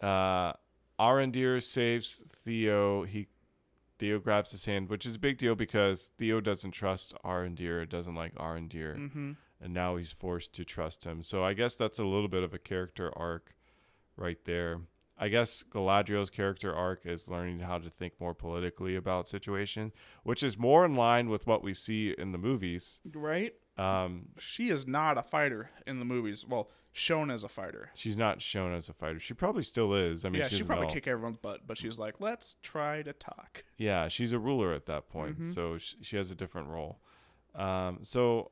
uh 0.00 0.54
Arondir 0.98 1.62
saves 1.62 2.22
Theo. 2.44 3.04
He 3.04 3.26
Theo 4.00 4.18
grabs 4.18 4.50
his 4.50 4.64
hand, 4.64 4.88
which 4.88 5.06
is 5.06 5.14
a 5.14 5.18
big 5.20 5.38
deal 5.38 5.54
because 5.54 6.10
Theo 6.18 6.40
doesn't 6.40 6.72
trust 6.72 7.14
Arondir, 7.24 7.88
doesn't 7.88 8.14
like 8.16 8.34
Arondir, 8.34 8.96
Mm-hmm. 8.96 9.32
and 9.60 9.72
now 9.74 9.96
he's 9.96 10.10
forced 10.10 10.52
to 10.54 10.64
trust 10.64 11.04
him. 11.04 11.22
So 11.22 11.44
I 11.44 11.52
guess 11.52 11.76
that's 11.76 11.98
a 12.00 12.04
little 12.04 12.26
bit 12.28 12.42
of 12.42 12.52
a 12.52 12.58
character 12.58 13.12
arc 13.16 13.54
right 14.16 14.38
there. 14.44 14.80
I 15.18 15.28
guess 15.28 15.62
Galadriel's 15.70 16.30
character 16.30 16.74
arc 16.74 17.04
is 17.04 17.28
learning 17.28 17.58
how 17.60 17.76
to 17.76 17.90
think 17.90 18.14
more 18.18 18.32
politically 18.34 18.96
about 18.96 19.28
situation, 19.28 19.92
which 20.24 20.42
is 20.42 20.56
more 20.58 20.84
in 20.86 20.96
line 20.96 21.28
with 21.28 21.46
what 21.46 21.62
we 21.62 21.74
see 21.74 22.14
in 22.16 22.32
the 22.32 22.38
movies. 22.38 23.00
Right? 23.12 23.52
Um, 23.76 24.30
She 24.38 24.70
is 24.70 24.86
not 24.86 25.18
a 25.18 25.22
fighter 25.22 25.70
in 25.86 25.98
the 25.98 26.06
movies. 26.06 26.46
Well, 26.46 26.70
shown 26.92 27.30
as 27.30 27.44
a 27.44 27.48
fighter. 27.48 27.90
She's 27.94 28.16
not 28.16 28.42
shown 28.42 28.74
as 28.74 28.88
a 28.88 28.92
fighter. 28.92 29.20
She 29.20 29.32
probably 29.34 29.62
still 29.62 29.94
is. 29.94 30.24
I 30.24 30.28
mean, 30.28 30.40
yeah, 30.42 30.48
she's 30.48 30.58
she 30.58 30.64
probably 30.64 30.86
elf. 30.86 30.94
kick 30.94 31.06
everyone's 31.06 31.36
butt, 31.38 31.66
but 31.66 31.78
she's 31.78 31.98
like, 31.98 32.16
let's 32.20 32.56
try 32.62 33.02
to 33.02 33.12
talk. 33.12 33.64
Yeah, 33.76 34.08
she's 34.08 34.32
a 34.32 34.38
ruler 34.38 34.72
at 34.74 34.86
that 34.86 35.08
point, 35.08 35.38
Mhm. 35.40 35.54
so 35.54 35.78
sh- 35.78 35.94
she 36.02 36.16
has 36.16 36.30
a 36.30 36.34
different 36.34 36.68
role. 36.68 37.00
Um, 37.54 37.98
so 38.02 38.50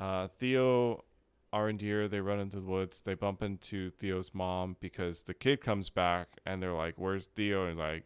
uh, 0.00 0.28
Theo, 0.38 1.04
Arondir, 1.52 2.10
they 2.10 2.20
run 2.20 2.40
into 2.40 2.56
the 2.56 2.66
woods. 2.66 3.02
They 3.02 3.14
bump 3.14 3.42
into 3.42 3.90
Theo's 3.90 4.34
mom 4.34 4.76
because 4.80 5.22
the 5.24 5.34
kid 5.34 5.60
comes 5.60 5.90
back, 5.90 6.28
and 6.46 6.62
they're 6.62 6.72
like, 6.72 6.94
"Where's 6.96 7.26
Theo?" 7.26 7.62
And 7.62 7.70
he's 7.70 7.78
like, 7.78 8.04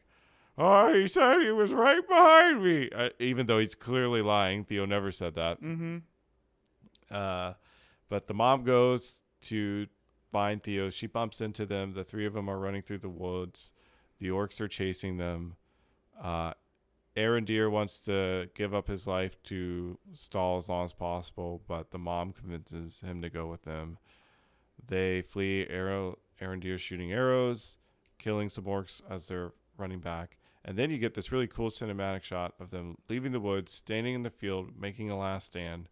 "Oh, 0.58 0.92
he 0.92 1.06
said 1.06 1.40
he 1.42 1.50
was 1.52 1.72
right 1.72 2.06
behind 2.06 2.62
me," 2.62 2.90
uh, 2.94 3.10
even 3.18 3.46
though 3.46 3.58
he's 3.58 3.74
clearly 3.74 4.20
lying. 4.20 4.64
Theo 4.64 4.84
never 4.84 5.10
said 5.12 5.34
that. 5.36 5.62
Mm-hmm. 5.62 5.98
Uh, 7.10 7.54
but 8.08 8.26
the 8.26 8.34
mom 8.34 8.64
goes 8.64 9.22
to 9.42 9.86
find 10.32 10.62
Theo. 10.62 10.90
She 10.90 11.06
bumps 11.06 11.40
into 11.40 11.66
them. 11.66 11.92
The 11.92 12.04
three 12.04 12.26
of 12.26 12.34
them 12.34 12.48
are 12.48 12.58
running 12.58 12.82
through 12.82 12.98
the 12.98 13.08
woods. 13.08 13.72
The 14.18 14.28
orcs 14.28 14.60
are 14.60 14.68
chasing 14.68 15.16
them. 15.16 15.56
Uh, 16.20 16.52
Arondir 17.16 17.70
wants 17.70 18.00
to 18.00 18.50
give 18.54 18.74
up 18.74 18.88
his 18.88 19.06
life 19.06 19.42
to 19.44 19.98
stall 20.12 20.58
as 20.58 20.68
long 20.68 20.84
as 20.84 20.92
possible, 20.92 21.62
but 21.66 21.90
the 21.90 21.98
mom 21.98 22.32
convinces 22.32 23.00
him 23.00 23.22
to 23.22 23.30
go 23.30 23.46
with 23.46 23.62
them. 23.62 23.98
They 24.86 25.22
flee. 25.22 25.66
Arrow 25.68 26.18
Arondir 26.40 26.78
shooting 26.78 27.12
arrows, 27.12 27.78
killing 28.18 28.48
some 28.48 28.64
orcs 28.64 29.00
as 29.08 29.28
they're 29.28 29.52
running 29.78 30.00
back. 30.00 30.36
And 30.64 30.76
then 30.76 30.90
you 30.90 30.98
get 30.98 31.14
this 31.14 31.32
really 31.32 31.46
cool 31.46 31.70
cinematic 31.70 32.22
shot 32.24 32.54
of 32.58 32.70
them 32.70 32.98
leaving 33.08 33.32
the 33.32 33.40
woods, 33.40 33.72
standing 33.72 34.14
in 34.14 34.22
the 34.22 34.30
field, 34.30 34.70
making 34.78 35.10
a 35.10 35.18
last 35.18 35.46
stand, 35.46 35.88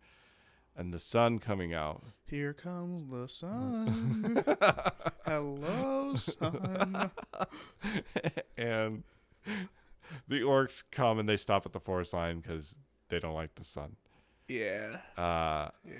and 0.77 0.93
the 0.93 0.99
sun 0.99 1.39
coming 1.39 1.73
out. 1.75 2.03
Here 2.27 2.53
comes 2.53 3.11
the 3.11 3.29
sun. 3.29 4.43
Hello, 5.27 6.15
sun. 6.17 7.11
and 8.59 9.05
the 10.29 10.41
orcs 10.41 10.83
come 10.91 11.19
and 11.19 11.29
they 11.29 11.37
stop 11.37 11.67
at 11.67 11.73
the 11.73 11.81
forest 11.81 12.13
line 12.13 12.37
because 12.37 12.79
they 13.09 13.19
don't 13.19 13.35
like 13.35 13.55
the 13.55 13.65
sun. 13.65 13.97
Yeah. 14.49 14.99
Uh, 15.17 15.69
Yeah. 15.87 15.93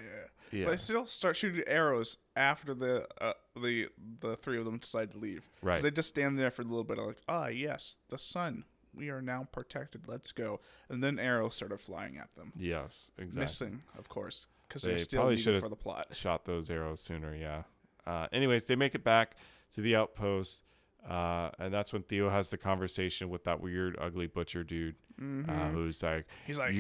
yeah, 0.53 0.65
But 0.67 0.71
they 0.73 0.77
still 0.77 1.07
start 1.07 1.37
shooting 1.37 1.63
arrows 1.67 2.19
after 2.37 2.75
the 2.75 3.07
uh, 3.21 3.33
the 3.61 3.89
the 4.21 4.37
three 4.37 4.59
of 4.59 4.65
them 4.65 4.79
decide 4.79 5.13
to 5.13 5.19
leave. 5.19 5.43
Right. 5.63 5.81
They 5.81 5.91
just 5.91 6.09
stand 6.09 6.39
there 6.39 6.51
for 6.51 6.63
a 6.63 6.67
little 6.67 6.85
bit, 6.85 6.99
like, 6.99 7.19
ah, 7.29 7.47
yes, 7.47 7.97
the 8.11 8.19
sun. 8.19 8.65
We 8.95 9.09
are 9.11 9.23
now 9.23 9.49
protected. 9.51 10.07
Let's 10.07 10.31
go. 10.31 10.61
And 10.89 11.03
then 11.03 11.19
arrows 11.19 11.55
started 11.57 11.81
flying 11.81 12.17
at 12.17 12.31
them, 12.37 12.53
yes, 12.57 13.11
exactly. 13.19 13.41
missing, 13.43 13.83
of 13.99 14.09
course, 14.09 14.47
because 14.75 14.83
They 14.83 14.91
they're 14.91 14.99
still 14.99 15.29
needed 15.31 15.43
should've 15.43 15.63
for 15.63 15.69
the 15.69 15.77
plot. 15.77 16.09
Shot 16.13 16.45
those 16.45 16.69
arrows 16.71 17.01
sooner. 17.01 17.35
Yeah. 17.35 17.63
Uh, 18.07 18.27
anyways, 18.33 18.67
they 18.67 18.75
make 18.77 18.95
it 18.95 19.05
back 19.05 19.37
to 19.75 19.81
the 19.81 19.95
outpost, 19.97 20.63
uh, 21.09 21.51
and 21.59 21.73
that's 21.73 21.93
when 21.93 22.03
Theo 22.03 22.29
has 22.29 22.51
the 22.51 22.59
conversation 22.59 23.29
with 23.31 23.45
that 23.45 23.61
weird, 23.61 23.97
ugly 24.01 24.27
butcher 24.27 24.65
dude, 24.65 24.97
uh, 25.21 25.69
who's 25.71 26.03
like, 26.03 26.27
Mm-hmm. 26.27 26.47
He's 26.47 26.59
like, 26.59 26.75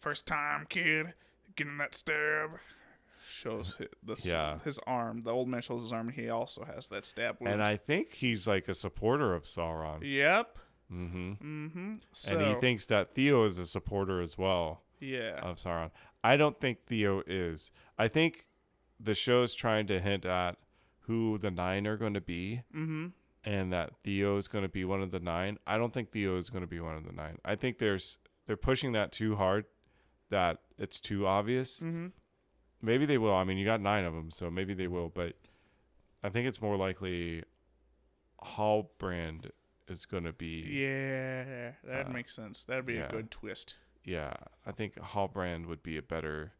first 0.00 0.26
time, 0.26 0.66
kid, 0.68 1.14
getting 1.56 1.78
that 1.78 1.94
stab. 1.94 2.50
Shows 3.28 3.76
hi- 3.78 3.86
the 4.02 4.20
Yeah. 4.28 4.58
his 4.64 4.78
arm. 4.86 5.20
The 5.20 5.30
old 5.32 5.48
man 5.48 5.62
shows 5.62 5.82
his 5.82 5.92
arm. 5.92 6.08
and 6.08 6.16
He 6.16 6.28
also 6.28 6.64
has 6.64 6.88
that 6.88 7.06
stab 7.06 7.36
wound. 7.40 7.54
and 7.54 7.62
I 7.62 7.76
think 7.76 8.12
he's 8.14 8.46
like 8.46 8.66
a 8.68 8.74
supporter 8.74 9.34
of 9.34 9.44
Sauron. 9.44 10.00
Yep. 10.02 10.58
Mm-hmm. 10.92 11.30
Mm-hmm. 11.32 11.94
So, 12.12 12.36
and 12.36 12.46
he 12.54 12.60
thinks 12.60 12.86
that 12.86 13.14
Theo 13.14 13.44
is 13.44 13.56
a 13.58 13.66
supporter 13.66 14.20
as 14.20 14.36
well 14.36 14.82
yeah. 15.00 15.40
of 15.42 15.56
Sauron. 15.56 15.90
I 16.22 16.36
don't 16.36 16.60
think 16.60 16.84
Theo 16.86 17.22
is. 17.26 17.70
I 17.98 18.08
think 18.08 18.46
the 18.98 19.14
show's 19.14 19.54
trying 19.54 19.86
to 19.88 20.00
hint 20.00 20.24
at 20.24 20.56
who 21.00 21.38
the 21.38 21.50
nine 21.50 21.86
are 21.86 21.96
going 21.96 22.14
to 22.14 22.20
be, 22.20 22.62
mm-hmm. 22.74 23.06
and 23.44 23.72
that 23.72 23.92
Theo 24.04 24.36
is 24.36 24.46
going 24.48 24.62
to 24.62 24.68
be 24.68 24.84
one 24.84 25.02
of 25.02 25.10
the 25.10 25.20
nine. 25.20 25.58
I 25.66 25.78
don't 25.78 25.92
think 25.92 26.12
Theo 26.12 26.36
is 26.36 26.50
going 26.50 26.62
to 26.62 26.68
be 26.68 26.80
one 26.80 26.96
of 26.96 27.04
the 27.04 27.12
nine. 27.12 27.38
I 27.44 27.56
think 27.56 27.78
there's 27.78 28.18
they're 28.46 28.56
pushing 28.56 28.92
that 28.92 29.12
too 29.12 29.36
hard, 29.36 29.64
that 30.28 30.58
it's 30.78 31.00
too 31.00 31.26
obvious. 31.26 31.78
Mm-hmm. 31.80 32.08
Maybe 32.82 33.06
they 33.06 33.18
will. 33.18 33.34
I 33.34 33.44
mean, 33.44 33.58
you 33.58 33.64
got 33.64 33.80
nine 33.80 34.04
of 34.04 34.14
them, 34.14 34.30
so 34.30 34.50
maybe 34.50 34.74
they 34.74 34.86
will. 34.86 35.08
But 35.08 35.34
I 36.22 36.28
think 36.28 36.46
it's 36.46 36.60
more 36.62 36.76
likely 36.76 37.42
Halbrand 38.42 39.50
is 39.88 40.06
going 40.06 40.24
to 40.24 40.32
be. 40.32 40.66
Yeah, 40.70 41.72
that 41.84 42.06
Uh, 42.06 42.10
makes 42.10 42.34
sense. 42.34 42.64
That'd 42.64 42.86
be 42.86 42.94
yeah. 42.94 43.08
a 43.08 43.10
good 43.10 43.30
twist. 43.30 43.74
Yeah, 44.04 44.32
I 44.66 44.72
think 44.72 44.94
Halbrand 44.96 45.66
would 45.66 45.82
be 45.82 45.96
a 45.98 46.02
better 46.02 46.52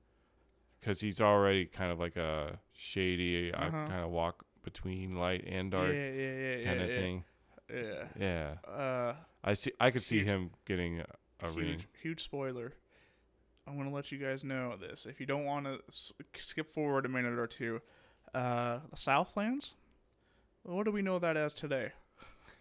because 0.79 1.01
he's 1.01 1.21
already 1.21 1.65
kind 1.67 1.91
of 1.93 1.99
like 1.99 2.17
a 2.17 2.59
shady. 2.73 3.53
I 3.55 3.67
Uh-huh. 3.69 3.87
kind 3.87 4.05
of 4.05 4.11
walk 4.11 4.45
between 4.63 5.15
light 5.17 5.45
and 5.47 5.71
dark 5.71 5.93
yeah, 5.95 6.11
yeah, 6.11 6.57
yeah, 6.59 6.65
kind 6.65 6.81
of 6.83 6.89
thing. 6.89 7.25
Yeah. 7.73 8.05
Yeah, 8.19 8.55
Uh, 8.71 9.15
I 9.45 9.55
see. 9.55 9.73
I 9.81 9.91
could 9.91 10.05
see 10.05 10.23
him 10.25 10.51
getting 10.67 11.01
a, 11.01 11.07
a 11.47 11.51
ring. 11.51 11.67
huge, 11.69 11.89
huge 12.03 12.23
spoiler. 12.25 12.75
I'm 13.67 13.77
gonna 13.79 13.93
let 13.95 14.11
you 14.11 14.19
guys 14.19 14.43
know 14.43 14.77
this. 14.77 15.07
If 15.07 15.21
you 15.21 15.27
don't 15.27 15.45
want 15.45 15.67
to 15.67 15.79
s- 15.89 16.13
skip 16.35 16.69
forward 16.69 17.07
a 17.07 17.09
minute 17.09 17.39
or 17.39 17.47
two, 17.47 17.81
uh, 18.35 18.81
the 18.91 18.97
Southlands. 18.97 19.75
What 20.65 20.85
do 20.85 20.91
we 20.93 21.01
know 21.03 21.19
that 21.21 21.37
as 21.37 21.55
today? 21.55 21.93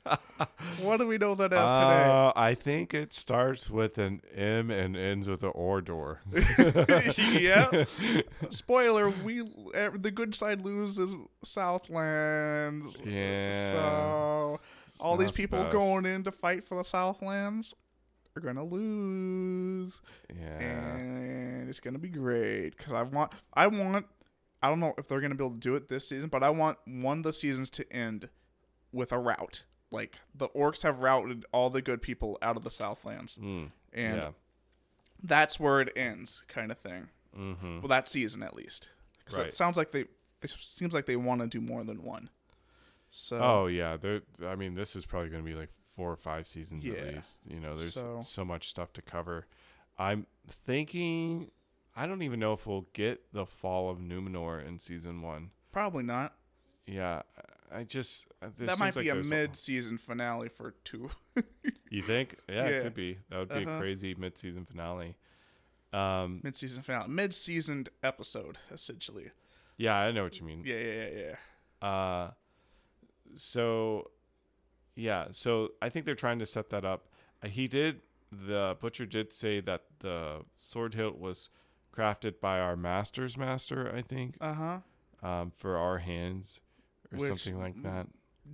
what 0.81 0.97
do 0.97 1.07
we 1.07 1.17
know 1.17 1.35
that 1.35 1.53
as 1.53 1.71
today? 1.71 2.03
Uh, 2.05 2.31
I 2.35 2.55
think 2.55 2.93
it 2.93 3.13
starts 3.13 3.69
with 3.69 3.97
an 3.97 4.21
M 4.35 4.71
and 4.71 4.95
ends 4.95 5.27
with 5.27 5.43
an 5.43 5.51
or 5.53 5.81
door. 5.81 6.21
yeah. 7.17 7.85
Spoiler: 8.49 9.09
We 9.09 9.41
eh, 9.73 9.89
the 9.93 10.11
good 10.11 10.33
side 10.35 10.61
loses 10.61 11.15
Southlands. 11.43 12.97
Yeah. 13.05 13.71
So 13.71 14.59
all 14.99 15.17
these 15.17 15.27
not 15.27 15.33
the 15.33 15.37
people 15.37 15.63
going 15.71 16.05
in 16.05 16.23
to 16.23 16.31
fight 16.31 16.63
for 16.63 16.77
the 16.77 16.85
Southlands 16.85 17.73
are 18.35 18.41
gonna 18.41 18.63
lose, 18.63 20.01
yeah. 20.29 20.59
and 20.59 21.69
it's 21.69 21.79
gonna 21.79 21.99
be 21.99 22.09
great. 22.09 22.77
Cause 22.77 22.93
I 22.93 23.03
want, 23.03 23.33
I 23.53 23.67
want, 23.67 24.05
I 24.61 24.69
don't 24.69 24.79
know 24.79 24.93
if 24.97 25.07
they're 25.07 25.21
gonna 25.21 25.35
be 25.35 25.43
able 25.43 25.55
to 25.55 25.59
do 25.59 25.75
it 25.75 25.89
this 25.89 26.07
season, 26.07 26.29
but 26.29 26.43
I 26.43 26.49
want 26.49 26.77
one 26.85 27.19
of 27.19 27.23
the 27.23 27.33
seasons 27.33 27.69
to 27.71 27.91
end 27.91 28.29
with 28.91 29.11
a 29.11 29.19
rout. 29.19 29.63
Like 29.91 30.17
the 30.35 30.49
orcs 30.49 30.83
have 30.83 30.99
routed 30.99 31.45
all 31.51 31.69
the 31.69 31.81
good 31.81 32.01
people 32.01 32.37
out 32.41 32.55
of 32.57 32.63
the 32.63 32.69
Southlands, 32.71 33.37
Mm, 33.41 33.69
and 33.93 34.17
yeah. 34.17 34.29
that's 35.23 35.59
where 35.59 35.81
it 35.81 35.91
ends, 35.95 36.43
kind 36.47 36.71
of 36.71 36.77
thing. 36.77 37.09
Mm-hmm. 37.37 37.79
Well, 37.79 37.87
that 37.89 38.07
season 38.07 38.43
at 38.43 38.55
least. 38.55 38.89
'Cause 39.25 39.37
Right. 39.39 39.47
it 39.47 39.53
sounds 39.53 39.77
like 39.77 39.91
they. 39.91 40.05
It 40.41 40.51
seems 40.59 40.93
like 40.93 41.05
they 41.05 41.15
want 41.17 41.41
to 41.41 41.47
do 41.47 41.59
more 41.59 41.83
than 41.83 42.03
one. 42.03 42.29
So. 43.09 43.39
Oh 43.41 43.67
yeah. 43.67 43.97
I 44.45 44.55
mean, 44.55 44.75
this 44.75 44.95
is 44.95 45.05
probably 45.05 45.29
going 45.29 45.43
to 45.43 45.49
be 45.49 45.55
like 45.55 45.69
four 45.85 46.11
or 46.11 46.15
five 46.15 46.47
seasons 46.47 46.85
Yeah. 46.85 46.93
at 46.93 47.13
least. 47.15 47.41
You 47.47 47.59
know, 47.59 47.75
there's 47.77 47.93
So- 47.95 48.21
so. 48.21 48.45
much 48.45 48.69
stuff 48.69 48.93
to 48.93 49.01
cover. 49.01 49.47
I'm 49.97 50.27
thinking. 50.47 51.51
I 51.95 52.05
don't 52.05 52.21
even 52.21 52.39
know 52.39 52.53
if 52.53 52.65
we'll 52.65 52.87
get 52.93 53.33
the 53.33 53.45
fall 53.45 53.89
of 53.89 53.97
Numenor 53.97 54.65
in 54.65 54.79
season 54.79 55.21
one. 55.21 55.51
Probably 55.71 56.03
not. 56.03 56.35
Yeah, 56.85 57.23
I 57.73 57.83
just 57.83 58.25
uh, 58.41 58.47
that 58.57 58.79
might 58.79 58.93
seems 58.93 58.95
like 58.97 59.03
be 59.05 59.09
a 59.09 59.15
mid-season 59.15 59.97
finale 59.97 60.49
for 60.49 60.75
two. 60.83 61.09
You 61.91 62.03
think? 62.03 62.35
Yeah, 62.47 62.55
Yeah. 62.55 62.65
it 62.69 62.83
could 62.83 62.93
be. 62.93 63.17
That 63.29 63.37
would 63.39 63.49
be 63.49 63.55
Uh-huh. 63.65 63.71
a 63.77 63.79
crazy 63.79 64.13
mid-season 64.15 64.65
finale. 64.65 65.15
Um, 65.91 66.39
mid-season 66.43 66.83
finale, 66.83 67.09
mid-seasoned 67.09 67.89
episode, 68.03 68.57
essentially. 68.71 69.31
yeah, 69.77 69.95
I 69.95 70.11
know 70.11 70.21
what 70.23 70.39
you 70.39 70.45
mean. 70.45 70.63
Yeah, 70.65 70.75
yeah, 70.79 71.07
yeah, 71.09 71.35
yeah. 71.81 71.87
Uh, 71.87 72.31
so, 73.35 74.11
yeah, 74.95 75.27
so 75.31 75.69
I 75.81 75.89
think 75.89 76.05
they're 76.05 76.15
trying 76.15 76.39
to 76.39 76.45
set 76.45 76.69
that 76.69 76.85
up. 76.85 77.07
Uh, 77.43 77.47
he 77.47 77.67
did, 77.67 78.01
the 78.31 78.77
butcher 78.79 79.05
did 79.05 79.31
say 79.33 79.59
that 79.61 79.83
the 79.99 80.41
sword 80.57 80.93
hilt 80.93 81.17
was 81.17 81.49
crafted 81.95 82.39
by 82.39 82.59
our 82.59 82.75
master's 82.75 83.37
master, 83.37 83.91
I 83.95 84.01
think, 84.01 84.35
Uh 84.39 84.53
huh. 84.53 85.27
um, 85.27 85.51
for 85.55 85.77
our 85.77 85.97
hands 85.99 86.61
or 87.11 87.19
Which- 87.19 87.27
something 87.29 87.59
like 87.59 87.81
that. 87.83 88.07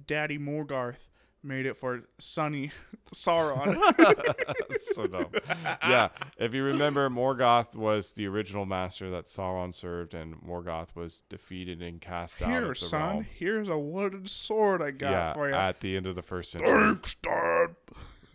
Daddy 0.07 0.37
Morgoth 0.37 1.07
made 1.41 1.65
it 1.65 1.77
for 1.77 2.01
Sonny 2.17 2.71
Sauron. 3.15 3.75
That's 4.69 4.95
so 4.95 5.05
dumb. 5.05 5.27
yeah, 5.83 6.09
if 6.37 6.53
you 6.53 6.63
remember, 6.63 7.09
Morgoth 7.09 7.75
was 7.75 8.13
the 8.13 8.27
original 8.27 8.65
master 8.65 9.09
that 9.11 9.25
Sauron 9.25 9.73
served, 9.73 10.13
and 10.13 10.35
Morgoth 10.41 10.95
was 10.95 11.21
defeated 11.29 11.81
and 11.81 12.01
cast 12.01 12.41
out 12.41 12.49
Here, 12.49 12.73
son. 12.75 13.01
realm. 13.01 13.27
Here's 13.37 13.69
a 13.69 13.77
wooden 13.77 14.27
sword 14.27 14.81
I 14.81 14.91
got 14.91 15.11
yeah, 15.11 15.33
for 15.33 15.47
you. 15.47 15.55
at 15.55 15.79
the 15.79 15.95
end 15.95 16.07
of 16.07 16.15
the 16.15 16.23
first 16.23 16.51
century. 16.51 16.71
Thanks, 16.73 17.15
Dad. 17.15 17.75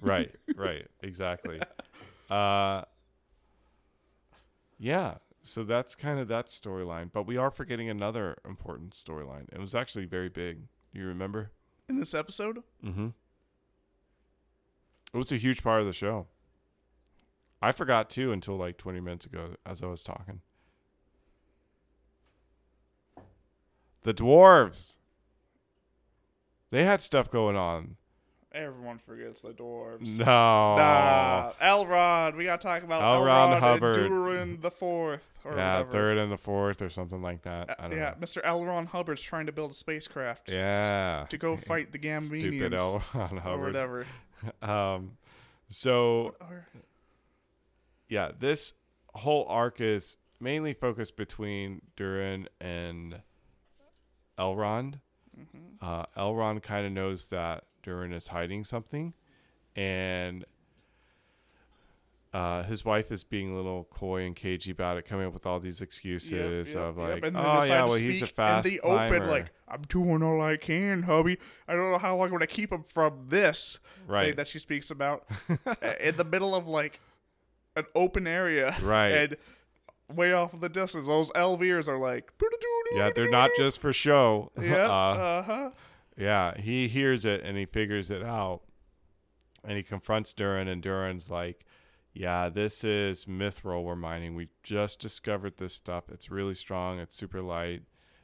right, 0.00 0.34
right, 0.56 0.86
exactly. 1.02 1.60
Uh, 2.30 2.82
yeah, 4.78 5.16
so 5.42 5.64
that's 5.64 5.94
kind 5.94 6.18
of 6.18 6.28
that 6.28 6.46
storyline. 6.46 7.10
But 7.12 7.26
we 7.26 7.36
are 7.36 7.50
forgetting 7.50 7.88
another 7.88 8.36
important 8.44 8.92
storyline. 8.92 9.46
It 9.52 9.58
was 9.60 9.74
actually 9.74 10.06
very 10.06 10.28
big. 10.28 10.62
Do 10.92 11.00
you 11.00 11.06
remember? 11.06 11.50
In 11.88 11.98
this 11.98 12.14
episode, 12.14 12.62
Mm-hmm. 12.84 13.08
It 15.12 15.16
was 15.16 15.32
a 15.32 15.36
huge 15.36 15.62
part 15.64 15.80
of 15.80 15.86
the 15.86 15.92
show. 15.92 16.28
I 17.60 17.72
forgot 17.72 18.08
too 18.08 18.30
until 18.32 18.56
like 18.56 18.76
20 18.78 19.00
minutes 19.00 19.26
ago 19.26 19.56
as 19.66 19.82
I 19.82 19.86
was 19.86 20.04
talking. 20.04 20.40
The 24.02 24.14
dwarves. 24.14 24.98
They 26.70 26.84
had 26.84 27.00
stuff 27.00 27.30
going 27.30 27.56
on. 27.56 27.96
Everyone 28.52 28.98
forgets 28.98 29.42
the 29.42 29.50
dwarves. 29.50 30.18
No. 30.18 30.24
Nah, 30.24 31.52
Elrond. 31.62 32.36
We 32.36 32.44
gotta 32.44 32.62
talk 32.62 32.82
about 32.82 33.02
Elrond 33.02 33.56
Elrond, 33.56 33.60
Hubbard. 33.60 33.96
and 33.96 34.08
Durin 34.08 34.60
the 34.60 34.70
Fourth, 34.70 35.28
or 35.44 35.56
yeah, 35.56 35.78
whatever. 35.78 35.90
third 35.92 36.18
and 36.18 36.32
the 36.32 36.36
fourth 36.36 36.82
or 36.82 36.90
something 36.90 37.22
like 37.22 37.42
that. 37.42 37.70
Uh, 37.70 37.74
I 37.78 37.82
don't 37.88 37.98
yeah, 37.98 38.14
know. 38.18 38.26
Mr. 38.26 38.42
Elrond 38.42 38.86
Hubbard's 38.88 39.22
trying 39.22 39.46
to 39.46 39.52
build 39.52 39.70
a 39.70 39.74
spacecraft. 39.74 40.48
Yeah. 40.48 41.26
To 41.30 41.38
go 41.38 41.56
fight 41.56 41.92
the 41.92 41.98
Stupid 42.20 42.72
Gambinians 42.72 42.78
L. 42.78 43.02
or 43.44 43.58
whatever. 43.58 44.06
Um, 44.62 45.18
so 45.68 46.34
yeah, 48.08 48.30
this 48.38 48.72
whole 49.14 49.44
arc 49.48 49.82
is 49.82 50.16
mainly 50.40 50.72
focused 50.72 51.16
between 51.16 51.82
Durin 51.94 52.48
and 52.60 53.20
Elrond. 54.38 55.00
Mm-hmm. 55.38 55.84
Uh, 55.84 56.04
Elrond 56.16 56.62
kind 56.62 56.86
of 56.86 56.92
knows 56.92 57.28
that 57.28 57.64
Durin 57.82 58.12
is 58.12 58.28
hiding 58.28 58.64
something, 58.64 59.14
and 59.76 60.44
uh, 62.32 62.62
his 62.62 62.84
wife 62.84 63.10
is 63.10 63.24
being 63.24 63.52
a 63.52 63.56
little 63.56 63.84
coy 63.90 64.22
and 64.22 64.36
cagey 64.36 64.70
about 64.70 64.96
it, 64.96 65.04
coming 65.04 65.26
up 65.26 65.32
with 65.32 65.46
all 65.46 65.58
these 65.58 65.82
excuses 65.82 66.74
yep, 66.74 66.82
of 66.82 66.98
like, 66.98 67.22
then 67.22 67.36
"Oh 67.36 67.64
yeah, 67.64 67.84
well 67.84 67.94
he's 67.94 68.22
a 68.22 68.26
fast 68.26 68.66
in 68.66 68.74
the 68.74 68.78
climber." 68.78 69.16
open, 69.16 69.28
like 69.28 69.46
I'm 69.68 69.82
doing 69.82 70.22
all 70.22 70.40
I 70.40 70.56
can, 70.56 71.02
hubby. 71.02 71.38
I 71.66 71.74
don't 71.74 71.90
know 71.90 71.98
how 71.98 72.16
long 72.16 72.26
I'm 72.26 72.32
gonna 72.32 72.46
keep 72.46 72.72
him 72.72 72.84
from 72.84 73.26
this 73.28 73.78
thing 74.06 74.14
right, 74.14 74.36
that 74.36 74.48
she 74.48 74.58
speaks 74.58 74.90
about 74.90 75.26
in 76.00 76.16
the 76.16 76.24
middle 76.24 76.54
of 76.54 76.68
like 76.68 77.00
an 77.76 77.84
open 77.94 78.26
area, 78.26 78.76
right. 78.82 79.08
and 79.08 79.36
way 80.14 80.32
off 80.32 80.54
in 80.54 80.60
the 80.60 80.68
distance, 80.68 81.06
those 81.06 81.30
Elvirs 81.32 81.88
are 81.88 81.98
like, 81.98 82.32
yeah, 82.94 83.10
they're 83.14 83.30
not 83.30 83.50
just 83.56 83.80
for 83.80 83.92
show. 83.92 84.50
yeah, 84.60 84.86
uh 84.90 85.42
huh, 85.42 85.70
Yeah, 86.20 86.54
he 86.56 86.86
hears 86.86 87.24
it 87.24 87.42
and 87.42 87.56
he 87.56 87.64
figures 87.64 88.10
it 88.10 88.22
out. 88.22 88.60
And 89.64 89.76
he 89.76 89.82
confronts 89.82 90.34
Durin 90.34 90.68
and 90.68 90.82
Durin's 90.82 91.30
like, 91.30 91.64
Yeah, 92.12 92.48
this 92.50 92.84
is 92.84 93.24
Mithril 93.24 93.84
we're 93.84 93.96
mining. 93.96 94.34
We 94.34 94.48
just 94.62 95.00
discovered 95.00 95.56
this 95.56 95.74
stuff. 95.74 96.04
It's 96.10 96.30
really 96.30 96.54
strong. 96.54 96.98
It's 96.98 97.16
super 97.16 97.40
light. 97.40 97.82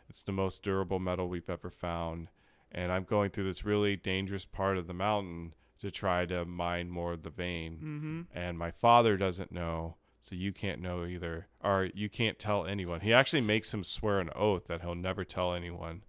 It's 0.09 0.23
the 0.23 0.33
most 0.33 0.63
durable 0.63 0.99
metal 0.99 1.29
we've 1.29 1.51
ever 1.51 1.71
found. 1.71 2.29
And 2.71 2.93
I'm 2.93 3.05
going 3.05 3.31
through 3.31 3.45
this 3.45 3.65
really 3.65 3.97
dangerous 3.97 4.45
part 4.45 4.77
of 4.77 4.87
the 4.87 4.95
mountain 4.95 5.55
to 5.81 5.91
try 5.91 6.27
to 6.27 6.45
mine 6.45 6.91
more 6.91 7.15
of 7.15 7.23
the 7.23 7.31
vein. 7.31 7.75
Mm-hmm. 7.75 8.39
And 8.39 8.59
my 8.59 8.71
father 8.71 9.17
doesn't 9.17 9.53
know, 9.53 9.97
so 10.21 10.35
you 10.35 10.53
can't 10.53 10.83
know 10.83 11.05
either. 11.05 11.49
Or 11.63 11.89
you 11.95 12.09
can't 12.09 12.39
tell 12.39 12.67
anyone. 12.67 13.01
He 13.01 13.13
actually 13.13 13.43
makes 13.43 13.73
him 13.73 13.85
swear 13.85 14.21
an 14.21 14.31
oath 14.35 14.67
that 14.67 14.83
he'll 14.83 14.95
never 14.95 15.25
tell 15.25 15.55
anyone 15.55 16.03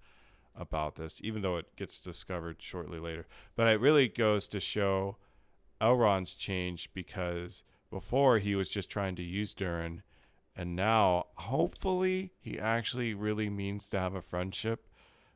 about 0.58 0.96
this, 0.96 1.22
even 1.24 1.42
though 1.42 1.58
it 1.58 1.76
gets 1.76 2.00
discovered 2.00 2.58
shortly 2.62 3.00
later. 3.00 3.26
But 3.56 3.68
it 3.68 3.80
really 3.80 4.08
goes 4.08 4.48
to 4.50 4.60
show 4.60 5.18
Elrond's 5.80 6.34
change 6.34 6.90
because 6.94 7.64
before 7.92 8.40
he 8.40 8.56
was 8.56 8.68
just 8.70 8.90
trying 8.90 9.16
to 9.16 9.24
use 9.24 9.54
Durin, 9.54 10.02
and 10.56 10.76
now 10.76 11.28
hopefully 11.36 12.32
he 12.40 12.58
actually 12.60 13.14
really 13.14 13.50
means 13.50 13.88
to 13.90 14.00
have 14.00 14.16
a 14.16 14.22
friendship 14.22 14.88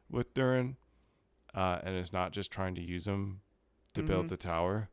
with 0.09 0.33
Durin, 0.33 0.77
uh, 1.53 1.79
and 1.83 1.95
is 1.95 2.11
not 2.11 2.31
just 2.31 2.51
trying 2.51 2.75
to 2.75 2.81
use 2.81 3.07
him 3.07 3.41
to 3.93 4.01
build 4.01 4.25
Mhm. 4.25 4.29
the 4.29 4.37
tower. 4.37 4.89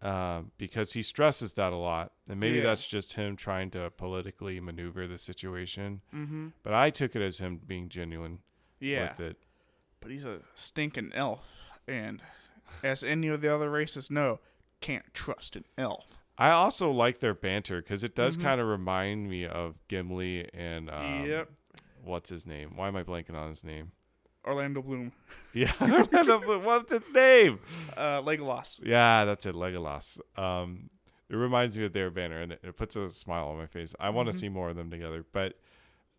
Uh, 0.00 0.42
because 0.58 0.92
he 0.92 1.02
stresses 1.02 1.54
that 1.54 1.72
a 1.72 1.76
lot, 1.76 2.12
and 2.28 2.38
maybe 2.38 2.58
Yeah. 2.58 2.62
that's 2.64 2.86
just 2.86 3.14
him 3.14 3.34
trying 3.34 3.68
to 3.72 3.90
politically 3.90 4.60
maneuver 4.60 5.08
the 5.08 5.18
situation. 5.18 6.02
Mm-hmm. 6.14 6.48
But 6.62 6.72
I 6.72 6.90
took 6.90 7.16
it 7.16 7.22
as 7.22 7.38
him 7.38 7.56
being 7.58 7.88
genuine 7.88 8.38
Yeah, 8.80 9.10
with 9.10 9.20
it. 9.20 9.36
but 10.00 10.10
he's 10.10 10.24
a 10.24 10.40
stinking 10.54 11.12
elf, 11.14 11.44
and 11.86 12.22
as 12.82 13.02
any 13.02 13.28
of 13.28 13.40
the 13.40 13.52
other 13.54 13.70
races 13.70 14.10
know, 14.10 14.40
can't 14.80 15.12
trust 15.14 15.56
an 15.56 15.64
elf. 15.76 16.18
I 16.36 16.50
also 16.50 16.90
like 16.92 17.18
their 17.18 17.34
banter 17.34 17.82
because 17.82 18.04
it 18.04 18.14
does 18.14 18.36
Mhm. 18.36 18.42
kind 18.42 18.60
of 18.60 18.68
remind 18.68 19.28
me 19.28 19.44
of 19.46 19.74
Gimli 19.88 20.48
and 20.54 20.88
um, 20.90 21.26
yep, 21.28 21.50
what's 22.04 22.30
his 22.30 22.46
name? 22.46 22.76
Why 22.76 22.86
am 22.88 22.94
I 22.96 23.02
blanking 23.02 23.34
on 23.34 23.48
his 23.48 23.64
name? 23.64 23.90
Orlando 24.46 24.80
Bloom, 24.80 25.12
Yeah, 25.52 25.72
what's 25.80 26.92
its 26.92 27.10
name? 27.12 27.58
uh, 27.96 28.22
Legolas. 28.22 28.80
Yeah, 28.84 29.24
that's 29.24 29.44
it, 29.46 29.54
Legolas. 29.54 30.18
Um, 30.38 30.90
it 31.28 31.34
reminds 31.36 31.76
me 31.76 31.84
of 31.84 31.92
their 31.92 32.08
banner, 32.10 32.40
and 32.40 32.52
it, 32.52 32.76
puts 32.76 32.96
a 32.96 33.10
smile 33.10 33.48
on 33.48 33.58
my 33.58 33.66
face. 33.66 33.94
I 34.00 34.08
want 34.10 34.30
to 34.30 34.32
Mhm. 34.34 34.40
see 34.40 34.48
more 34.48 34.70
of 34.70 34.76
them 34.76 34.90
together. 34.90 35.26
But, 35.32 35.58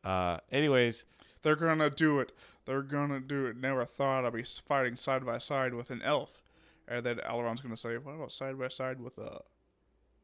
uh, 0.03 0.37
anyways, 0.51 1.05
They're 1.41 1.55
gonna 1.55 1.89
do 1.89 2.19
it. 2.19 2.31
They're 2.65 2.81
gonna 2.81 3.19
do 3.19 3.45
it. 3.47 3.57
Never 3.57 3.85
thought 3.85 4.25
I'd 4.25 4.33
be 4.33 4.43
fighting 4.43 4.95
side 4.95 5.25
by 5.25 5.37
side 5.37 5.73
with 5.73 5.89
an 5.91 6.01
elf. 6.01 6.41
And 6.87 7.05
then 7.05 7.19
Elrond's 7.19 7.61
gonna 7.61 7.77
say, 7.77 7.97
"What 7.97 8.15
about 8.15 8.31
side 8.31 8.57
by 8.59 8.67
side 8.67 8.99
with 8.99 9.17
a 9.17 9.41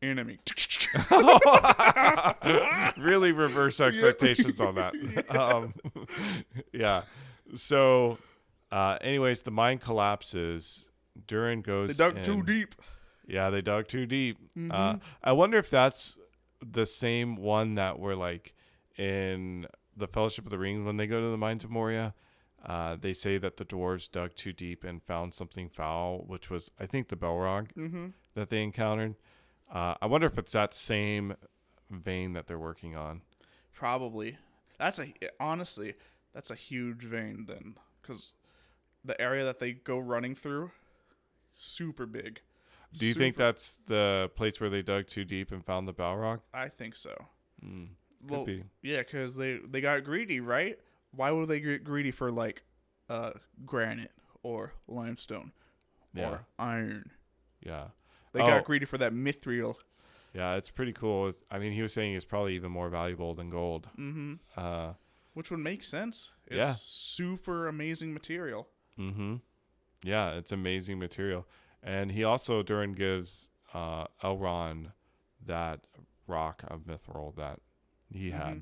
enemy?" 0.02 0.40
really 2.98 3.32
reverse 3.32 3.80
expectations 3.80 4.60
on 4.60 4.76
that. 4.76 4.94
Um, 5.30 5.74
yeah. 6.72 7.04
So, 7.56 8.18
uh, 8.72 8.98
anyways, 9.02 9.44
the 9.44 9.52
mine 9.52 9.78
collapses. 9.80 10.90
Durin 11.28 11.62
goes. 11.62 11.96
they 11.96 12.04
dug 12.12 12.24
too 12.24 12.42
deep. 12.44 12.76
Yeah, 13.28 13.50
they 13.50 13.62
dug 13.62 13.88
too 13.88 14.06
deep. 14.06 14.38
Uh, 14.56 14.60
Mhm. 14.96 15.02
I 15.24 15.32
wonder 15.32 15.58
if 15.58 15.70
that's 15.70 16.18
the 16.66 16.86
same 16.86 17.36
one 17.36 17.76
that 17.76 18.00
we're 18.00 18.16
like 18.16 18.54
in 18.98 19.66
the 19.96 20.08
Fellowship 20.08 20.46
of 20.46 20.52
the 20.52 20.58
Ring 20.58 20.86
when 20.86 20.98
they 20.98 21.08
go 21.08 21.22
to 21.22 21.28
the 21.30 21.38
mines 21.38 21.64
of 21.64 21.70
Moria. 21.70 22.14
Uh, 22.66 22.96
they 23.00 23.14
say 23.14 23.38
that 23.38 23.58
the 23.58 23.66
dwarves 23.66 24.10
dug 24.10 24.34
too 24.36 24.52
deep 24.52 24.84
and 24.84 25.04
found 25.04 25.34
something 25.34 25.70
foul, 25.70 26.24
which 26.26 26.50
was, 26.50 26.72
I 26.80 26.86
think, 26.88 27.10
the 27.10 27.16
Balrog 27.16 27.72
Mm-hmm. 27.78 28.08
that 28.34 28.50
they 28.50 28.64
encountered. 28.64 29.16
Uh, 29.72 29.94
I 30.02 30.08
wonder 30.08 30.26
if 30.26 30.38
it's 30.38 30.54
that 30.54 30.74
same 30.74 31.36
vein 31.92 32.34
that 32.34 32.48
they're 32.48 32.58
working 32.60 32.96
on. 32.96 33.22
Probably. 33.74 34.38
That's 34.80 35.00
a 35.00 35.14
honestly, 35.40 35.94
that's 36.34 36.50
a 36.50 36.56
huge 36.56 37.04
vein 37.04 37.46
then, 37.48 37.76
because 38.02 38.34
the 39.04 39.20
area 39.22 39.44
that 39.46 39.60
they 39.60 39.74
go 39.74 40.00
running 40.00 40.34
through, 40.36 40.72
super 41.54 42.06
big. 42.06 42.42
Do 42.94 43.06
you 43.06 43.14
think 43.14 43.36
that's 43.38 43.80
the 43.88 44.32
place 44.36 44.60
where 44.60 44.70
they 44.70 44.82
dug 44.82 45.08
too 45.08 45.26
deep 45.26 45.52
and 45.52 45.64
found 45.66 45.88
the 45.88 45.94
Balrog? 45.94 46.40
I 46.54 46.70
think 46.70 46.96
so. 46.96 47.14
Mm, 47.64 47.90
Well, 48.32 48.46
be. 48.46 48.64
yeah, 48.82 49.00
because 49.00 49.36
they 49.36 49.58
they 49.58 49.82
got 49.82 50.04
greedy, 50.04 50.40
right? 50.40 50.80
Why 51.12 51.32
would 51.32 51.48
they 51.50 51.60
get 51.60 51.84
greedy 51.84 52.12
for 52.12 52.32
like, 52.32 52.64
uh, 53.10 53.32
granite 53.66 54.12
or 54.44 54.74
limestone 54.88 55.52
Yeah. 56.14 56.30
or 56.30 56.46
iron? 56.60 57.12
Yeah. 57.62 57.88
They 58.34 58.42
Oh. 58.42 58.48
got 58.48 58.66
greedy 58.66 58.86
for 58.86 58.98
that 58.98 59.14
mithril. 59.14 59.76
Yeah, 60.34 60.56
it's 60.56 60.70
pretty 60.70 60.92
cool. 60.92 61.30
It's, 61.30 61.44
I 61.50 61.58
mean, 61.60 61.72
he 61.72 61.82
was 61.82 61.94
saying 61.94 62.14
it's 62.16 62.26
probably 62.26 62.56
even 62.56 62.70
more 62.72 62.90
valuable 62.90 63.34
than 63.34 63.50
gold. 63.50 63.88
Mm-hmm. 63.98 64.34
Uh, 64.58 64.94
Which 65.34 65.50
would 65.52 65.62
make 65.62 65.84
sense. 65.84 66.32
It's 66.48 66.56
Yeah. 66.58 66.74
super 66.78 67.68
amazing 67.68 68.14
material. 68.14 68.68
Mm-hmm. 69.00 69.36
Yeah, 70.04 70.32
it's 70.34 70.52
amazing 70.52 71.00
material. 71.00 71.48
And 71.82 72.12
he 72.12 72.24
also 72.24 72.62
Durin 72.64 72.92
gives 72.94 73.50
uh, 73.74 74.08
Elrond 74.24 74.92
that 75.46 75.88
rock 76.28 76.64
of 76.68 76.82
Mithril 76.82 77.36
that 77.36 77.60
he 78.12 78.32
had 78.32 78.58
Mhm. 78.58 78.62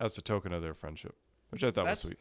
as 0.00 0.16
a 0.18 0.22
token 0.22 0.52
of 0.52 0.62
their 0.62 0.74
friendship, 0.74 1.16
which 1.50 1.62
I 1.64 1.68
thought 1.68 1.84
That's- 1.84 2.04
was 2.04 2.14
sweet. 2.14 2.20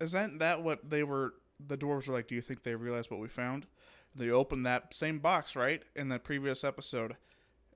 Isn't 0.00 0.38
that 0.38 0.62
what 0.62 0.88
they 0.90 1.02
were? 1.04 1.34
The 1.64 1.78
dwarves 1.78 2.08
were 2.08 2.14
like, 2.14 2.26
"Do 2.26 2.34
you 2.34 2.40
think 2.40 2.62
they 2.64 2.74
realized 2.74 3.10
what 3.10 3.20
we 3.20 3.28
found?" 3.28 3.66
They 4.14 4.30
opened 4.30 4.66
that 4.66 4.94
same 4.94 5.20
box, 5.20 5.54
right, 5.56 5.82
in 5.94 6.08
the 6.08 6.18
previous 6.18 6.64
episode, 6.64 7.16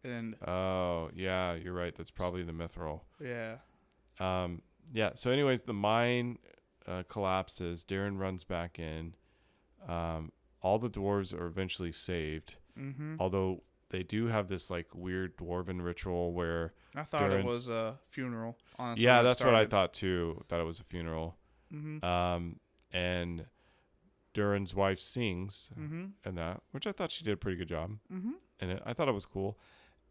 and 0.04 0.36
Oh, 0.46 1.10
yeah, 1.14 1.54
you're 1.54 1.72
right. 1.72 1.94
That's 1.94 2.10
probably 2.10 2.42
the 2.42 2.52
Mithril. 2.52 3.02
yeah, 3.20 3.58
Um, 4.18 4.62
yeah. 4.92 5.14
So, 5.14 5.30
anyways, 5.30 5.62
the 5.62 5.72
mine 5.74 6.38
uh, 6.86 7.02
collapses. 7.08 7.82
Durin 7.84 8.16
runs 8.18 8.44
back 8.44 8.78
in. 8.78 9.14
Um, 9.88 10.30
all 10.62 10.78
the 10.78 10.88
dwarves 10.88 11.32
are 11.34 11.46
eventually 11.46 11.90
saved, 11.92 12.56
mm-hmm. 12.78 13.16
although 13.18 13.62
they 13.90 14.02
do 14.02 14.26
have 14.26 14.48
this 14.48 14.68
like 14.70 14.88
weird 14.94 15.36
dwarven 15.36 15.82
ritual 15.84 16.32
where 16.32 16.72
I 16.94 17.02
thought 17.02 17.32
it 17.32 17.44
was 17.44 17.68
a 17.68 17.98
funeral. 18.10 18.56
Honestly, 18.78 19.04
yeah, 19.04 19.22
that's 19.22 19.44
what 19.44 19.54
I 19.54 19.66
thought 19.66 19.92
too. 19.92 20.44
That 20.48 20.60
it 20.60 20.64
was 20.64 20.80
a 20.80 20.84
funeral. 20.84 21.36
Mm-hmm. 21.72 22.04
Um, 22.04 22.60
and 22.92 23.46
Durin's 24.34 24.74
wife 24.74 24.98
sings 24.98 25.70
Mm-hmm. 25.78 26.04
in 26.24 26.34
that, 26.36 26.62
which 26.72 26.86
I 26.86 26.92
thought 26.92 27.10
she 27.10 27.24
did 27.24 27.32
a 27.32 27.36
pretty 27.36 27.56
good 27.58 27.68
job 27.68 27.92
Mm-hmm. 28.12 28.70
it. 28.70 28.82
I 28.84 28.92
thought 28.92 29.08
it 29.08 29.14
was 29.14 29.26
cool. 29.26 29.58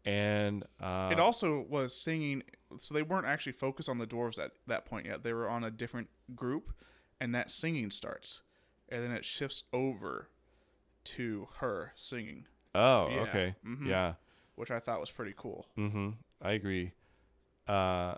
And 0.04 0.64
uh, 0.80 1.08
it 1.10 1.18
also 1.18 1.66
was 1.68 1.92
singing, 1.92 2.44
so 2.78 2.94
they 2.94 3.02
weren't 3.02 3.26
actually 3.26 3.52
focused 3.52 3.88
on 3.88 3.98
the 3.98 4.06
dwarves 4.06 4.38
at 4.38 4.52
that 4.68 4.84
point 4.86 5.06
yet. 5.06 5.24
They 5.24 5.32
were 5.32 5.48
on 5.48 5.64
a 5.64 5.70
different 5.70 6.08
group, 6.36 6.72
and 7.20 7.34
that 7.34 7.50
singing 7.50 7.90
starts, 7.90 8.42
and 8.88 9.02
then 9.02 9.10
it 9.10 9.24
shifts 9.24 9.64
over 9.72 10.28
to 11.04 11.48
her 11.58 11.90
singing, 11.96 12.46
oh, 12.76 13.08
Yeah. 13.10 13.20
okay, 13.22 13.54
Mhm. 13.66 13.86
yeah, 13.86 14.14
which 14.54 14.70
I 14.70 14.78
thought 14.78 15.00
was 15.00 15.10
pretty 15.10 15.34
cool. 15.36 15.66
mm-hmm. 15.76 16.10
I 16.42 16.52
agree. 16.52 16.92
Uh, 17.66 18.16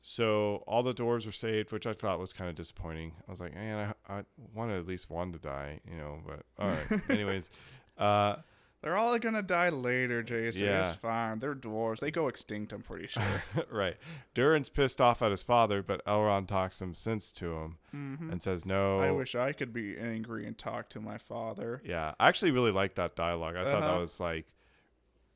so 0.00 0.64
all 0.66 0.82
the 0.82 0.92
dwarves 0.92 1.26
were 1.26 1.32
saved, 1.32 1.70
which 1.72 1.86
I 1.86 1.92
thought 1.92 2.18
was 2.18 2.32
kind 2.32 2.50
of 2.50 2.56
disappointing. 2.56 3.12
I 3.26 3.30
was 3.30 3.40
like, 3.40 3.54
man, 3.54 3.94
I, 4.08 4.18
I 4.18 4.24
wanted 4.52 4.78
at 4.80 4.86
least 4.86 5.10
one 5.10 5.32
to 5.32 5.38
die, 5.38 5.80
you 5.88 5.96
know. 5.96 6.18
But 6.26 6.40
all 6.58 6.68
right, 6.70 7.00
anyways, 7.10 7.50
uh, 7.98 8.36
They're 8.82 8.96
all 8.96 9.16
gonna 9.18 9.42
die 9.42 9.68
later, 9.68 10.22
Jason. 10.24 10.66
It's 10.66 10.92
fine. 10.92 11.38
They're 11.38 11.54
dwarves. 11.54 12.00
They 12.00 12.10
go 12.10 12.26
extinct. 12.26 12.72
I'm 12.72 12.82
pretty 12.82 13.06
sure. 13.06 13.22
right. 13.70 13.96
Durin's 14.34 14.68
pissed 14.68 15.00
off 15.00 15.22
at 15.22 15.30
his 15.30 15.44
father, 15.44 15.82
but 15.82 16.04
Elrond 16.04 16.48
talks 16.48 16.76
some 16.76 16.92
sense 16.92 17.30
to 17.32 17.52
him 17.54 17.76
hmm 17.92 18.30
and 18.30 18.42
says, 18.42 18.66
"No." 18.66 18.98
I 18.98 19.12
wish 19.12 19.34
I 19.36 19.52
could 19.52 19.72
be 19.72 19.96
angry 19.96 20.46
and 20.46 20.58
talk 20.58 20.88
to 20.90 21.00
my 21.00 21.16
father. 21.16 21.80
Yeah, 21.84 22.14
I 22.18 22.28
actually 22.28 22.50
really 22.50 22.72
liked 22.72 22.96
that 22.96 23.14
dialogue. 23.14 23.54
I 23.56 23.62
thought 23.64 23.80
that 23.82 23.90
Uh-huh. 23.90 24.00
was 24.00 24.18
like, 24.18 24.46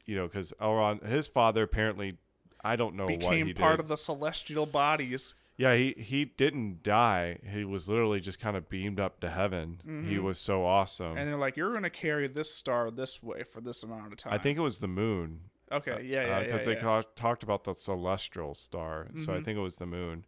you 0.06 0.16
know, 0.16 0.26
because 0.26 0.52
Elrond, 0.60 1.06
his 1.06 1.28
father 1.28 1.62
apparently, 1.62 2.18
I 2.64 2.74
don't 2.74 2.96
know 2.96 3.06
what 3.06 3.18
Became 3.20 3.46
he 3.46 3.54
part 3.54 3.76
did. 3.76 3.84
of 3.84 3.88
the 3.88 3.96
celestial 3.96 4.66
bodies. 4.66 5.36
Yeah, 5.56 5.74
he 5.74 5.94
he 5.96 6.24
didn't 6.26 6.82
die. 6.82 7.38
He 7.50 7.64
was 7.64 7.88
literally 7.88 8.20
just 8.20 8.38
kind 8.40 8.56
of 8.56 8.68
beamed 8.68 9.00
up 9.00 9.20
to 9.20 9.30
heaven. 9.30 9.80
He 9.84 10.16
Mhm. 10.16 10.22
was 10.22 10.38
so 10.38 10.64
awesome. 10.64 11.16
And 11.16 11.28
they're 11.28 11.36
like, 11.36 11.56
"You're 11.56 11.72
gonna 11.72 11.90
carry 11.90 12.26
this 12.28 12.54
star 12.54 12.90
this 12.90 13.22
way 13.22 13.42
for 13.42 13.60
this 13.60 13.82
amount 13.82 14.12
of 14.12 14.18
time." 14.18 14.32
I 14.32 14.38
think 14.38 14.58
it 14.58 14.62
was 14.62 14.80
the 14.80 14.88
moon. 14.88 15.50
Okay. 15.72 16.02
Yeah. 16.04 16.26
Yeah. 16.26 16.40
because 16.44 16.60
yeah, 16.66 16.74
they 16.74 16.78
yeah. 16.78 16.82
ca- 16.82 17.02
talked 17.16 17.42
about 17.42 17.64
the 17.64 17.74
celestial 17.74 18.54
star, 18.54 19.08
so 19.16 19.32
I 19.34 19.38
Mhm. 19.38 19.44
think 19.44 19.58
it 19.58 19.62
was 19.62 19.76
the 19.76 19.86
moon. 19.86 20.24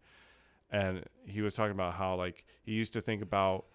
And 0.71 1.05
he 1.25 1.41
was 1.43 1.55
talking 1.55 1.73
about 1.73 1.95
how 1.95 2.15
like 2.17 2.45
he 2.63 2.73
used 2.73 2.93
to 2.95 3.01
think 3.01 3.23
about 3.23 3.67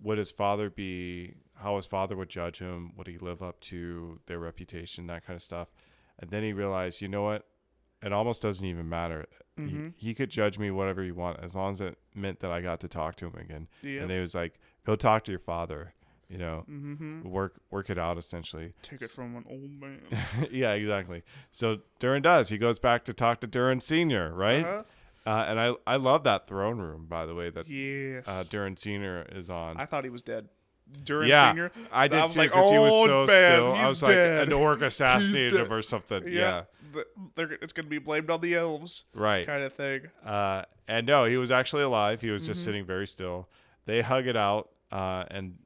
would 0.00 0.18
his 0.18 0.30
father 0.32 0.70
be 0.70 1.34
how 1.56 1.76
his 1.76 1.86
father 1.86 2.16
would 2.16 2.28
judge 2.30 2.58
him, 2.58 2.92
would 2.96 3.06
he 3.06 3.18
live 3.18 3.40
up 3.42 3.60
to 3.60 4.18
their 4.26 4.38
reputation, 4.40 5.06
that 5.06 5.24
kind 5.24 5.36
of 5.36 5.42
stuff. 5.42 5.68
And 6.18 6.30
then 6.30 6.42
he 6.42 6.52
realized, 6.52 7.00
you 7.02 7.08
know 7.08 7.22
what? 7.22 7.46
It 8.02 8.12
almost 8.12 8.42
doesn't 8.42 8.66
even 8.66 8.88
matter. 8.88 9.26
Mhm. 9.58 9.92
He, 9.96 10.08
he 10.08 10.14
could 10.14 10.30
judge 10.30 10.58
me 10.58 10.70
whatever 10.70 11.02
he 11.02 11.10
want 11.12 11.40
as 11.40 11.54
long 11.54 11.72
as 11.72 11.80
it 11.80 11.98
meant 12.14 12.40
that 12.40 12.50
I 12.50 12.60
got 12.60 12.80
to 12.80 12.88
talk 12.88 13.16
to 13.16 13.26
him 13.26 13.34
again. 13.36 13.68
Yep. 13.82 14.02
And 14.02 14.10
he 14.10 14.18
was 14.18 14.34
like, 14.34 14.58
"Go 14.86 14.96
talk 14.96 15.24
to 15.24 15.32
your 15.32 15.38
father." 15.40 15.94
You 16.28 16.38
know, 16.38 16.64
Mm-hmm. 16.70 17.28
work 17.28 17.56
work 17.70 17.90
it 17.90 17.98
out 17.98 18.16
essentially. 18.16 18.72
Take 18.82 19.02
it 19.02 19.10
from 19.10 19.36
an 19.36 19.44
old 19.50 19.70
man. 19.78 20.00
yeah, 20.50 20.72
exactly. 20.72 21.22
So 21.50 21.80
Durin 21.98 22.22
does. 22.22 22.48
He 22.48 22.56
goes 22.56 22.78
back 22.78 23.04
to 23.04 23.12
talk 23.12 23.40
to 23.40 23.46
Durin 23.46 23.80
Senior, 23.82 24.32
right? 24.32 24.64
Uh-huh. 24.64 24.82
Uh, 25.26 25.44
and 25.46 25.60
I 25.60 25.74
I 25.86 25.96
love 25.96 26.24
that 26.24 26.46
throne 26.48 26.78
room, 26.78 27.04
by 27.06 27.26
the 27.26 27.34
way, 27.34 27.50
that 27.50 27.68
Yes. 27.68 28.24
uh, 28.26 28.44
Durin 28.48 28.78
Senior 28.78 29.26
is 29.30 29.50
on. 29.50 29.76
I 29.76 29.84
thought 29.84 30.04
he 30.04 30.10
was 30.10 30.22
dead. 30.22 30.48
Durin 31.04 31.28
yeah, 31.28 31.50
senior. 31.50 31.72
I 31.92 32.08
did 32.08 32.20
I 32.20 32.24
was 32.24 32.34
too 32.34 32.40
like, 32.40 32.50
because 32.50 32.70
he 32.70 32.78
was 32.78 32.92
"Oh, 32.94 33.06
so 33.06 33.26
man, 33.26 33.52
still. 33.58 33.72
I 33.74 33.88
was 33.88 34.02
like, 34.02 34.16
an 34.16 34.52
orc 34.52 34.82
assassinated 34.82 35.52
him 35.52 35.72
or 35.72 35.82
something. 35.82 36.24
Yeah, 36.26 36.64
Yeah. 36.94 37.02
It's 37.62 37.72
gonna 37.72 37.88
be 37.88 37.98
blamed 37.98 38.30
on 38.30 38.40
the 38.42 38.54
elves, 38.54 39.04
right. 39.14 39.46
kind 39.46 39.62
of 39.62 39.72
thing. 39.72 40.02
Uh, 40.24 40.62
and 40.86 41.06
no, 41.06 41.24
he 41.24 41.36
was 41.38 41.50
actually 41.50 41.82
alive. 41.82 42.20
He 42.20 42.30
was 42.30 42.42
Mm-hmm. 42.42 42.52
just 42.52 42.64
sitting 42.64 42.84
very 42.84 43.06
still. 43.06 43.48
They 43.86 44.02
hug 44.02 44.26
it 44.26 44.36
out, 44.36 44.68
uh, 44.90 45.24
and 45.30 45.58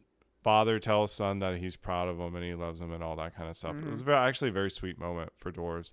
father 0.45 0.79
tells 0.79 1.11
son 1.13 1.41
that 1.41 1.57
he's 1.57 1.75
proud 1.75 2.09
of 2.09 2.19
him 2.21 2.37
and 2.37 2.45
he 2.45 2.55
loves 2.55 2.81
him 2.81 2.93
and 2.93 3.03
all 3.03 3.17
that 3.17 3.35
kind 3.35 3.51
of 3.51 3.57
stuff. 3.57 3.75
It 3.77 3.85
was 3.85 3.99
Mm-hmm. 4.01 4.07
very, 4.07 4.19
actually 4.19 4.51
a 4.51 4.53
very 4.53 4.71
sweet 4.71 4.99
moment 5.01 5.33
for 5.37 5.51
dwarves. 5.51 5.93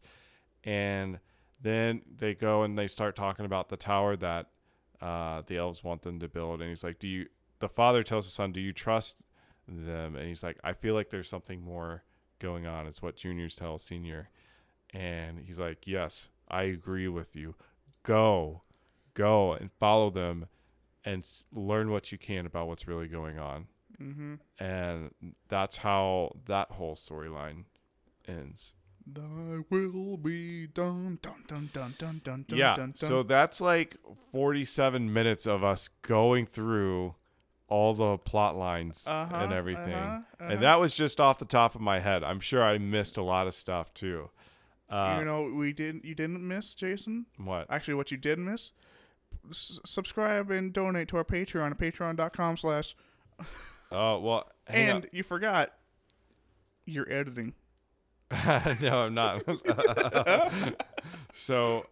And 0.63 1.19
then 1.61 2.03
they 2.17 2.35
go 2.35 2.61
and 2.63 2.77
they 2.77 2.87
start 2.87 3.15
talking 3.15 3.45
about 3.45 3.69
the 3.69 3.77
tower 3.77 4.15
that 4.17 4.49
uh, 5.01 5.41
the 5.47 5.57
elves 5.57 5.83
want 5.83 6.03
them 6.03 6.19
to 6.19 6.27
build. 6.27 6.61
And 6.61 6.69
he's 6.69 6.83
like, 6.83 6.99
"Do 6.99 7.07
you?" 7.07 7.25
The 7.63 7.69
father 7.69 8.03
tells 8.03 8.25
the 8.25 8.31
son, 8.31 8.51
"Do 8.51 8.59
you 8.59 8.73
trust 8.73 9.19
them?" 9.69 10.17
And 10.17 10.27
he's 10.27 10.43
like, 10.43 10.59
"I 10.65 10.73
feel 10.73 10.95
like 10.95 11.11
there's 11.11 11.29
something 11.29 11.61
more 11.61 12.03
going 12.37 12.67
on." 12.67 12.87
It's 12.87 13.01
what 13.01 13.15
juniors 13.15 13.55
tell 13.55 13.77
senior. 13.77 14.29
And 14.89 15.39
he's 15.39 15.61
like, 15.61 15.87
"Yes, 15.87 16.27
I 16.49 16.63
agree 16.63 17.07
with 17.07 17.37
you. 17.37 17.55
Go, 18.03 18.63
go 19.13 19.53
and 19.53 19.71
follow 19.71 20.09
them, 20.09 20.47
and 21.05 21.25
learn 21.53 21.89
what 21.89 22.11
you 22.11 22.17
can 22.17 22.45
about 22.45 22.67
what's 22.67 22.85
really 22.85 23.07
going 23.07 23.39
on." 23.39 23.67
Mm-hmm. 23.97 24.35
And 24.59 25.15
that's 25.47 25.77
how 25.77 26.35
that 26.47 26.71
whole 26.71 26.97
storyline 26.97 27.63
ends. 28.27 28.73
Thy 29.07 29.63
will 29.69 30.17
be 30.17 30.67
done. 30.67 31.17
Dun 31.21 31.45
dun 31.47 31.69
dun 31.71 31.95
dun 31.97 32.21
dun 32.25 32.45
yeah. 32.49 32.75
dun 32.75 32.91
dun. 32.91 33.09
So 33.09 33.23
that's 33.23 33.61
like 33.61 33.95
47 34.33 35.13
minutes 35.13 35.47
of 35.47 35.63
us 35.63 35.87
going 36.01 36.45
through 36.45 37.15
all 37.73 37.93
the 37.95 38.17
plot 38.19 38.55
lines 38.55 39.05
Uh-huh, 39.07 39.35
and 39.35 39.51
everything. 39.51 39.93
uh-huh, 39.93 40.19
uh-huh. 40.39 40.51
And 40.53 40.61
that 40.61 40.79
was 40.79 40.93
just 40.93 41.19
off 41.19 41.39
the 41.39 41.45
top 41.45 41.73
of 41.75 41.81
my 41.81 41.99
head. 41.99 42.23
I'm 42.23 42.39
sure 42.39 42.61
I 42.63 42.77
missed 42.77 43.17
a 43.17 43.23
lot 43.23 43.47
of 43.47 43.53
stuff 43.55 43.93
too. 43.93 44.29
Uh, 44.89 45.15
you 45.19 45.25
know, 45.25 45.51
we 45.51 45.73
didn't. 45.73 46.05
You 46.05 46.13
didn't 46.13 46.47
miss, 46.47 46.75
Jason. 46.75 47.25
what? 47.37 47.65
Actually, 47.69 47.95
what 47.95 48.11
you 48.11 48.17
did 48.17 48.37
miss. 48.37 48.73
S- 49.49 49.79
subscribe 49.85 50.51
and 50.51 50.71
donate 50.71 51.07
to 51.09 51.17
our 51.17 51.23
Patreon 51.23 51.71
at 51.71 51.77
patreon.com 51.79 52.57
slash 52.57 52.95
Oh, 53.91 54.19
well, 54.19 54.49
hang 54.67 54.89
on. 54.89 54.95
and 54.97 55.07
you 55.11 55.23
forgot 55.23 55.71
you're 56.85 57.11
editing 57.11 57.53
no, 58.81 59.05
I'm 59.05 59.13
not. 59.13 59.43
so, 61.33 61.85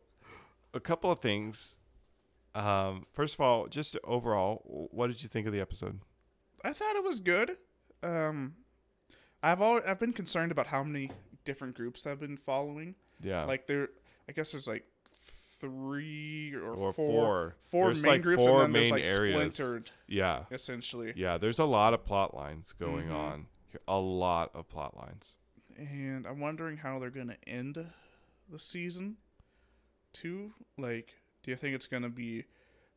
a 0.73 0.79
couple 0.79 1.11
of 1.11 1.19
things. 1.19 1.77
Um, 2.53 3.05
first 3.13 3.35
of 3.35 3.41
all, 3.41 3.67
just 3.67 3.97
overall, 4.03 4.89
what 4.91 5.07
did 5.07 5.23
you 5.23 5.29
think 5.29 5.47
of 5.47 5.53
the 5.53 5.61
episode? 5.61 5.99
I 6.63 6.73
thought 6.73 6.95
it 6.95 7.03
was 7.03 7.19
good. 7.19 7.57
Um, 8.03 8.55
I've 9.41 9.61
all 9.61 9.79
I've 9.87 9.99
been 9.99 10.13
concerned 10.13 10.51
about 10.51 10.67
how 10.67 10.83
many 10.83 11.11
different 11.45 11.75
groups 11.75 12.05
I've 12.05 12.19
been 12.19 12.37
following. 12.37 12.95
Yeah, 13.21 13.45
Like 13.45 13.67
there, 13.67 13.89
I 14.27 14.31
guess 14.33 14.51
there's 14.51 14.67
like 14.67 14.83
three 15.59 16.53
or, 16.55 16.71
or 16.73 16.93
four 16.93 16.93
four, 16.93 17.55
four 17.69 17.93
main 17.93 18.03
like, 18.13 18.21
groups, 18.23 18.43
four 18.43 18.63
and 18.63 18.73
then 18.75 18.81
there's 18.81 18.91
like 18.91 19.05
areas. 19.05 19.35
splintered 19.55 19.91
Yeah, 20.07 20.43
essentially. 20.51 21.13
yeah. 21.15 21.37
There's 21.37 21.59
a 21.59 21.65
lot 21.65 21.93
of 21.93 22.03
plot 22.05 22.33
lines 22.35 22.73
going 22.73 23.07
Mhm. 23.09 23.15
on. 23.15 23.47
A 23.87 23.97
lot 23.99 24.51
of 24.53 24.67
plot 24.67 24.97
lines. 24.97 25.37
And 25.77 26.25
I'm 26.27 26.39
wondering 26.39 26.77
how 26.77 26.99
they're 26.99 27.09
gonna 27.09 27.37
end 27.47 27.77
the 28.49 28.59
season. 28.59 29.17
Two, 30.13 30.53
like, 30.77 31.13
do 31.43 31.51
you 31.51 31.57
think 31.57 31.75
it's 31.75 31.87
gonna 31.87 32.09
be? 32.09 32.45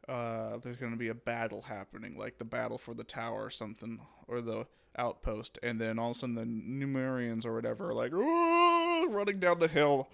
Uh, 0.08 0.58
there's 0.58 0.76
gonna 0.76 0.96
be 0.96 1.08
a 1.08 1.14
battle 1.14 1.62
happening, 1.62 2.18
like 2.18 2.38
the 2.38 2.44
battle 2.44 2.78
for 2.78 2.92
the 2.94 3.04
tower 3.04 3.44
or 3.44 3.50
something, 3.50 4.00
or 4.28 4.40
the 4.40 4.66
outpost, 4.96 5.58
and 5.62 5.80
then 5.80 5.98
all 5.98 6.10
of 6.10 6.16
a 6.16 6.20
sudden 6.20 6.34
the 6.34 6.44
Numerians 6.44 7.44
or 7.46 7.54
whatever 7.54 7.90
are 7.90 7.94
like 7.94 8.12
running 8.12 9.40
down 9.40 9.58
the 9.58 9.68
hill, 9.68 10.08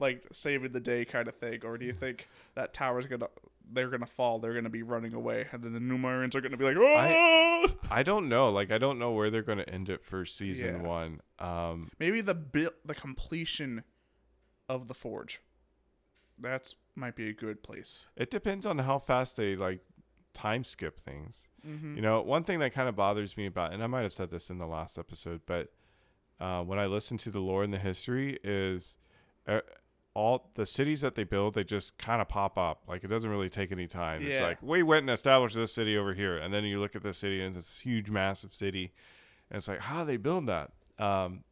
like 0.00 0.24
saving 0.32 0.72
the 0.72 0.80
day 0.80 1.04
kind 1.04 1.28
of 1.28 1.34
thing. 1.36 1.60
Or 1.64 1.76
do 1.78 1.84
you 1.86 1.92
think 1.92 2.26
that 2.54 2.72
tower's 2.72 3.06
gonna 3.06 3.28
they're 3.70 3.90
gonna 3.90 4.06
fall, 4.06 4.38
they're 4.38 4.54
gonna 4.54 4.70
be 4.70 4.82
running 4.82 5.12
away, 5.12 5.46
and 5.52 5.62
then 5.62 5.74
the 5.74 5.78
Numerians 5.80 6.34
are 6.34 6.40
gonna 6.40 6.56
be 6.56 6.64
like, 6.64 6.76
oh, 6.78 7.66
I 7.90 8.02
don't 8.02 8.28
know. 8.30 8.48
Like, 8.50 8.70
I 8.72 8.78
don't 8.78 8.98
know 8.98 9.12
where 9.12 9.28
they're 9.30 9.42
going 9.42 9.58
to 9.58 9.68
end 9.68 9.88
it 9.90 10.02
for 10.04 10.24
season 10.24 10.76
Yeah. 10.76 10.82
one. 10.82 11.20
Um, 11.38 11.90
maybe 11.98 12.20
the 12.20 12.34
bit 12.34 12.70
the 12.86 12.94
completion 12.94 13.82
of 14.68 14.88
the 14.88 14.94
forge. 14.94 15.40
That's 16.38 16.76
might 16.98 17.16
be 17.16 17.28
a 17.28 17.32
good 17.32 17.62
place. 17.62 18.06
it 18.16 18.30
depends 18.30 18.66
on 18.66 18.78
how 18.78 18.98
fast 18.98 19.36
they 19.36 19.56
like 19.56 19.80
time 20.34 20.64
skip 20.64 21.00
things. 21.00 21.48
Mm-hmm. 21.66 21.96
You 21.96 22.02
know, 22.02 22.20
one 22.22 22.44
thing 22.44 22.60
that 22.60 22.72
kind 22.72 22.88
of 22.88 22.94
bothers 22.96 23.36
me 23.36 23.46
about, 23.46 23.72
and 23.72 23.82
I 23.82 23.86
might 23.86 24.02
have 24.02 24.12
said 24.12 24.30
this 24.30 24.50
in 24.50 24.58
the 24.58 24.66
last 24.66 24.96
episode, 24.98 25.40
but 25.46 25.72
uh, 26.40 26.62
when 26.62 26.78
I 26.78 26.86
listen 26.86 27.18
to 27.18 27.30
the 27.30 27.40
lore 27.40 27.64
and 27.64 27.72
the 27.72 27.78
history, 27.78 28.38
is 28.44 28.96
uh, 29.48 29.60
all 30.14 30.50
the 30.54 30.66
cities 30.66 31.00
that 31.00 31.16
they 31.16 31.24
build, 31.24 31.54
they 31.54 31.64
just 31.64 31.98
kind 31.98 32.22
of 32.22 32.28
pop 32.28 32.56
up. 32.56 32.82
Like 32.86 33.02
it 33.02 33.08
doesn't 33.08 33.30
really 33.30 33.48
take 33.48 33.72
any 33.72 33.88
time. 33.88 34.22
It's 34.24 34.40
like 34.40 34.62
we 34.62 34.82
went 34.82 35.02
and 35.02 35.10
established 35.10 35.56
this 35.56 35.72
city 35.72 35.96
over 35.96 36.14
here, 36.14 36.36
and 36.36 36.54
then 36.54 36.64
you 36.64 36.78
look 36.80 36.94
at 36.94 37.02
the 37.02 37.14
city 37.14 37.40
and 37.40 37.56
it's 37.56 37.66
this 37.66 37.80
huge, 37.80 38.10
massive 38.10 38.54
city, 38.54 38.92
and 39.50 39.58
it's 39.58 39.68
like, 39.68 39.82
how 39.82 40.00
do 40.00 40.06
they 40.06 40.16
build 40.16 40.46
that? 40.46 40.70
Um, 40.98 41.44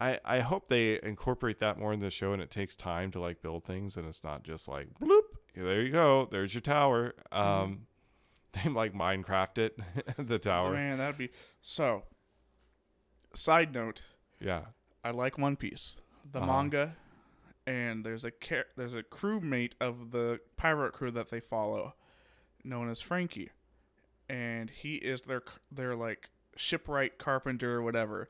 I 0.00 0.18
I 0.24 0.40
hope 0.40 0.68
they 0.68 0.98
incorporate 1.02 1.58
that 1.58 1.78
more 1.78 1.92
in 1.92 2.00
the 2.00 2.10
show, 2.10 2.32
and 2.32 2.40
it 2.42 2.50
takes 2.50 2.74
time 2.74 3.10
to 3.12 3.20
like 3.20 3.42
build 3.42 3.64
things, 3.64 3.96
and 3.96 4.06
it's 4.08 4.24
not 4.24 4.42
just 4.42 4.66
like 4.68 4.88
bloop. 5.00 5.22
There 5.54 5.82
you 5.82 5.90
go. 5.92 6.26
There's 6.30 6.54
your 6.54 6.60
tower. 6.62 7.14
Um, 7.32 7.86
they 8.52 8.70
like 8.70 8.94
Minecraft 8.94 9.58
it, 9.58 9.78
the 10.16 10.38
tower. 10.38 10.72
Man, 10.72 10.98
that'd 10.98 11.18
be 11.18 11.30
so. 11.60 12.04
Side 13.34 13.72
note: 13.74 14.02
Yeah. 14.40 14.62
I 15.04 15.10
like 15.12 15.38
One 15.38 15.56
Piece, 15.56 16.00
the 16.30 16.38
Uh-huh. 16.40 16.46
manga, 16.46 16.96
and 17.66 18.04
there's 18.04 18.24
a 18.24 18.30
char- 18.32 18.66
there's 18.76 18.94
a 18.94 19.02
crewmate 19.02 19.72
of 19.80 20.10
the 20.10 20.40
pirate 20.56 20.92
crew 20.92 21.10
that 21.12 21.30
they 21.30 21.40
follow, 21.40 21.94
known 22.64 22.90
as 22.90 23.00
Frankie, 23.00 23.50
and 24.28 24.68
he 24.70 24.96
is 24.96 25.22
their 25.22 25.42
their 25.70 25.94
like 25.94 26.28
shipwright 26.56 27.18
carpenter 27.18 27.76
or 27.76 27.82
whatever. 27.82 28.28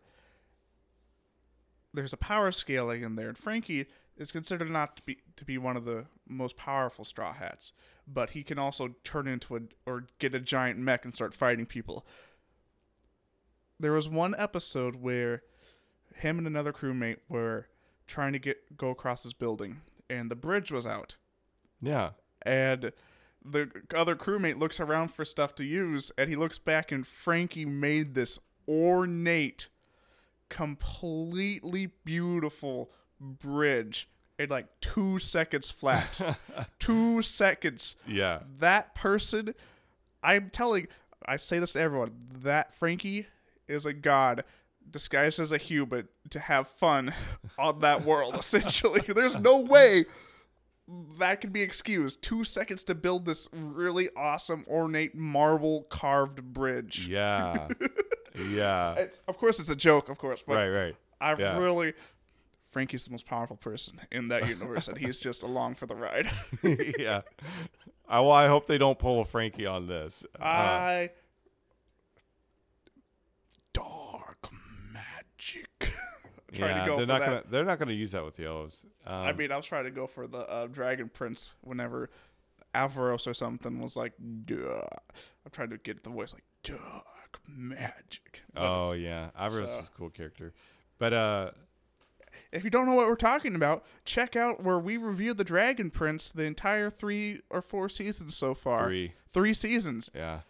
There's 1.92 2.12
a 2.12 2.16
power 2.18 2.52
scaling 2.52 3.02
in 3.02 3.16
there, 3.16 3.28
and 3.28 3.36
Frankie 3.38 3.86
is 4.16 4.30
considered 4.32 4.70
not 4.70 4.96
to 4.98 5.02
be 5.02 5.18
to 5.36 5.44
be 5.44 5.58
one 5.58 5.76
of 5.76 5.84
the 5.84 6.06
most 6.28 6.56
powerful 6.56 7.04
Straw 7.04 7.32
Hats, 7.32 7.72
but 8.06 8.30
he 8.30 8.42
can 8.42 8.58
also 8.58 8.94
turn 9.04 9.26
into 9.26 9.56
a 9.56 9.60
or 9.86 10.06
get 10.18 10.34
a 10.34 10.40
giant 10.40 10.78
mech 10.78 11.04
and 11.04 11.14
start 11.14 11.34
fighting 11.34 11.66
people. 11.66 12.06
There 13.78 13.92
was 13.92 14.08
one 14.08 14.34
episode 14.36 14.96
where 14.96 15.42
him 16.14 16.38
and 16.38 16.46
another 16.46 16.72
crewmate 16.72 17.18
were 17.28 17.68
trying 18.06 18.32
to 18.34 18.38
get 18.38 18.76
go 18.76 18.90
across 18.90 19.22
this 19.22 19.32
building, 19.32 19.80
and 20.08 20.30
the 20.30 20.36
bridge 20.36 20.70
was 20.70 20.86
out, 20.86 21.16
Yeah. 21.80 22.10
and 22.42 22.92
the 23.42 23.70
other 23.94 24.14
crewmate 24.16 24.58
looks 24.58 24.80
around 24.80 25.08
for 25.14 25.24
stuff 25.24 25.54
to 25.56 25.64
use, 25.64 26.12
and 26.18 26.28
he 26.28 26.36
looks 26.36 26.58
back, 26.58 26.92
and 26.92 27.06
Frankie 27.06 27.64
made 27.64 28.14
this 28.14 28.38
ornate, 28.68 29.70
completely 30.50 31.92
beautiful 32.04 32.90
bridge 33.18 34.08
in 34.38 34.48
like 34.48 34.66
two 34.80 35.18
seconds 35.18 35.70
flat. 35.70 36.38
two 36.78 37.22
seconds. 37.22 37.96
Yeah. 38.06 38.40
That 38.58 38.94
person, 38.94 39.54
I'm 40.22 40.50
telling, 40.50 40.88
I 41.26 41.36
say 41.36 41.58
this 41.58 41.72
to 41.72 41.80
everyone, 41.80 42.12
that 42.42 42.74
Frankie 42.74 43.26
is 43.68 43.86
a 43.86 43.92
god 43.92 44.44
disguised 44.90 45.38
as 45.38 45.52
a 45.52 45.58
human 45.58 46.08
to 46.30 46.40
have 46.40 46.68
fun 46.68 47.14
on 47.58 47.80
that 47.80 48.04
world, 48.04 48.34
essentially. 48.36 49.02
There's 49.08 49.36
no 49.36 49.60
way 49.60 50.04
that 51.18 51.40
can 51.40 51.50
be 51.50 51.62
excused. 51.62 52.22
Two 52.22 52.42
seconds 52.44 52.82
to 52.84 52.94
build 52.94 53.24
this 53.26 53.48
really 53.52 54.08
awesome, 54.16 54.64
ornate 54.68 55.14
marble 55.14 55.84
carved 55.84 56.42
bridge. 56.42 57.06
Yeah. 57.06 57.68
Yeah. 58.36 58.94
It's, 58.96 59.20
of 59.28 59.38
course, 59.38 59.58
it's 59.58 59.70
a 59.70 59.76
joke, 59.76 60.08
of 60.08 60.18
course, 60.18 60.42
but 60.46 60.54
Right, 60.54 60.68
right. 60.68 60.96
I 61.20 61.34
yeah. 61.36 61.58
really. 61.58 61.94
Frankie's 62.62 63.04
the 63.04 63.10
most 63.10 63.26
powerful 63.26 63.56
person 63.56 64.00
in 64.12 64.28
that 64.28 64.46
universe, 64.48 64.86
and 64.86 64.96
he's 64.96 65.18
just 65.18 65.42
along 65.42 65.74
for 65.74 65.86
the 65.86 65.94
ride. 65.96 66.30
yeah. 66.62 67.22
I, 68.08 68.20
well, 68.20 68.30
I 68.30 68.46
hope 68.46 68.66
they 68.66 68.78
don't 68.78 68.96
pull 68.96 69.20
a 69.20 69.24
Frankie 69.24 69.66
on 69.66 69.88
this. 69.88 70.24
Uh, 70.40 70.44
I 70.44 71.10
dark 73.72 74.50
magic. 74.92 75.92
Yeah, 76.52 76.84
they're 76.84 77.06
not 77.06 77.20
that. 77.20 77.26
gonna 77.26 77.42
they're 77.48 77.64
not 77.64 77.78
gonna 77.78 77.92
use 77.92 78.10
that 78.10 78.24
with 78.24 78.34
the 78.34 78.44
elves. 78.46 78.84
Um, 79.06 79.14
I 79.14 79.32
mean, 79.32 79.52
I 79.52 79.56
was 79.56 79.66
trying 79.66 79.84
to 79.84 79.92
go 79.92 80.08
for 80.08 80.26
the 80.26 80.38
uh, 80.40 80.66
Dragon 80.66 81.08
Prince 81.08 81.54
whenever 81.60 82.10
Aaravos 82.74 83.28
or 83.28 83.34
something 83.34 83.80
was 83.80 83.94
like, 83.94 84.14
"Duh." 84.46 84.80
I'm 85.44 85.50
trying 85.52 85.70
to 85.70 85.78
get 85.78 86.02
the 86.02 86.10
voice 86.10 86.32
like 86.34 86.42
dark 86.64 87.04
dark 87.32 87.42
magic. 87.48 88.42
Oh 88.56 88.92
yeah, 88.92 89.30
Aaravos 89.38 89.68
So- 89.68 89.80
is 89.80 89.88
a 89.88 89.90
cool 89.98 90.10
character, 90.10 90.52
but 90.98 91.12
uh, 91.12 91.50
If 92.52 92.64
you 92.64 92.70
don't 92.70 92.86
know 92.86 92.94
what 92.94 93.08
we're 93.08 93.14
talking 93.14 93.54
about, 93.54 93.84
check 94.04 94.34
out 94.34 94.62
where 94.62 94.78
we 94.78 94.96
reviewed 94.96 95.38
the 95.38 95.44
Dragon 95.44 95.88
Prince, 95.90 96.30
the 96.30 96.44
entire 96.44 96.90
three 96.90 97.40
or 97.48 97.62
four 97.62 97.88
seasons 97.88 98.34
so 98.36 98.54
far. 98.54 98.86
three, 98.86 99.12
Three 99.28 99.54
seasons. 99.54 100.10
yeah, 100.14 100.40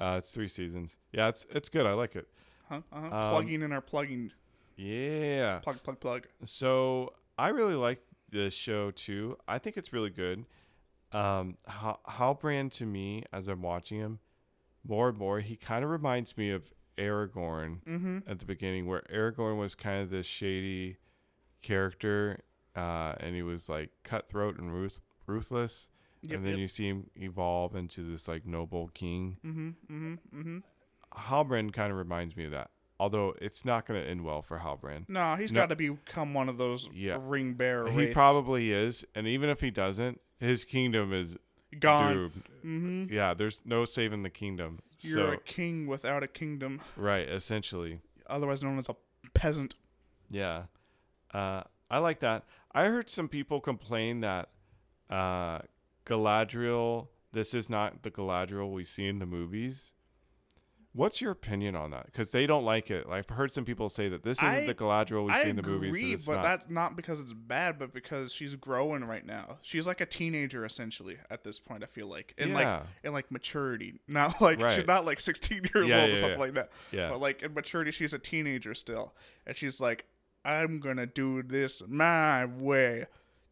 uh, 0.00 0.16
it's 0.18 0.30
three 0.30 0.48
seasons. 0.48 0.96
Yeah, 1.12 1.28
it's 1.28 1.46
it's 1.50 1.68
good. 1.68 1.84
I 1.86 1.92
like 1.92 2.16
it. 2.16 2.26
Huh? 2.68 2.80
Uh-huh. 2.90 3.04
Um, 3.04 3.30
plugging 3.30 3.60
in 3.62 3.72
our 3.72 3.82
plugging. 3.82 4.32
Yeah. 4.76 5.58
Plug, 5.58 5.82
plug, 5.82 6.00
plug. 6.00 6.26
So 6.44 7.12
I 7.38 7.50
really 7.50 7.74
like 7.74 8.00
this 8.30 8.54
show 8.54 8.90
too. 8.90 9.36
I 9.46 9.58
think 9.58 9.76
it's 9.76 9.92
really 9.92 10.10
good. 10.10 10.46
Um, 11.12 11.58
Hal- 11.68 12.00
Halbrand 12.08 12.72
to 12.78 12.86
me, 12.86 13.22
as 13.32 13.46
I'm 13.48 13.62
watching 13.62 13.98
him, 13.98 14.18
more 14.86 15.08
and 15.08 15.18
more, 15.18 15.40
he 15.40 15.56
kind 15.56 15.84
of 15.84 15.90
reminds 15.90 16.36
me 16.36 16.50
of 16.50 16.72
Aragorn 16.98 17.82
Mm-hmm. 17.84 18.18
at 18.26 18.38
the 18.38 18.44
beginning, 18.46 18.86
where 18.86 19.02
Aragorn 19.12 19.58
was 19.58 19.74
kind 19.74 20.02
of 20.02 20.10
this 20.10 20.26
shady 20.26 20.96
character, 21.62 22.40
uh, 22.76 23.14
and 23.20 23.34
he 23.34 23.42
was 23.42 23.68
like 23.68 23.90
cutthroat 24.02 24.58
and 24.58 24.72
ruth- 24.72 25.00
ruthless. 25.26 25.90
Yep, 26.22 26.36
and 26.36 26.44
then 26.46 26.52
yep. 26.52 26.60
you 26.60 26.68
see 26.68 26.86
him 26.88 27.10
evolve 27.16 27.74
into 27.76 28.02
this 28.10 28.28
like 28.28 28.46
noble 28.46 28.88
king. 28.94 29.36
Mm-hmm. 29.44 29.68
Mm-hmm. 29.68 30.14
Mm-hmm. 30.40 30.58
Halbrand 31.18 31.72
kind 31.72 31.92
of 31.92 31.98
reminds 31.98 32.36
me 32.36 32.44
of 32.46 32.50
that. 32.52 32.70
Although 32.98 33.34
it's 33.42 33.64
not 33.64 33.86
going 33.86 34.00
to 34.00 34.08
end 34.08 34.24
well 34.24 34.40
for 34.40 34.58
Halbrand. 34.60 35.08
No, 35.08 35.34
he's 35.36 35.52
No. 35.52 35.60
got 35.60 35.68
to 35.70 35.76
become 35.76 36.32
one 36.32 36.48
of 36.48 36.58
those 36.58 36.88
Yeah. 36.94 37.18
ring 37.20 37.54
bearer. 37.54 37.90
He 37.90 38.06
probably 38.06 38.72
is, 38.72 39.04
and 39.14 39.26
even 39.26 39.50
if 39.50 39.60
he 39.60 39.70
doesn't, 39.70 40.20
his 40.38 40.64
kingdom 40.64 41.12
is 41.12 41.36
gone. 41.80 42.30
Mm-hmm. 42.64 43.12
Yeah, 43.12 43.34
there's 43.34 43.60
no 43.64 43.84
saving 43.84 44.22
the 44.22 44.30
kingdom. 44.30 44.80
You're 45.00 45.26
so 45.26 45.32
a 45.32 45.36
king 45.36 45.86
without 45.86 46.22
a 46.22 46.26
kingdom, 46.28 46.80
right, 46.96 47.28
essentially, 47.28 48.00
otherwise 48.26 48.62
known 48.62 48.78
as 48.78 48.88
a 48.88 48.96
peasant. 49.34 49.74
yeah. 50.30 50.64
Uh, 51.32 51.64
I 51.90 51.98
like 51.98 52.20
that. 52.20 52.44
I 52.72 52.84
heard 52.84 53.10
some 53.10 53.28
people 53.28 53.60
complain 53.60 54.20
that 54.20 54.50
uh, 55.10 55.58
Galadriel. 56.06 57.08
This 57.32 57.52
is 57.54 57.68
not 57.68 58.02
the 58.04 58.10
Galadriel 58.10 58.70
we 58.72 58.84
see 58.84 59.06
in 59.08 59.18
the 59.18 59.26
movies. 59.26 59.92
What's 60.96 61.20
your 61.20 61.32
opinion 61.32 61.74
on 61.74 61.90
that? 61.90 62.06
Because 62.06 62.30
they 62.30 62.46
don't 62.46 62.64
like 62.64 62.88
it. 62.88 63.04
I've 63.10 63.28
heard 63.28 63.50
some 63.50 63.64
people 63.64 63.88
say 63.88 64.08
that 64.10 64.22
this 64.22 64.38
isn't 64.38 64.48
I- 64.48 64.64
the 64.64 64.74
Galadriel 64.74 65.24
we 65.26 65.32
I 65.32 65.42
see 65.42 65.48
in 65.48 65.56
the 65.56 65.62
agree, 65.62 65.90
movies. 65.90 66.24
but 66.24 66.34
not. 66.36 66.42
that's 66.44 66.70
not 66.70 66.94
because 66.94 67.18
it's 67.18 67.32
bad, 67.32 67.80
but 67.80 67.92
because 67.92 68.32
she's 68.32 68.54
growing 68.54 69.02
right 69.04 69.26
now. 69.26 69.58
She's 69.62 69.88
like 69.88 70.00
a 70.00 70.06
teenager 70.06 70.64
essentially 70.64 71.16
at 71.30 71.42
this 71.42 71.58
point. 71.58 71.82
I 71.82 71.86
feel 71.86 72.06
like, 72.06 72.32
in 72.38 72.50
Yeah. 72.50 72.54
like 72.78 72.82
in 73.02 73.12
like 73.12 73.30
maturity, 73.32 73.94
not 74.06 74.40
like 74.40 74.60
she's 74.70 74.86
not 74.86 75.04
like 75.04 75.18
16 75.18 75.62
years 75.74 75.88
Yeah, 75.88 76.00
old 76.02 76.08
yeah, 76.10 76.14
or 76.14 76.18
something 76.18 76.38
like 76.38 76.54
that. 76.54 76.70
yeah, 76.92 77.08
But 77.10 77.20
like 77.20 77.42
in 77.42 77.54
maturity, 77.54 77.90
she's 77.90 78.14
a 78.14 78.18
teenager 78.20 78.72
still, 78.72 79.14
and 79.48 79.56
she's 79.56 79.80
like, 79.80 80.04
"I'm 80.44 80.78
gonna 80.78 81.06
do 81.06 81.42
this 81.42 81.82
my 81.88 82.44
way." 82.44 83.06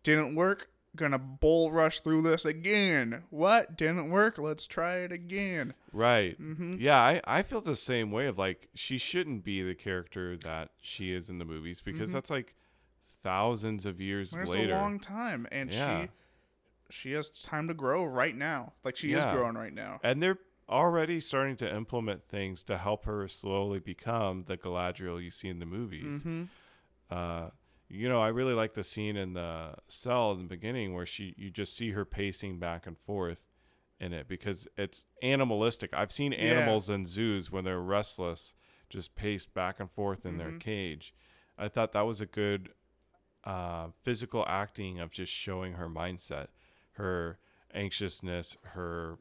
Didn't 0.04 0.34
work. 0.36 0.68
Gonna 0.94 1.18
bull 1.18 1.72
rush 1.72 2.00
through 2.00 2.20
this 2.22 2.44
again. 2.44 3.22
What 3.30 3.76
didn't 3.78 4.10
work? 4.10 4.36
Let's 4.36 4.66
try 4.66 4.96
it 4.98 5.10
again. 5.12 5.72
Right. 5.90 6.38
Mm-hmm. 6.40 6.76
Yeah, 6.80 6.98
I, 7.00 7.20
I 7.24 7.42
feel 7.42 7.62
the 7.62 7.76
same 7.76 8.10
way 8.10 8.26
of 8.26 8.36
like 8.38 8.68
she 8.74 8.98
shouldn't 8.98 9.42
be 9.42 9.62
the 9.62 9.74
character 9.74 10.36
that 10.38 10.70
she 10.82 11.12
is 11.14 11.30
in 11.30 11.38
the 11.38 11.46
movies 11.46 11.80
because 11.80 12.10
Mhm. 12.10 12.12
that's 12.12 12.30
like 12.30 12.54
thousands 13.22 13.86
of 13.86 14.00
years 14.00 14.32
There's 14.32 14.48
later. 14.50 14.74
a 14.74 14.76
long 14.76 14.98
time, 15.00 15.46
and 15.50 15.72
Yeah. 15.72 16.02
she 16.02 16.08
she 16.90 17.12
has 17.12 17.30
time 17.30 17.68
to 17.68 17.74
grow 17.74 18.04
right 18.04 18.36
now. 18.36 18.74
Like 18.84 18.96
she 18.98 19.08
Yeah. 19.12 19.18
is 19.18 19.24
growing 19.36 19.54
right 19.54 19.72
now. 19.72 19.98
and 20.02 20.22
they're 20.22 20.38
already 20.68 21.20
starting 21.20 21.56
to 21.56 21.74
implement 21.74 22.28
things 22.28 22.62
to 22.64 22.76
help 22.78 23.04
her 23.06 23.26
slowly 23.28 23.78
become 23.78 24.42
the 24.44 24.56
Galadriel 24.58 25.22
you 25.22 25.30
see 25.30 25.48
in 25.48 25.58
the 25.58 25.64
movies. 25.66 26.20
Mm-hmm. 26.22 26.44
Uh, 27.10 27.48
you 27.94 28.08
know, 28.08 28.22
I 28.22 28.28
really 28.28 28.54
like 28.54 28.72
the 28.74 28.82
scene 28.82 29.16
in 29.16 29.34
the 29.34 29.74
cell 29.86 30.32
in 30.32 30.38
the 30.38 30.44
beginning 30.44 30.94
where 30.94 31.04
she 31.06 31.34
you 31.36 31.50
just 31.50 31.76
see 31.76 31.90
her 31.90 32.04
pacing 32.06 32.58
back 32.58 32.86
and 32.86 32.96
forth 32.98 33.42
in 34.00 34.12
it 34.14 34.26
because 34.28 34.66
it's 34.78 35.04
animalistic. 35.22 35.90
I've 35.92 36.10
seen 36.10 36.32
Yeah. 36.32 36.38
animals 36.38 36.88
in 36.88 37.04
zoos 37.04 37.52
when 37.52 37.64
they're 37.64 37.80
restless 37.80 38.54
just 38.88 39.14
pace 39.14 39.44
back 39.46 39.78
and 39.78 39.90
forth 39.90 40.24
in 40.26 40.38
their 40.38 40.52
Mhm. 40.52 40.60
cage. 40.60 41.14
I 41.58 41.68
thought 41.68 41.92
that 41.92 42.02
was 42.06 42.20
a 42.20 42.26
good 42.26 42.72
uh, 43.44 43.88
physical 44.02 44.44
acting 44.46 45.00
of 45.00 45.10
just 45.10 45.32
showing 45.32 45.72
her 45.74 45.88
mindset, 45.88 46.46
her 46.92 47.40
anxiousness, 47.74 48.56
her 48.62 49.18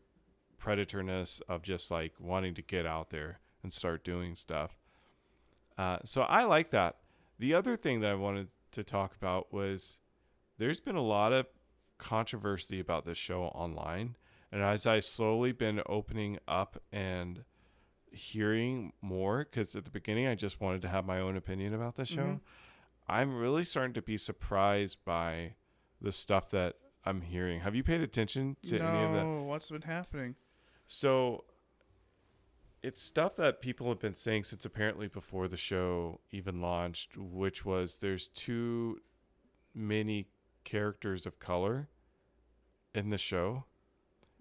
predatorness 0.60 1.42
of 1.50 1.64
just 1.64 1.90
like 1.90 2.14
wanting 2.20 2.54
to 2.54 2.62
get 2.62 2.86
out 2.86 3.10
there 3.10 3.40
and 3.64 3.74
start 3.74 4.04
doing 4.04 4.36
stuff. 4.36 4.78
Uh, 5.78 5.98
so 6.06 6.22
I 6.22 6.44
like 6.44 6.70
that. 6.70 6.98
The 7.40 7.54
other 7.56 7.76
thing 7.76 8.02
that 8.02 8.12
I 8.12 8.16
wanted 8.16 8.50
to 8.72 8.84
talk 8.84 9.16
about 9.16 9.54
was 9.54 10.00
there's 10.58 10.80
been 10.80 10.96
a 10.96 11.02
lot 11.02 11.34
of 11.34 11.48
controversy 11.98 12.80
about 12.80 13.06
this 13.06 13.18
show 13.18 13.44
online. 13.44 14.16
And 14.52 14.62
as 14.62 14.86
I 14.86 15.00
slowly 15.00 15.52
been 15.52 15.82
opening 15.86 16.38
up 16.48 16.82
and 16.92 17.44
hearing 18.12 18.92
more, 19.02 19.40
because 19.40 19.76
at 19.76 19.86
the 19.86 19.92
beginning 19.92 20.28
I 20.28 20.36
just 20.36 20.60
wanted 20.60 20.82
to 20.84 20.90
have 20.90 21.06
my 21.06 21.20
own 21.20 21.38
opinion 21.38 21.74
about 21.74 21.96
this 21.96 22.10
show, 22.10 22.24
Mhm. 22.24 22.42
I'm 23.08 23.36
really 23.38 23.64
starting 23.64 23.94
to 23.94 24.02
be 24.02 24.18
surprised 24.18 25.04
by 25.06 25.56
the 26.02 26.12
stuff 26.12 26.50
that 26.52 26.78
I'm 27.06 27.22
hearing. 27.22 27.62
Have 27.62 27.76
you 27.76 27.84
paid 27.84 28.02
attention 28.02 28.58
to 28.64 28.80
no, 28.80 28.88
any 28.88 29.04
of 29.06 29.14
that? 29.14 29.44
what's 29.44 29.70
been 29.70 29.82
happening? 29.84 30.36
So 30.86 31.46
it's 32.84 33.02
stuff 33.02 33.36
that 33.36 33.62
people 33.62 33.88
have 33.90 34.00
been 34.00 34.14
saying 34.16 34.44
since 34.44 34.66
apparently 34.66 35.08
before 35.08 35.48
the 35.48 35.58
show 35.58 36.20
even 36.32 36.62
launched, 36.62 37.16
which 37.18 37.64
was 37.66 37.98
there's 37.98 38.28
too 38.30 39.00
many 39.74 40.28
characters 40.64 41.26
of 41.26 41.40
color 41.40 41.90
in 42.94 43.10
the 43.10 43.18
show. 43.18 43.66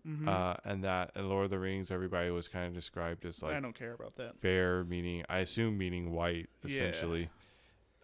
Mhm. 0.07 0.27
Uh, 0.27 0.57
and 0.65 0.83
that 0.83 1.13
in 1.15 1.29
Lord 1.29 1.45
of 1.45 1.51
the 1.51 1.59
Rings, 1.59 1.91
everybody 1.91 2.31
was 2.31 2.49
kind 2.49 2.67
of 2.67 2.73
described 2.75 3.27
as 3.27 3.43
like 3.43 3.55
I 3.55 3.61
don't 3.61 3.75
care 3.75 3.93
about 3.93 4.17
that. 4.17 4.39
fair, 4.41 4.83
meaning, 4.85 5.25
I 5.29 5.41
assume, 5.41 5.77
meaning 5.77 6.13
white, 6.13 6.49
Yeah. 6.65 6.71
essentially, 6.71 7.29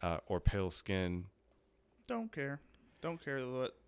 uh, 0.03 0.19
or 0.27 0.39
pale 0.39 0.71
skin. 0.71 1.27
Don't 2.07 2.31
care. 2.31 2.61
Don't 3.01 3.19
care 3.25 3.39
what 3.49 3.79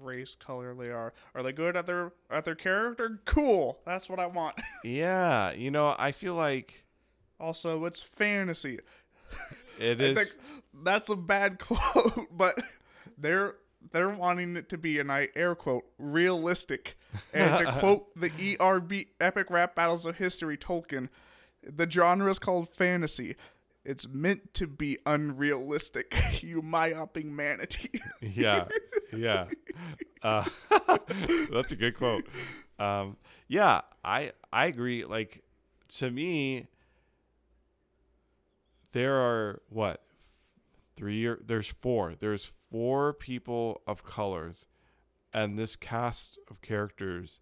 race 0.00 0.34
color 0.34 0.74
they 0.74 0.90
are. 0.90 1.12
Are 1.34 1.42
they 1.42 1.52
good 1.52 1.76
at 1.76 1.86
their 1.86 2.12
at 2.30 2.44
their 2.44 2.54
character? 2.54 3.20
Cool. 3.24 3.78
That's 3.84 4.08
what 4.08 4.18
I 4.18 4.26
want. 4.26 4.60
yeah, 4.84 5.52
you 5.52 5.70
know, 5.70 5.94
I 5.98 6.12
feel 6.12 6.34
like 6.34 6.84
also, 7.42 7.84
it's 7.86 8.00
fantasy. 8.00 8.78
it 9.78 10.00
is. 10.00 10.36
that's 10.82 11.08
a 11.08 11.16
bad 11.16 11.58
quote, 11.58 12.28
but 12.30 12.62
they're 13.18 13.56
they're 13.90 14.10
wanting 14.10 14.56
it 14.56 14.68
to 14.68 14.78
be, 14.78 15.00
and 15.00 15.10
I 15.10 15.28
air 15.34 15.56
quote, 15.56 15.84
realistic. 15.98 16.96
And 17.34 17.66
to 17.66 17.72
quote 17.80 18.06
the 18.14 18.56
ERB 18.58 19.06
Epic 19.20 19.50
Rap 19.50 19.74
Battles 19.74 20.06
of 20.06 20.16
History 20.16 20.56
Tolkien, 20.56 21.08
the 21.62 21.90
genre 21.90 22.30
is 22.30 22.38
called 22.38 22.68
fantasy. 22.68 23.34
It's 23.84 24.06
meant 24.06 24.54
to 24.54 24.66
be 24.66 24.98
unrealistic, 25.06 26.14
you 26.42 26.62
myopic 26.62 27.26
manatee. 27.26 28.00
yeah 28.20 28.66
yeah. 29.16 29.46
Uh, 30.22 30.44
that's 31.50 31.72
a 31.72 31.76
good 31.76 31.96
quote. 31.96 32.26
Um, 32.78 33.16
yeah 33.48 33.82
i 34.04 34.32
i 34.52 34.66
agree. 34.66 35.04
Like 35.04 35.42
to 35.96 36.10
me 36.10 36.68
there 38.92 39.16
are 39.16 39.62
what 39.68 40.02
three 40.96 41.26
or 41.26 41.40
there's 41.44 41.68
four. 41.68 42.14
There's 42.14 42.52
four 42.70 43.12
people 43.12 43.82
of 43.86 44.04
colors 44.04 44.66
and 45.32 45.58
this 45.58 45.76
cast 45.76 46.38
of 46.50 46.60
characters 46.62 47.40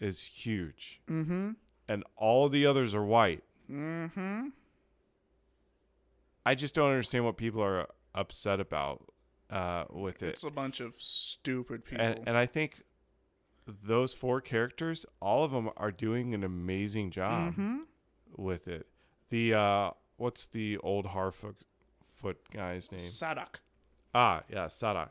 is 0.00 0.24
huge. 0.24 1.00
Mm-hmm. 1.08 1.52
and 1.88 2.04
all 2.16 2.48
the 2.48 2.66
others 2.66 2.94
are 2.94 3.04
white. 3.04 3.42
Mm-hmm. 3.70 4.48
I 6.48 6.54
just 6.54 6.74
don't 6.74 6.88
understand 6.88 7.26
what 7.26 7.36
people 7.36 7.62
are 7.62 7.86
upset 8.14 8.58
about 8.58 9.04
uh, 9.50 9.84
with 9.90 10.22
it 10.22 10.30
It's 10.30 10.44
a 10.44 10.50
bunch 10.50 10.80
of 10.80 10.94
stupid 10.96 11.84
people. 11.84 12.04
and 12.04 12.26
and 12.26 12.38
I 12.38 12.46
think 12.46 12.84
those 13.66 14.14
four 14.14 14.40
characters, 14.40 15.04
all 15.20 15.44
of 15.44 15.50
them 15.50 15.68
are 15.76 15.90
doing 15.90 16.32
an 16.32 16.42
amazing 16.42 17.10
job 17.10 17.52
mm-hmm. 17.52 17.80
with 18.34 18.66
it. 18.66 18.86
The 19.28 19.52
uh, 19.52 19.90
what's 20.16 20.46
the 20.46 20.78
old 20.78 21.06
Harfoot 21.08 21.56
foot 22.14 22.38
guy's 22.50 22.90
name? 22.90 23.00
Sadoc. 23.02 23.60
Ah, 24.14 24.42
yeah, 24.50 24.68
Sadoc. 24.68 25.10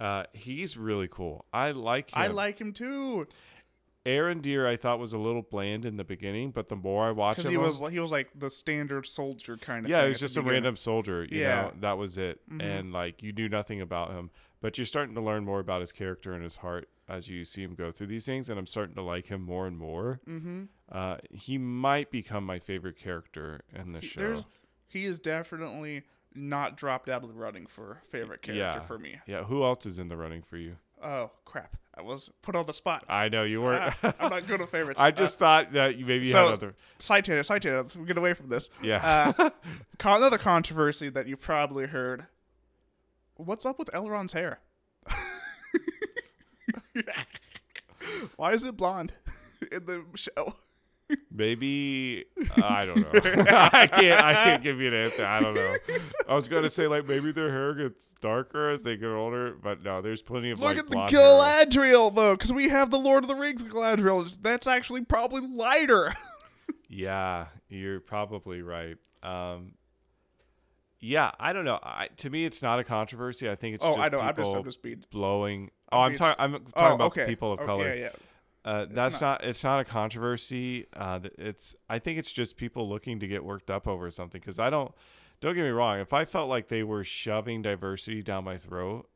Uh, 0.00 0.24
he's 0.32 0.76
really 0.76 1.06
cool. 1.08 1.44
I 1.52 1.70
like 1.70 2.10
him. 2.10 2.20
I 2.20 2.26
like 2.26 2.58
him 2.58 2.72
too. 2.72 3.28
Arondir 4.06 4.66
I 4.66 4.76
thought 4.76 4.98
was 4.98 5.12
a 5.12 5.18
little 5.18 5.42
bland 5.42 5.84
in 5.86 5.96
the 5.96 6.04
beginning, 6.04 6.50
but 6.50 6.68
the 6.68 6.76
more 6.76 7.06
I 7.06 7.10
watched 7.10 7.44
him, 7.44 7.50
he 7.50 7.56
was 7.56 7.78
he 7.90 7.98
was 8.00 8.12
like 8.12 8.28
the 8.34 8.50
standard 8.50 9.06
soldier 9.06 9.56
kind 9.56 9.84
of. 9.86 9.90
yeah, 9.90 9.98
thing 10.00 10.04
he 10.06 10.08
was 10.10 10.20
just 10.20 10.36
a 10.36 10.40
beginning. 10.40 10.54
random 10.56 10.76
soldier. 10.76 11.24
You 11.24 11.40
Yeah. 11.40 11.62
know, 11.62 11.72
that 11.80 11.98
was 11.98 12.18
it. 12.18 12.40
Mhm. 12.50 12.62
And 12.62 12.92
like 12.92 13.22
you 13.22 13.32
knew 13.32 13.48
nothing 13.48 13.80
about 13.80 14.10
him, 14.12 14.30
but 14.60 14.76
you're 14.76 14.84
starting 14.84 15.14
to 15.14 15.20
learn 15.20 15.44
more 15.44 15.60
about 15.60 15.80
his 15.80 15.92
character 15.92 16.34
and 16.34 16.44
his 16.44 16.56
heart 16.56 16.88
as 17.08 17.28
you 17.28 17.44
see 17.44 17.62
him 17.62 17.74
go 17.74 17.90
through 17.90 18.06
these 18.08 18.26
things. 18.26 18.48
And 18.50 18.58
I'm 18.58 18.66
starting 18.66 18.94
to 18.96 19.02
like 19.02 19.26
him 19.28 19.42
more 19.42 19.66
and 19.66 19.76
more. 19.78 20.20
Mm-hmm. 20.28 20.64
Uh, 20.92 21.16
he 21.30 21.56
might 21.58 22.10
become 22.10 22.44
my 22.44 22.58
favorite 22.58 22.96
character 22.98 23.62
in 23.74 23.92
the 23.92 24.00
show. 24.02 24.20
There's 24.20 24.44
he 24.86 25.06
is 25.06 25.18
definitely 25.18 26.02
not 26.34 26.76
dropped 26.76 27.08
out 27.08 27.22
of 27.22 27.28
the 27.28 27.34
running 27.34 27.66
for 27.66 28.00
favorite 28.10 28.42
character 28.42 28.60
Yeah. 28.60 28.80
for 28.80 28.98
me. 28.98 29.20
Yeah, 29.26 29.44
who 29.44 29.62
else 29.64 29.86
is 29.86 29.98
in 29.98 30.08
the 30.08 30.16
running 30.16 30.42
for 30.42 30.56
you? 30.56 30.76
Oh 31.04 31.30
crap! 31.44 31.76
I 31.96 32.02
was 32.02 32.30
put 32.42 32.56
on 32.56 32.66
the 32.66 32.72
spot. 32.72 33.04
I 33.08 33.28
know 33.28 33.44
you 33.44 33.60
weren't. 33.62 33.94
Ah, 34.02 34.14
I'm 34.18 34.30
not 34.30 34.46
good 34.46 34.60
at 34.60 34.68
favorites. 34.72 34.98
I 35.00 35.08
Uh, 35.08 35.10
just 35.12 35.38
thought 35.38 35.72
that 35.72 35.96
you 35.96 36.06
maybe 36.06 36.24
so- 36.24 36.44
had 36.44 36.52
other. 36.54 36.74
side 36.98 37.24
tangent. 37.24 37.48
Let's 37.50 37.94
get 37.94 38.16
away 38.18 38.34
from 38.34 38.48
this. 38.48 38.70
Yeah. 38.82 39.32
Uh, 39.38 39.50
con- 39.98 40.16
another 40.18 40.38
controversy 40.38 41.08
that 41.10 41.26
you 41.28 41.36
probably 41.36 41.86
heard. 41.86 42.26
What's 43.36 43.66
up 43.66 43.78
with 43.78 43.90
Elrond's 43.92 44.32
hair? 44.32 44.60
Why 48.36 48.52
is 48.52 48.62
it 48.62 48.76
blonde 48.76 49.12
in 49.72 49.86
the 49.86 50.04
show? 50.14 50.54
Maybe 51.30 52.24
I 52.62 52.86
don't 52.86 53.00
know. 53.00 53.10
I 53.14 53.86
can't. 53.86 54.20
I 54.24 54.32
can't 54.34 54.62
give 54.62 54.80
you 54.80 54.88
an 54.88 54.94
answer. 54.94 55.26
I 55.26 55.38
don't 55.40 55.54
know. 55.54 55.76
I 56.28 56.34
was 56.34 56.48
gonna 56.48 56.70
say 56.70 56.86
like 56.86 57.06
maybe 57.06 57.30
their 57.30 57.50
hair 57.50 57.74
gets 57.74 58.14
darker 58.20 58.70
as 58.70 58.82
they 58.82 58.96
get 58.96 59.08
older, 59.08 59.54
but 59.62 59.82
no, 59.82 60.00
there's 60.00 60.22
plenty 60.22 60.50
of 60.50 60.60
Look 60.60 60.68
like 60.70 60.78
at 60.78 60.84
the 60.86 60.90
blonde 60.90 61.10
hair. 61.12 61.20
Galadriel 61.20 62.14
though, 62.14 62.34
because 62.36 62.52
we 62.52 62.70
have 62.70 62.90
the 62.90 62.98
Lord 62.98 63.24
of 63.24 63.28
the 63.28 63.34
Rings 63.34 63.62
Galadriel. 63.62 64.34
That's 64.40 64.66
actually 64.66 65.04
probably 65.04 65.42
lighter. 65.46 66.14
Yeah, 66.88 67.46
you're 67.68 67.98
probably 67.98 68.62
right. 68.62 68.96
Um, 69.22 69.72
yeah, 71.00 71.32
I 71.40 71.52
don't 71.52 71.64
know. 71.64 71.80
I, 71.82 72.08
to 72.18 72.30
me, 72.30 72.44
it's 72.44 72.62
not 72.62 72.78
a 72.78 72.84
controversy. 72.84 73.50
I 73.50 73.56
think 73.56 73.74
it's 73.74 73.84
oh, 73.84 73.96
just 73.96 74.00
I 74.00 74.08
know. 74.08 74.20
I'm 74.20 74.36
just, 74.36 74.54
I'm 74.54 74.64
just 74.64 74.80
being. 74.82 75.02
blowing. 75.10 75.70
Oh, 75.90 76.00
I'm 76.00 76.12
I'm 76.12 76.16
talking. 76.16 76.36
I'm 76.38 76.52
talking 76.52 76.72
Oh, 76.76 76.94
about 76.94 77.06
okay. 77.06 77.26
people 77.26 77.52
of 77.52 77.60
Oh, 77.60 77.66
color. 77.66 77.88
Yeah, 77.88 78.00
yeah. 78.00 78.08
Uh, 78.64 78.86
that's 78.90 79.20
not, 79.20 79.44
It's 79.44 79.62
not 79.62 79.80
a 79.80 79.84
controversy. 79.84 80.86
Uh, 80.94 81.20
it's. 81.38 81.76
I 81.88 81.98
think 81.98 82.18
it's 82.18 82.32
just 82.32 82.56
people 82.56 82.88
looking 82.88 83.20
to 83.20 83.26
get 83.26 83.44
worked 83.44 83.70
up 83.70 83.86
over 83.86 84.10
something. 84.10 84.40
Because 84.40 84.58
I 84.58 84.70
don't. 84.70 84.92
Don't 85.40 85.54
get 85.54 85.64
me 85.64 85.70
wrong. 85.70 85.98
If 85.98 86.12
I 86.14 86.24
felt 86.24 86.48
like 86.48 86.68
they 86.68 86.82
were 86.82 87.04
shoving 87.04 87.60
diversity 87.60 88.22
down 88.22 88.44
my 88.44 88.56
throat, 88.56 89.08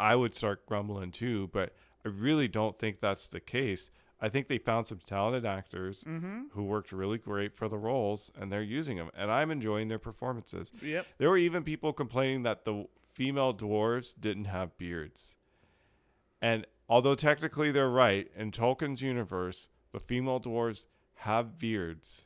I 0.00 0.16
would 0.16 0.34
start 0.34 0.66
grumbling 0.66 1.12
too. 1.12 1.48
But 1.52 1.72
I 2.04 2.08
really 2.08 2.48
don't 2.48 2.76
think 2.76 3.00
that's 3.00 3.28
the 3.28 3.40
case. 3.40 3.90
I 4.20 4.28
think 4.30 4.48
they 4.48 4.56
found 4.58 4.86
some 4.86 4.98
talented 5.06 5.44
actors 5.44 6.02
Mm-hmm. 6.02 6.44
who 6.52 6.64
worked 6.64 6.90
really 6.90 7.18
great 7.18 7.54
for 7.54 7.68
the 7.68 7.76
roles, 7.76 8.32
and 8.40 8.50
they're 8.50 8.62
using 8.62 8.96
them, 8.96 9.10
and 9.14 9.30
I'm 9.30 9.50
enjoying 9.50 9.88
their 9.88 9.98
performances. 9.98 10.72
Yep. 10.82 11.06
There 11.18 11.28
were 11.28 11.36
even 11.36 11.62
people 11.62 11.92
complaining 11.92 12.42
that 12.44 12.64
the 12.64 12.86
female 13.12 13.52
dwarves 13.52 14.18
didn't 14.18 14.46
have 14.46 14.76
beards. 14.78 15.36
And 16.40 16.66
although 16.88 17.14
technically 17.14 17.70
they're 17.72 17.88
right, 17.90 18.30
in 18.36 18.50
Tolkien's 18.50 19.02
universe, 19.02 19.68
the 19.92 20.00
female 20.00 20.40
dwarves 20.40 20.86
have 21.20 21.58
beards. 21.58 22.24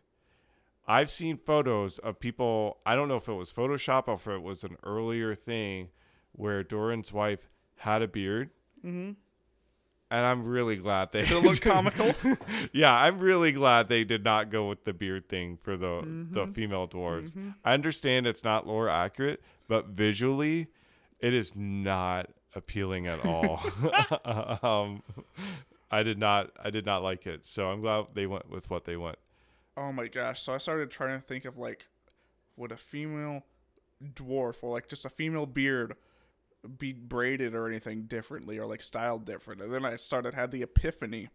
I've 0.88 1.10
seen 1.10 1.36
photos 1.36 1.98
of 1.98 2.18
people, 2.18 2.78
I 2.84 2.96
don't 2.96 3.08
know 3.08 3.16
if 3.16 3.28
it 3.28 3.32
was 3.34 3.52
Photoshop 3.52 4.08
or 4.08 4.14
if 4.14 4.26
it 4.26 4.42
was 4.42 4.64
an 4.64 4.76
earlier 4.82 5.34
thing 5.34 5.88
where 6.32 6.64
Durin's 6.64 7.12
wife 7.12 7.48
had 7.76 8.02
a 8.02 8.08
beard. 8.08 8.50
Mm-hmm. 8.84 9.12
And 10.12 10.26
I'm 10.26 10.44
really 10.44 10.74
glad 10.74 11.12
they 11.12 11.20
it 11.20 11.42
look 11.44 11.60
comical? 11.60 12.12
yeah, 12.72 12.92
I'm 12.92 13.20
really 13.20 13.52
glad 13.52 13.88
they 13.88 14.02
did 14.02 14.24
not 14.24 14.50
go 14.50 14.68
with 14.68 14.82
the 14.84 14.92
beard 14.92 15.28
thing 15.28 15.56
for 15.62 15.76
the 15.76 16.00
the 16.32 16.46
Mhm. 16.46 16.54
female 16.54 16.88
dwarves. 16.88 17.34
Mhm. 17.34 17.54
I 17.64 17.74
understand 17.74 18.26
it's 18.26 18.42
not 18.42 18.66
lore 18.66 18.88
accurate, 18.88 19.40
but 19.68 19.86
visually, 19.86 20.66
it 21.20 21.32
is 21.32 21.54
not 21.54 22.30
appealing 22.54 23.06
at 23.06 23.20
all. 23.26 23.60
um, 24.62 25.02
I 25.90 26.02
did 26.02 26.18
not, 26.18 26.50
I 26.62 26.70
did 26.70 26.86
not 26.86 27.02
like 27.02 27.26
it. 27.26 27.46
So 27.46 27.70
I'm 27.70 27.80
glad 27.80 28.06
they 28.14 28.26
went 28.26 28.48
with 28.50 28.70
what 28.70 28.84
they 28.84 28.96
went. 28.96 29.18
Oh 29.76 29.92
my 29.92 30.08
gosh! 30.08 30.42
So 30.42 30.52
I 30.52 30.58
started 30.58 30.90
trying 30.90 31.18
to 31.20 31.26
think 31.26 31.44
of 31.44 31.56
like, 31.56 31.86
would 32.56 32.72
a 32.72 32.76
female 32.76 33.44
dwarf 34.14 34.56
or 34.62 34.70
like 34.72 34.88
just 34.88 35.04
a 35.04 35.10
female 35.10 35.46
beard 35.46 35.94
be 36.78 36.92
braided 36.92 37.54
or 37.54 37.66
anything 37.68 38.02
differently 38.02 38.58
or 38.58 38.66
like 38.66 38.82
styled 38.82 39.24
different? 39.24 39.62
And 39.62 39.72
then 39.72 39.84
I 39.84 39.96
started 39.96 40.34
had 40.34 40.50
the 40.52 40.62
epiphany. 40.62 41.28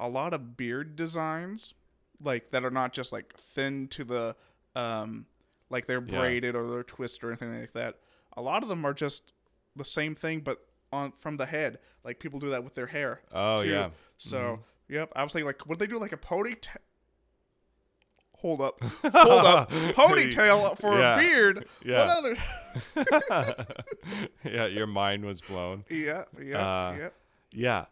A 0.00 0.08
lot 0.08 0.32
of 0.32 0.56
beard 0.56 0.96
designs, 0.96 1.74
like 2.22 2.50
that 2.50 2.64
are 2.64 2.70
not 2.70 2.92
just 2.92 3.12
like 3.12 3.34
thin 3.36 3.88
to 3.88 4.04
the, 4.04 4.36
um, 4.76 5.26
like 5.70 5.86
they're 5.86 6.00
Yeah. 6.00 6.18
braided 6.18 6.54
or 6.56 6.68
they're 6.70 6.82
twisted 6.84 7.24
or 7.24 7.28
anything 7.28 7.58
like 7.60 7.72
that. 7.72 7.96
A 8.36 8.42
lot 8.42 8.62
of 8.62 8.68
them 8.68 8.84
are 8.84 8.94
just 8.94 9.32
the 9.78 9.84
same 9.84 10.14
thing, 10.14 10.40
but 10.40 10.58
on 10.92 11.12
from 11.20 11.36
the 11.36 11.46
head. 11.46 11.78
Like 12.04 12.18
people 12.20 12.38
do 12.40 12.50
that 12.50 12.62
with 12.64 12.74
their 12.74 12.86
hair. 12.86 13.20
Oh 13.32 13.62
too. 13.62 13.68
yeah, 13.68 13.90
So, 14.18 14.60
yep. 14.88 15.10
I 15.16 15.22
was 15.22 15.32
thinking, 15.32 15.46
like, 15.46 15.66
would 15.66 15.78
they 15.78 15.86
do 15.86 15.98
like 15.98 16.12
a 16.12 16.16
ponytail? 16.16 16.76
Hold 18.38 18.60
up. 18.60 18.80
Hold 19.02 19.44
up. 19.46 19.70
Ponytail 19.72 20.78
for 20.78 20.96
Yeah. 20.96 21.14
a 21.16 21.18
beard. 21.18 21.66
Yeah. 21.84 22.06
What 22.06 22.18
other? 22.18 23.64
yeah. 24.44 24.66
Your 24.66 24.86
mind 24.86 25.24
was 25.24 25.40
blown. 25.40 25.84
yeah. 25.90 26.22
Yeah. 26.40 26.58
Uh, 26.88 26.96
yeah. 26.98 27.08
Yeah, 27.50 27.84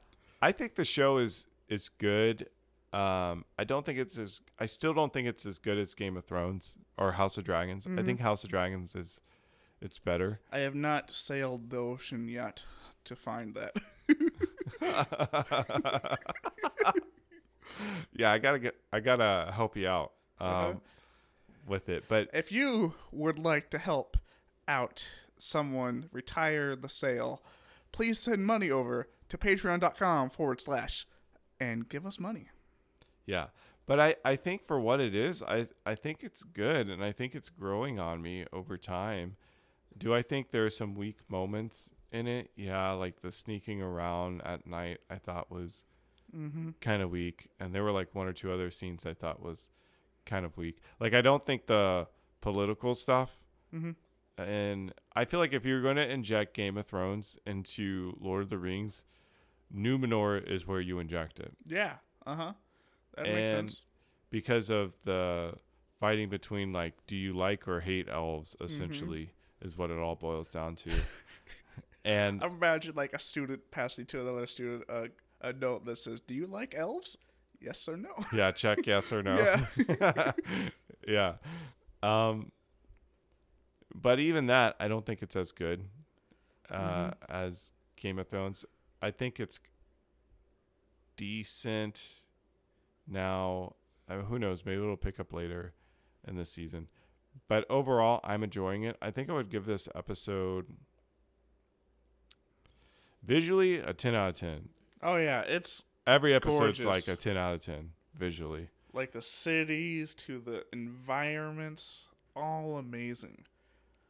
I 0.43 0.53
think 0.53 0.75
the 0.75 0.85
show 0.85 1.17
is 1.19 1.47
is 1.69 1.89
good. 1.89 2.49
Um, 2.93 3.45
I 3.59 3.65
don't 3.65 3.85
think 3.85 3.99
it's 3.99 4.19
as 4.19 4.41
I 4.59 4.67
still 4.67 4.95
don't 4.95 5.13
think 5.13 5.27
it's 5.27 5.47
as 5.47 5.59
good 5.59 5.79
as 5.79 5.95
Game 5.95 6.17
of 6.17 6.25
Thrones 6.25 6.77
or 6.97 7.13
House 7.13 7.39
of 7.39 7.45
Dragons. 7.45 7.87
I 7.87 7.91
Mm-hmm. 7.91 8.07
think 8.07 8.21
House 8.21 8.45
of 8.45 8.51
Dragons 8.51 8.95
is 8.95 9.21
it's 9.81 9.99
better. 9.99 10.41
I 10.53 10.59
have 10.61 10.75
not 10.75 11.11
sailed 11.11 11.71
the 11.71 11.79
ocean 11.79 12.29
yet 12.29 12.63
to 13.05 13.17
find 13.17 13.55
that. 13.55 13.75
yeah, 18.15 18.33
I 18.33 18.39
gotta 18.39 18.59
get 18.59 18.77
I 18.93 19.01
gotta 19.01 19.53
help 19.55 19.77
you 19.77 19.89
out 19.89 20.13
um, 20.41 20.49
Uh-huh. 20.51 20.75
with 21.67 21.89
it. 21.89 22.05
But 22.09 22.29
if 22.33 22.51
you 22.51 22.95
would 23.13 23.39
like 23.39 23.71
to 23.71 23.79
help 23.79 24.17
out 24.69 25.07
someone 25.39 26.09
retire 26.13 26.75
the 26.75 26.89
sail, 26.89 27.43
please 27.93 28.19
send 28.19 28.47
money 28.47 28.71
over 28.71 29.09
to 29.29 29.39
patreon.com 29.39 30.31
forward 30.31 30.61
slash 30.61 31.07
and 31.61 31.89
give 31.89 32.07
us 32.07 32.19
money. 32.21 32.49
yeah, 33.27 33.47
but 33.87 34.01
I 34.01 34.17
I 34.25 34.37
think 34.37 34.67
for 34.67 34.81
what 34.81 35.01
it 35.01 35.15
is, 35.15 35.43
I 35.43 35.67
I 35.85 35.95
think 35.95 36.23
it's 36.23 36.43
good, 36.43 36.89
and 36.89 37.05
I 37.05 37.13
think 37.13 37.35
it's 37.35 37.49
growing 37.51 37.99
on 37.99 38.23
me 38.23 38.47
over 38.53 38.77
time. 38.79 39.37
Do 39.97 40.15
I 40.15 40.23
think 40.23 40.51
there 40.51 40.65
are 40.67 40.71
some 40.71 40.95
weak 40.95 41.19
moments 41.29 41.91
in 42.13 42.27
it? 42.27 42.51
Yeah, 42.57 42.93
like 42.93 43.21
the 43.23 43.33
sneaking 43.33 43.81
around 43.83 44.43
at 44.45 44.67
night. 44.67 44.99
I 45.11 45.17
thought 45.17 45.51
was 45.51 45.85
Mm-hmm. 46.37 46.71
kind 46.81 47.03
of 47.03 47.11
weak 47.11 47.49
and 47.61 47.73
there 47.73 47.85
were 47.85 47.93
like 47.93 48.13
one 48.15 48.27
or 48.27 48.33
two 48.33 48.51
other 48.53 48.69
scenes 48.69 49.07
i 49.07 49.15
thought 49.15 49.41
was 49.41 49.71
kind 50.27 50.45
of 50.45 50.57
weak 50.59 50.79
like 50.99 51.15
i 51.15 51.23
don't 51.23 51.45
think 51.47 51.67
the 51.67 52.09
political 52.41 52.95
stuff 52.97 53.39
Mhm. 53.73 53.95
and 54.37 54.93
i 55.15 55.25
feel 55.25 55.39
like 55.39 55.53
if 55.53 55.65
you're 55.65 55.81
going 55.81 55.97
to 55.97 56.07
inject 56.07 56.53
game 56.53 56.77
of 56.77 56.85
thrones 56.85 57.39
into 57.47 58.17
lord 58.21 58.43
of 58.43 58.49
the 58.51 58.59
rings 58.59 59.05
numenor 59.75 60.43
is 60.47 60.67
where 60.67 60.81
you 60.81 60.99
inject 60.99 61.39
it 61.39 61.53
Yeah. 61.65 61.95
Uh 62.27 62.35
huh. 62.35 62.53
That 63.17 63.27
makes 63.27 63.51
sense. 63.51 63.83
because 64.31 64.69
of 64.69 65.01
the 65.03 65.55
fighting 66.01 66.29
between 66.29 66.73
like 66.73 66.95
do 67.07 67.17
you 67.17 67.33
like 67.33 67.67
or 67.69 67.81
hate 67.81 68.09
elves 68.09 68.57
essentially 68.61 69.31
is 69.67 69.77
what 69.77 69.91
it 69.91 69.99
all 69.99 70.15
boils 70.15 70.49
down 70.49 70.75
to 70.77 70.91
and 72.05 72.43
I 72.43 72.47
imagine 72.47 72.95
like 72.95 73.13
a 73.13 73.19
student 73.19 73.71
passing 73.71 74.07
to 74.07 74.21
another 74.23 74.47
student 74.47 74.85
a, 74.89 75.09
a 75.43 75.53
note 75.53 75.85
that 75.85 75.99
says, 75.99 76.21
"Do 76.21 76.33
you 76.35 76.47
like 76.47 76.75
elves? 76.75 77.19
Yes 77.61 77.87
or 77.89 77.97
no?" 77.99 78.09
yeah 78.33 78.53
check 78.53 78.87
yes 78.87 79.13
or 79.13 79.23
no 79.23 79.37
Yeah. 80.01 80.33
yeah 81.07 81.33
um 82.03 82.53
but 83.95 84.19
even 84.21 84.47
that 84.47 84.77
i 84.81 84.89
don't 84.89 85.05
think 85.07 85.23
it's 85.23 85.37
as 85.37 85.53
good 85.53 85.85
uh 86.71 86.77
Mhm. 87.11 87.15
as 87.29 87.73
game 87.97 88.19
of 88.19 88.29
thrones 88.29 88.65
i 89.03 89.11
think 89.11 89.41
it's 89.41 89.59
decent 91.17 92.23
now 93.09 93.75
uh, 94.09 94.17
who 94.23 94.39
knows 94.39 94.65
maybe 94.65 94.83
it'll 94.83 94.97
pick 94.97 95.19
up 95.19 95.33
later 95.33 95.73
in 96.29 96.37
this 96.37 96.51
season 96.51 96.89
but 97.49 97.65
overall 97.71 98.21
i'm 98.25 98.43
enjoying 98.43 98.83
it 98.85 98.97
i 99.03 99.11
think 99.11 99.29
i 99.31 99.33
would 99.33 99.51
give 99.51 99.67
this 99.67 99.89
episode 99.95 100.67
visually 103.23 103.79
a 103.79 103.93
10 103.93 104.15
out 104.15 104.31
of 104.31 104.37
10 104.37 104.69
Oh 105.03 105.17
yeah, 105.17 105.43
it's 105.43 105.85
every 106.07 106.35
episode's 106.35 106.83
Gorgeous. 106.83 107.07
like 107.09 107.19
a 107.19 107.21
10 107.21 107.37
out 107.37 107.55
of 107.55 107.63
10 107.65 107.91
visually 108.15 108.69
like 108.93 109.13
the 109.13 109.21
cities 109.23 110.15
to 110.15 110.39
the 110.39 110.65
environments, 110.73 112.09
all 112.35 112.79
amazing, 112.79 113.45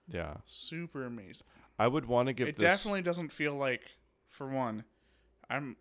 yeah 0.08 0.34
super 0.44 1.04
amazing. 1.04 1.46
I 1.78 1.88
would 1.88 2.06
want 2.06 2.28
to 2.28 2.32
give 2.32 2.48
it 2.48 2.56
this. 2.56 2.62
definitely 2.62 3.02
doesn't 3.02 3.32
feel 3.32 3.54
like, 3.54 3.82
for 4.30 4.46
one, 4.48 4.84
I'm 5.50 5.76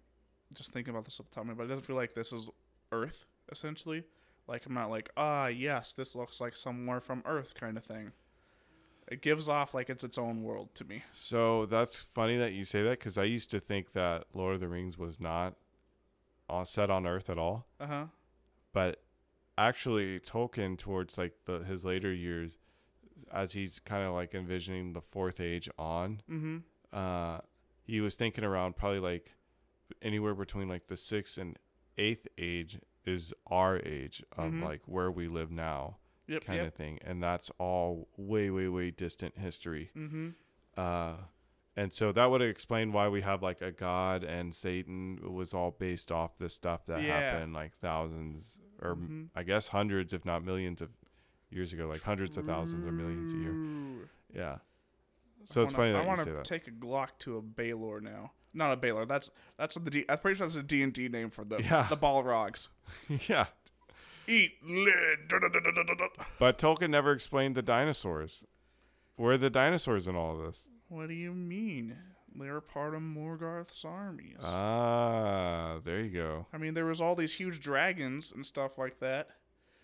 just 0.56 0.74
thinking 0.74 0.92
about 0.92 1.06
this 1.06 1.22
tell 1.32 1.46
me, 1.46 1.54
but 1.54 1.64
it 1.64 1.68
doesn't 1.68 1.86
feel 1.86 1.96
like 1.96 2.16
this 2.16 2.34
is 2.34 2.50
Earth 2.92 3.28
essentially. 3.52 4.04
Like 4.48 4.66
I'm 4.66 4.74
not 4.74 4.90
like 4.90 5.10
ah 5.18 5.48
yes, 5.48 5.94
this 5.94 6.16
looks 6.16 6.40
like 6.40 6.56
somewhere 6.56 7.02
from 7.02 7.24
Earth 7.26 7.54
kind 7.56 7.78
of 7.78 7.84
thing. 7.86 8.12
It 9.08 9.22
gives 9.22 9.48
off 9.48 9.74
like 9.74 9.90
it's 9.90 10.04
its 10.04 10.18
own 10.18 10.42
world 10.44 10.74
to 10.76 10.84
me. 10.86 11.04
So 11.12 11.66
that's 11.68 12.02
funny 12.14 12.38
that 12.38 12.54
you 12.54 12.64
say 12.64 12.82
that 12.84 13.00
because 13.00 13.18
I 13.18 13.24
used 13.26 13.52
to 13.52 13.60
think 13.60 13.94
that 13.94 14.26
Lord 14.34 14.56
of 14.56 14.60
the 14.62 14.68
Rings 14.68 14.98
was 14.98 15.20
not 15.20 15.56
on, 16.50 16.66
set 16.66 16.90
on 16.90 17.06
Earth 17.06 17.30
at 17.30 17.38
all. 17.38 17.68
Uh 17.80 17.86
huh. 17.88 18.06
but 18.74 19.02
actually 19.58 20.20
Tolkien 20.20 20.78
towards 20.78 21.18
like 21.18 21.34
the 21.46 21.60
his 21.60 21.86
later 21.86 22.12
years 22.14 22.58
as 23.32 23.54
he's 23.54 23.80
kind 23.80 24.04
of 24.04 24.14
like 24.14 24.36
envisioning 24.36 24.92
the 24.94 25.02
fourth 25.02 25.40
age 25.40 25.70
on 25.80 26.22
Mm-hmm. 26.30 26.58
uh 26.92 27.38
he 27.84 28.02
was 28.02 28.16
thinking 28.16 28.44
around 28.44 28.76
probably 28.76 29.00
like 29.00 29.32
anywhere 30.02 30.34
between 30.36 30.68
like 30.68 30.88
the 30.88 30.98
sixth 30.98 31.38
and 31.38 31.58
eighth 31.98 32.28
age 32.38 32.80
is 33.06 33.34
our 33.48 33.78
age 33.80 34.24
of 34.38 34.52
Mhm. 34.52 34.64
like 34.64 34.82
where 34.86 35.12
we 35.12 35.28
live 35.28 35.52
now 35.52 35.98
Yep. 36.28 36.44
kind 36.46 36.58
yep. 36.58 36.68
of 36.68 36.74
thing 36.74 37.00
and 37.04 37.22
that's 37.22 37.52
all 37.60 38.08
way 38.18 38.50
way 38.50 38.68
way 38.68 38.92
distant 38.92 39.38
history 39.38 39.92
Mm-hmm. 39.96 40.30
uh 40.78 41.16
and 41.78 41.92
so 41.92 42.12
that 42.14 42.26
would 42.32 42.42
explain 42.42 42.94
why 42.94 43.10
we 43.10 43.22
have 43.22 43.44
like 43.44 43.62
a 43.62 43.72
god 43.72 44.24
and 44.24 44.54
satan 44.56 45.20
was 45.34 45.54
all 45.54 45.72
based 45.72 46.12
off 46.12 46.38
this 46.38 46.54
stuff 46.54 46.86
that 46.88 47.02
Yeah. 47.04 47.20
happened 47.20 47.54
like 47.54 47.76
thousands 47.76 48.60
or 48.82 48.92
m- 48.92 49.30
Mhm. 49.36 49.40
i 49.40 49.44
guess 49.44 49.68
hundreds 49.70 50.14
if 50.14 50.26
not 50.26 50.44
millions 50.44 50.82
of 50.82 50.90
years 51.52 51.74
ago 51.74 51.88
like 51.88 52.02
hundreds 52.02 52.38
of 52.38 52.46
thousands 52.46 52.86
or 52.88 52.92
millions 52.92 53.32
a 53.34 53.38
year 53.38 54.10
yeah 54.34 54.58
so 55.44 55.62
it's 55.62 55.74
I 55.76 55.78
funny 55.78 55.94
wanna, 55.94 56.06
that 56.26 56.32
I 56.32 56.34
want 56.34 56.46
to 56.46 56.50
take 56.50 56.68
a 56.68 56.72
Glock 56.72 57.10
to 57.20 57.38
a 57.38 57.42
Balor 57.44 58.02
now. 58.02 58.32
Not 58.56 58.72
a 58.72 58.78
Balor. 58.78 59.06
That's 59.06 59.30
that's 59.58 59.76
the 59.76 59.90
D. 59.92 60.06
I'm 60.10 60.18
pretty 60.18 60.38
sure 60.38 60.48
that's 60.48 60.56
a 60.56 60.64
D 60.64 60.82
and 60.82 60.92
D 60.94 61.08
name 61.10 61.30
for 61.30 61.44
the 61.44 61.62
Yeah. 61.62 61.86
the 61.90 61.98
Balrogs. 61.98 62.70
yeah 63.30 63.46
Eat. 64.28 64.54
Da-da-da-da-da-da. 65.30 66.08
but 66.40 66.58
tolkien 66.58 66.90
never 66.90 67.12
explained 67.12 67.56
the 67.56 67.62
dinosaurs 67.62 68.44
where 69.18 69.34
are 69.34 69.38
the 69.38 69.50
dinosaurs 69.50 70.08
in 70.08 70.16
all 70.16 70.36
of 70.40 70.46
this 70.46 70.68
What 70.90 71.10
do 71.10 71.14
you 71.14 71.32
mean? 71.34 71.96
They're 72.38 72.60
part 72.62 72.96
of 72.96 73.02
Morgoth's 73.02 73.86
armies. 73.86 74.40
ah 74.44 75.78
there 75.84 76.02
you 76.02 76.10
go 76.10 76.48
I 76.54 76.58
mean, 76.58 76.74
there 76.74 76.86
was 76.86 77.00
all 77.02 77.16
these 77.16 77.34
huge 77.36 77.60
dragons 77.60 78.32
and 78.32 78.46
stuff 78.46 78.78
like 78.78 79.00
that. 79.00 79.30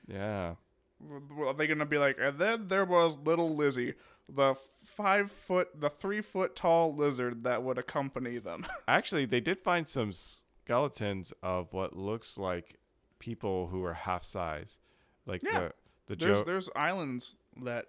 yeah 0.08 0.56
Well, 1.00 1.50
Are 1.50 1.54
they 1.54 1.68
gonna 1.68 1.86
be 1.86 1.98
like? 1.98 2.18
And 2.20 2.38
then 2.40 2.68
there 2.68 2.86
was 2.86 3.18
little 3.24 3.56
Lizzie, 3.56 3.94
the 4.28 4.56
five 5.02 5.32
foot, 5.32 5.70
the 5.80 5.90
three 5.90 6.22
foot 6.22 6.56
tall 6.56 6.96
lizard 6.96 7.44
that 7.44 7.64
would 7.64 7.78
accompany 7.78 8.38
them. 8.38 8.66
Actually, 8.88 9.26
they 9.26 9.40
did 9.42 9.60
find 9.60 9.88
some 9.88 10.12
skeletons 10.14 11.34
of 11.44 11.74
what 11.74 11.96
looks 11.96 12.38
like 12.38 12.78
people 13.20 13.68
who 13.68 13.84
are 13.84 13.94
half 13.94 14.24
size, 14.24 14.80
like 15.26 15.42
Yeah. 15.44 15.60
the 15.60 15.74
the 16.08 16.16
there's 16.26 16.38
Joe. 16.40 16.44
there's 16.44 16.70
islands 16.76 17.36
that 17.64 17.88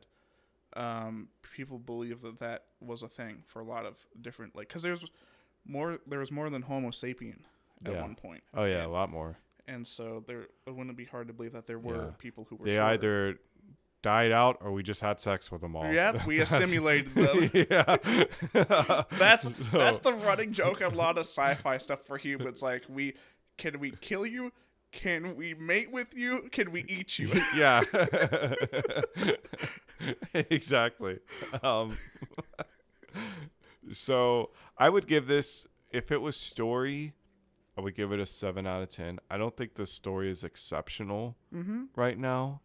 um 0.74 1.28
people 1.54 1.78
believe 1.78 2.22
that 2.22 2.38
that 2.40 2.64
was 2.80 3.02
a 3.02 3.08
thing 3.08 3.42
for 3.46 3.60
a 3.60 3.64
lot 3.64 3.84
of 3.84 3.96
different 4.20 4.56
like 4.56 4.68
because 4.68 4.82
there's 4.82 5.04
more 5.66 5.98
there 6.06 6.18
was 6.20 6.30
more 6.32 6.48
than 6.50 6.62
Homo 6.62 6.88
sapien 6.90 7.40
at 7.84 7.92
Yeah. 7.92 8.00
one 8.02 8.14
point. 8.14 8.42
Oh 8.54 8.64
yeah, 8.64 8.86
a 8.86 8.88
lot 8.88 9.10
more. 9.10 9.36
and 9.68 9.86
so 9.86 10.24
there 10.26 10.42
it 10.66 10.74
wouldn't 10.74 10.96
be 10.96 11.04
hard 11.04 11.28
to 11.28 11.32
believe 11.34 11.52
that 11.52 11.66
there 11.66 11.78
were 11.78 12.06
Yeah. 12.06 12.10
people 12.18 12.46
who 12.48 12.56
were. 12.56 12.64
They 12.66 12.76
shorter. 12.76 12.92
either 12.94 13.38
died 14.02 14.32
out 14.32 14.58
or 14.60 14.72
we 14.72 14.82
just 14.82 15.00
had 15.00 15.20
sex 15.20 15.50
with 15.50 15.60
them 15.60 15.76
all. 15.76 15.90
Yep, 15.90 16.26
we 16.26 16.38
That's- 16.38 16.52
assimilated 16.52 17.14
them. 17.14 17.50
yeah, 17.70 17.96
That's 19.18 19.44
So- 19.44 19.78
that's 19.78 19.98
the 19.98 20.14
running 20.14 20.52
joke 20.52 20.80
of 20.80 20.92
a 20.92 20.96
lot 20.96 21.16
of 21.16 21.24
sci-fi 21.24 21.78
stuff 21.78 22.02
for 22.02 22.18
humans. 22.18 22.62
Like 22.62 22.84
we 22.88 23.14
can 23.56 23.78
we 23.80 23.92
kill 24.00 24.26
you? 24.26 24.52
Can 24.90 25.36
we 25.36 25.54
mate 25.54 25.90
with 25.90 26.14
you? 26.14 26.48
Can 26.52 26.70
we 26.70 26.84
eat 26.86 27.18
you? 27.18 27.30
yeah. 27.56 27.82
exactly. 30.34 31.18
Um, 31.62 31.96
so 33.90 34.50
I 34.76 34.90
would 34.90 35.06
give 35.06 35.26
this 35.26 35.66
if 35.90 36.10
it 36.10 36.20
was 36.20 36.36
story, 36.36 37.14
I 37.76 37.80
would 37.80 37.94
give 37.94 38.12
it 38.12 38.20
a 38.20 38.26
seven 38.26 38.66
out 38.66 38.82
of 38.82 38.90
ten. 38.90 39.18
I 39.30 39.38
don't 39.38 39.56
think 39.56 39.74
the 39.74 39.86
story 39.86 40.30
is 40.30 40.44
exceptional 40.44 41.36
mm-hmm. 41.54 41.84
right 41.96 42.18
now. 42.18 42.60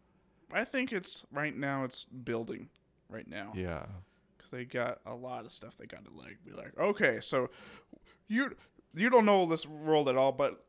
I 0.53 0.63
think 0.63 0.91
it's 0.93 1.25
right 1.31 1.55
now. 1.55 1.83
It's 1.83 2.05
building 2.05 2.69
right 3.09 3.27
now. 3.27 3.53
Yeah. 3.55 3.85
because 4.37 4.51
they 4.51 4.65
got 4.65 4.99
a 5.05 5.15
lot 5.15 5.45
of 5.45 5.51
stuff 5.53 5.77
they 5.77 5.85
got 5.85 6.05
to 6.05 6.11
like 6.13 6.37
be 6.45 6.51
like 6.51 6.73
okay 6.79 7.19
so 7.21 7.49
you 8.27 8.55
you 8.93 9.09
don't 9.09 9.25
know 9.25 9.45
this 9.45 9.65
world 9.65 10.09
at 10.09 10.17
all 10.17 10.31
but 10.31 10.63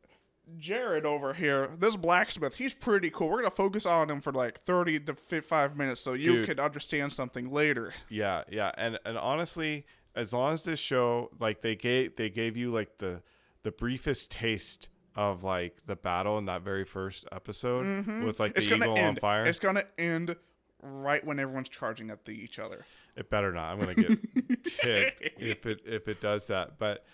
jared 0.57 1.05
over 1.05 1.35
here 1.35 1.67
this 1.79 1.97
blacksmith 1.97 2.55
he's 2.57 2.73
pretty 2.75 3.11
cool 3.11 3.29
we're 3.29 3.39
gonna 3.43 3.51
focus 3.51 3.85
on 3.85 4.09
him 4.09 4.21
for 4.21 4.33
like 4.33 4.59
30 4.61 5.01
to 5.01 5.15
five 5.43 5.77
minutes 5.77 6.01
so 6.01 6.13
you 6.15 6.37
Dude. 6.37 6.47
can 6.49 6.61
understand 6.61 7.13
something 7.13 7.53
later 7.53 7.93
Yeah, 8.09 8.45
yeah, 8.51 8.71
and 8.79 8.99
and 9.05 9.19
honestly, 9.19 9.85
as 10.15 10.33
long 10.33 10.53
as 10.55 10.65
this 10.65 10.79
show 10.81 11.31
like 11.39 11.61
they 11.61 11.77
gave 11.77 12.17
they 12.17 12.31
gave 12.31 12.57
you 12.57 12.73
like 12.73 12.99
the 12.99 13.23
the 13.63 13.71
briefest 13.73 14.31
taste 14.31 14.89
of 15.19 15.43
like 15.43 15.77
the 15.87 15.97
battle 15.97 16.39
in 16.39 16.45
that 16.45 16.63
very 16.63 16.85
first 16.85 17.27
episode 17.33 18.07
with 18.25 18.39
like 18.39 18.55
the 18.55 18.61
Mm-hmm. 18.61 18.73
it's 18.73 18.83
eagle 18.89 18.99
on 18.99 19.17
fire. 19.17 19.45
it's 19.45 19.59
gonna 19.59 19.83
end 19.99 20.37
right 20.81 21.27
when 21.27 21.41
everyone's 21.41 21.69
charging 21.69 22.09
at 22.11 22.25
the 22.25 22.31
each 22.31 22.61
other 22.61 22.85
It 23.17 23.29
better 23.29 23.53
not. 23.53 23.73
I'm 23.73 23.81
gonna 23.81 23.95
get 23.95 24.65
ticked 24.65 25.23
if 25.41 25.67
it 25.67 25.81
if 25.85 26.07
it 26.07 26.21
does 26.21 26.47
that. 26.47 26.79
But 26.79 27.05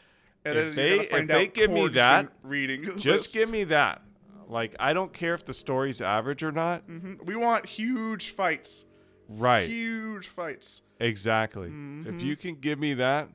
and 0.45 0.55
If 0.57 0.75
they- 0.75 1.01
if 1.01 1.29
they 1.29 1.47
give 1.47 1.71
me 1.71 1.89
that, 1.89 2.29
reading 2.43 2.85
just 2.99 3.05
this. 3.05 3.33
give 3.33 3.49
me 3.49 3.65
that. 3.65 4.03
Like 4.49 4.77
I 4.79 4.93
don't 4.93 5.15
care 5.15 5.33
if 5.33 5.47
the 5.47 5.55
story's 5.55 6.03
average 6.03 6.43
or 6.45 6.53
not. 6.53 6.87
Mhm. 6.87 7.25
we 7.25 7.35
want 7.37 7.65
huge 7.65 8.29
fights 8.31 8.85
Right. 9.31 9.71
huge 9.71 10.29
fights 10.29 10.83
Exactly. 11.01 11.69
If 11.69 11.73
Mm-hmm. 11.73 12.19
you 12.19 12.37
can 12.37 12.55
give 12.57 12.79
me 12.79 12.93
that, 12.95 13.31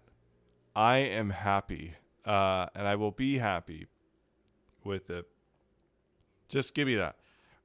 I 0.76 0.98
am 1.00 1.32
happy. 1.32 1.96
Uh, 2.24 2.68
and 2.76 2.88
I 2.88 2.96
will 2.96 3.10
be 3.12 3.40
happy 3.40 3.88
with 4.84 5.10
it. 5.10 5.28
Just 6.48 6.74
give 6.74 6.88
me 6.88 6.96
that. 6.96 7.16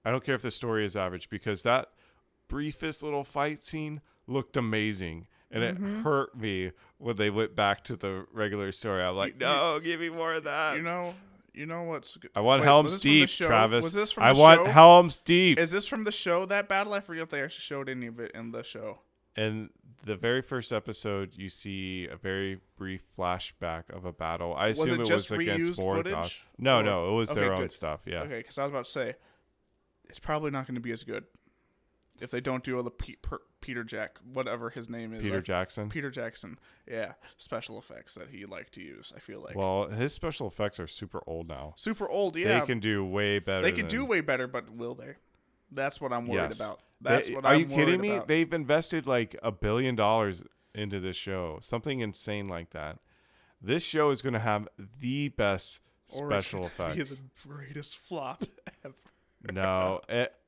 I 0.04 0.10
don't 0.10 0.22
care 0.24 0.34
if 0.34 0.42
the 0.42 0.50
story 0.50 0.84
is 0.84 0.96
average 0.96 1.30
because 1.30 1.62
that 1.62 1.88
briefest 2.48 3.02
little 3.02 3.24
fight 3.24 3.64
scene 3.64 4.00
looked 4.26 4.56
amazing. 4.56 5.26
And 5.50 5.62
it 5.62 5.76
Mm-hmm. 5.76 6.02
hurt 6.02 6.36
me 6.36 6.72
when 6.98 7.14
they 7.16 7.30
went 7.30 7.54
back 7.54 7.84
to 7.84 7.96
the 7.96 8.26
regular 8.32 8.72
story. 8.72 9.02
I'm 9.04 9.14
like, 9.14 9.36
no, 9.38 9.78
give 9.82 10.00
me 10.00 10.08
more 10.10 10.34
of 10.34 10.44
that. 10.44 10.76
you 10.76 10.82
know 10.82 11.14
you 11.56 11.66
know 11.66 11.84
what's 11.84 12.16
good 12.16 12.32
I 12.34 12.40
want 12.40 12.62
Wait, 12.62 12.66
Helm's 12.66 12.94
was 12.94 12.94
this 12.96 13.02
from 13.04 13.10
the 13.12 13.26
Deep? 13.26 13.46
Travis. 13.46 13.84
was 13.84 13.92
this 13.92 14.10
from 14.10 14.24
I 14.24 14.32
the 14.32 14.40
want 14.40 14.66
show? 14.66 14.72
Helm's 14.72 15.20
Deep. 15.20 15.56
Is 15.60 15.70
this 15.70 15.86
from 15.86 16.02
the 16.02 16.10
show 16.10 16.44
that 16.46 16.68
battle? 16.68 16.92
I 16.94 16.98
forget 16.98 17.22
if 17.22 17.28
they 17.28 17.40
actually 17.42 17.60
showed 17.60 17.88
any 17.88 18.06
of 18.08 18.18
it 18.18 18.32
in 18.34 18.50
the 18.50 18.64
show. 18.64 18.98
in 19.36 19.70
the 20.04 20.16
very 20.16 20.42
first 20.42 20.72
episode, 20.72 21.32
you 21.34 21.48
see 21.48 22.06
a 22.10 22.16
very 22.16 22.60
brief 22.76 23.02
flashback 23.18 23.90
of 23.90 24.04
a 24.04 24.12
battle. 24.12 24.54
I 24.54 24.68
Was 24.68 24.78
assume 24.80 25.00
it 25.00 25.10
was 25.10 25.30
against 25.30 25.80
Morgoth. 25.80 26.32
No, 26.58 26.78
Or- 26.78 26.82
no, 26.82 27.08
it 27.10 27.16
was 27.16 27.30
okay, 27.30 27.40
their 27.40 27.52
own 27.54 27.62
good. 27.62 27.72
stuff. 27.72 28.00
Yeah, 28.06 28.22
Okay, 28.22 28.38
because 28.38 28.58
I 28.58 28.62
was 28.64 28.70
about 28.70 28.84
to 28.86 28.90
say 28.90 29.14
it's 30.08 30.18
probably 30.20 30.50
not 30.50 30.66
going 30.66 30.74
to 30.74 30.80
be 30.80 30.92
as 30.92 31.02
good 31.04 31.24
if 32.20 32.30
they 32.30 32.40
don't 32.40 32.62
do 32.62 32.76
all 32.76 32.82
the 32.82 32.90
Pe- 32.90 33.16
per- 33.16 33.40
Peter 33.60 33.82
Jack, 33.82 34.18
whatever 34.32 34.70
his 34.70 34.88
name 34.90 35.14
is. 35.14 35.22
Peter 35.22 35.40
Jackson. 35.40 35.88
Peter 35.88 36.10
Jackson. 36.10 36.58
Yeah, 36.86 37.14
special 37.38 37.78
effects 37.78 38.14
that 38.14 38.28
he 38.30 38.44
liked 38.44 38.74
to 38.74 38.82
use. 38.82 39.12
I 39.16 39.20
feel 39.20 39.40
like 39.40 39.56
well, 39.56 39.88
his 39.88 40.12
special 40.12 40.46
effects 40.46 40.78
are 40.78 40.86
super 40.86 41.22
old 41.26 41.48
now. 41.48 41.72
super 41.76 42.08
old. 42.08 42.36
Yeah, 42.36 42.60
They 42.60 42.66
can 42.66 42.78
do 42.78 43.04
way 43.04 43.38
better. 43.38 43.62
they 43.62 43.72
can 43.72 43.86
than- 43.88 43.96
do 43.96 44.04
way 44.04 44.20
better, 44.20 44.46
but 44.46 44.68
will 44.70 44.94
they? 44.94 45.14
That's 45.72 46.00
what 46.00 46.12
I'm 46.12 46.28
worried 46.28 46.42
Yes. 46.50 46.60
about. 46.60 46.80
They- 47.04 47.10
That's 47.10 47.30
what 47.30 47.44
are 47.44 47.52
I'm 47.54 47.60
you 47.60 47.66
kidding 47.66 48.00
me? 48.00 48.16
about. 48.16 48.28
They've 48.28 48.52
invested 48.52 49.06
like 49.06 49.36
a 49.42 49.52
billion 49.52 49.94
dollars 49.94 50.42
into 50.74 50.98
this 51.00 51.16
show, 51.16 51.58
something 51.62 52.00
insane 52.00 52.48
like 52.48 52.70
that. 52.70 52.98
This 53.60 53.82
show 53.84 54.10
is 54.10 54.20
going 54.22 54.32
to 54.32 54.40
have 54.40 54.68
the 55.00 55.28
best 55.28 55.80
Or 56.14 56.28
special 56.30 56.66
effects. 56.66 57.10
the 57.16 57.22
greatest 57.48 57.96
flop 57.98 58.42
ever. 58.84 58.94
no, 59.52 60.00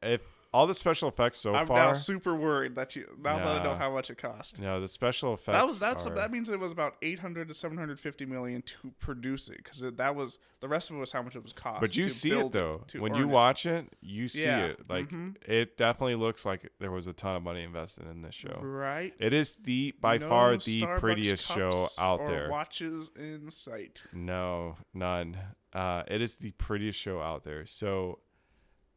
if 0.03 0.21
all 0.53 0.67
the 0.67 0.75
special 0.75 1.09
effects 1.09 1.39
so 1.39 1.55
I'm 1.55 1.67
far, 1.67 1.77
now 1.77 1.93
super 1.95 2.35
worried 2.35 2.75
that 2.77 2.97
you 2.97 3.07
now 3.19 3.39
that 3.39 3.47
I 3.61 3.65
know 3.65 3.75
how 3.75 3.91
much 3.93 4.11
it 4.11 4.19
cost. 4.19 4.61
no, 4.61 4.81
the 4.81 4.89
special 4.89 5.35
effects. 5.35 5.59
That 5.59 5.67
was 5.67 5.79
that's 5.79 6.07
are, 6.07 6.15
that 6.15 6.31
means 6.31 6.49
it 6.49 6.59
was 6.59 6.73
about 6.73 6.97
800 7.03 7.49
to 7.49 7.55
750 7.55 8.27
million 8.27 8.63
to 8.63 8.93
produce 8.99 9.49
it 9.49 9.59
because 9.59 9.81
that 9.81 10.15
was 10.17 10.39
the 10.61 10.69
rest 10.69 10.91
of 10.91 10.97
it 10.97 11.01
was 11.01 11.13
how 11.13 11.23
much 11.23 11.37
it 11.37 11.43
was 11.43 11.53
cost. 11.53 11.81
But 11.81 11.97
you 11.97 12.09
see 12.09 12.33
it 12.33 12.53
though. 12.53 12.83
to 12.89 13.01
when 13.01 13.15
you 13.15 13.29
watch 13.29 13.67
it, 13.67 13.87
you 14.01 14.29
see 14.29 14.45
Yeah, 14.45 14.67
it. 14.67 14.89
Like 14.89 15.09
mhm. 15.11 15.37
it 15.47 15.77
definitely 15.77 16.15
looks 16.17 16.45
like 16.47 16.71
there 16.81 16.91
was 16.91 17.07
a 17.07 17.13
ton 17.13 17.37
of 17.37 17.43
money 17.43 17.63
invested 17.63 18.07
in 18.07 18.23
this 18.23 18.35
show. 18.35 18.59
right? 18.63 19.15
It 19.19 19.33
is 19.33 19.57
the 19.57 19.95
by 20.01 20.19
No 20.19 20.29
far 20.29 20.57
the 20.57 20.83
Starbucks 20.83 21.01
prettiest 21.01 21.53
show 21.53 21.87
out 22.01 22.21
or 22.21 22.27
there. 22.29 22.51
Watches 22.51 23.11
in 23.17 23.51
sight. 23.51 24.03
No, 24.13 24.77
none. 24.95 25.37
Uh, 25.73 26.03
it 26.09 26.23
is 26.23 26.37
the 26.37 26.53
prettiest 26.53 26.99
show 26.99 27.21
out 27.21 27.45
there. 27.45 27.67
So, 27.67 28.21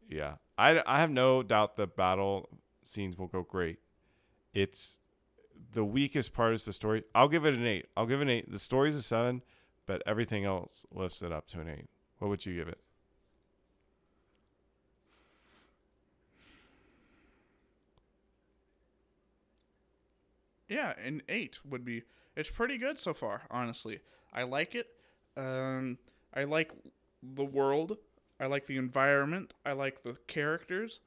yeah, 0.09 0.35
I, 0.57 0.81
I 0.85 0.99
have 0.99 1.11
no 1.11 1.43
doubt 1.43 1.77
the 1.77 1.87
battle 1.87 2.49
scenes 2.83 3.17
will 3.17 3.27
go 3.27 3.43
great. 3.43 3.77
It's 4.53 4.99
the 5.71 5.85
weakest 5.85 6.33
part 6.33 6.53
is 6.53 6.65
the 6.65 6.73
story. 6.73 7.03
I'll 7.13 7.27
give 7.27 7.45
it 7.45 7.53
an 7.53 7.65
eight. 7.65 7.85
I'll 7.95 8.07
give 8.07 8.19
it 8.19 8.23
an 8.23 8.29
eight. 8.29 8.51
The 8.51 8.59
story's 8.59 8.95
a 8.95 9.03
seven, 9.03 9.43
but 9.85 10.01
everything 10.05 10.45
else 10.45 10.85
lifts 10.91 11.21
it 11.21 11.31
up 11.31 11.47
to 11.49 11.61
an 11.61 11.69
eight. 11.69 11.89
What 12.17 12.29
would 12.29 12.45
you 12.45 12.55
give 12.55 12.67
it? 12.67 12.79
Yeah, 20.67 20.93
an 21.03 21.23
eight 21.29 21.59
would 21.67 21.85
be. 21.85 22.03
It's 22.35 22.49
pretty 22.49 22.77
good 22.77 22.99
so 22.99 23.13
far, 23.13 23.43
honestly. 23.49 23.99
I 24.31 24.43
like 24.43 24.75
it. 24.75 24.87
Um, 25.35 25.97
I 26.33 26.43
like 26.43 26.71
the 27.21 27.43
world. 27.43 27.97
I 28.39 28.47
like 28.47 28.65
the 28.65 28.77
environment. 28.77 29.53
I 29.65 29.73
like 29.73 30.03
the 30.03 30.15
characters. 30.27 31.01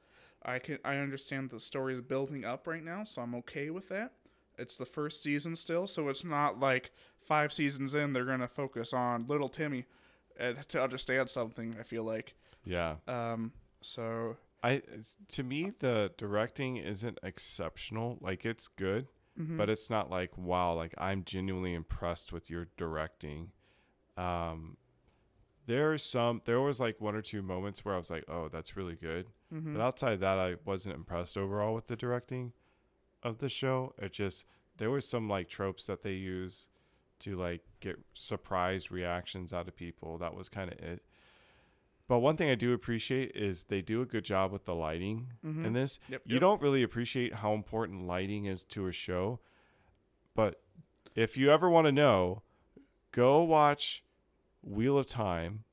I 0.45 0.59
can. 0.59 0.79
I 0.83 0.97
understand 0.97 1.49
the 1.49 1.59
story 1.59 1.93
is 1.93 2.01
building 2.01 2.45
up 2.45 2.67
right 2.67 2.83
now, 2.83 3.03
so 3.03 3.21
I'm 3.21 3.33
okay 3.35 3.69
with 3.69 3.89
that. 3.89 4.13
It's 4.57 4.77
the 4.77 4.85
first 4.85 5.21
season 5.23 5.55
still, 5.55 5.87
so 5.87 6.09
it's 6.09 6.23
not 6.23 6.59
like 6.59 6.91
five 7.17 7.53
seasons 7.53 7.95
in 7.95 8.13
they're 8.13 8.25
gonna 8.25 8.47
focus 8.47 8.93
on 8.93 9.25
little 9.27 9.49
Timmy, 9.49 9.85
and 10.37 10.67
to 10.69 10.83
understand 10.83 11.29
something. 11.29 11.75
I 11.79 11.83
feel 11.83 12.03
like. 12.03 12.35
Yeah. 12.65 12.95
Um. 13.07 13.53
So. 13.81 14.37
I 14.65 14.81
to 15.29 15.43
me 15.43 15.71
the 15.77 16.11
directing 16.17 16.77
isn't 16.77 17.19
exceptional. 17.21 18.17
Like 18.21 18.45
it's 18.45 18.69
good, 18.69 19.07
mhm. 19.37 19.57
but 19.57 19.69
it's 19.69 19.89
not 19.89 20.09
like 20.09 20.37
wow. 20.37 20.73
Like 20.73 20.93
I'm 20.97 21.25
genuinely 21.25 21.73
impressed 21.73 22.31
with 22.31 22.49
your 22.49 22.67
directing. 22.77 23.51
Um, 24.15 24.77
there 25.65 25.91
are 25.93 25.97
some. 25.97 26.41
There 26.45 26.59
was 26.61 26.79
like 26.79 26.99
one 26.99 27.15
or 27.15 27.21
two 27.21 27.41
moments 27.41 27.83
where 27.85 27.95
I 27.95 27.97
was 27.97 28.09
like, 28.09 28.25
oh, 28.27 28.49
that's 28.49 28.75
really 28.75 28.95
good. 28.95 29.27
Mhm. 29.53 29.73
But 29.73 29.81
outside 29.81 30.19
that, 30.19 30.37
I 30.39 30.55
wasn't 30.65 30.95
impressed 30.95 31.37
overall 31.37 31.73
with 31.73 31.87
the 31.87 31.95
directing 31.95 32.53
of 33.21 33.37
the 33.39 33.49
show. 33.49 33.93
It 33.97 34.11
just 34.13 34.45
there 34.77 34.89
was 34.91 35.07
some 35.07 35.29
like 35.29 35.47
tropes 35.49 35.85
that 35.87 36.01
they 36.01 36.13
use 36.13 36.67
to 37.19 37.35
like 37.35 37.61
get 37.79 37.97
surprised 38.13 38.91
reactions 38.91 39.53
out 39.53 39.67
of 39.67 39.75
people. 39.75 40.17
That 40.17 40.33
was 40.35 40.49
kind 40.49 40.71
of 40.71 40.79
it. 40.79 41.03
But 42.09 42.19
one 42.19 42.35
thing 42.35 42.49
I 42.49 42.55
do 42.55 42.73
appreciate 42.73 43.31
is 43.33 43.65
they 43.65 43.81
do 43.81 44.01
a 44.01 44.05
good 44.05 44.25
job 44.25 44.51
with 44.51 44.65
the 44.65 44.75
lighting 44.75 45.31
Mhm. 45.45 45.65
in 45.65 45.73
this. 45.73 45.99
Yep, 46.09 46.21
You 46.25 46.33
yep. 46.35 46.41
don't 46.41 46.61
really 46.61 46.83
appreciate 46.83 47.35
how 47.35 47.53
important 47.53 48.05
lighting 48.05 48.43
is 48.45 48.65
to 48.65 48.87
a 48.87 48.91
show. 48.91 49.39
But 50.35 50.61
if 51.15 51.37
you 51.37 51.49
ever 51.49 51.69
want 51.69 51.85
to 51.85 51.91
know, 51.93 52.41
go 53.11 53.41
watch 53.43 54.02
Wheel 54.63 54.97
of 54.97 55.07
Time. 55.07 55.63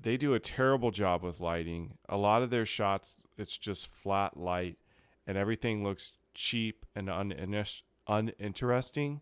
They 0.00 0.16
do 0.16 0.32
a 0.34 0.40
terrible 0.40 0.90
job 0.90 1.22
with 1.22 1.40
lighting. 1.40 1.98
A 2.08 2.16
lot 2.16 2.42
of 2.42 2.50
their 2.50 2.64
shots, 2.64 3.22
it's 3.36 3.56
just 3.56 3.86
flat 3.88 4.36
light, 4.36 4.78
and 5.26 5.36
everything 5.36 5.84
looks 5.84 6.12
cheap 6.34 6.86
and 6.94 7.08
uninter- 7.08 7.82
uninteresting. 8.06 9.20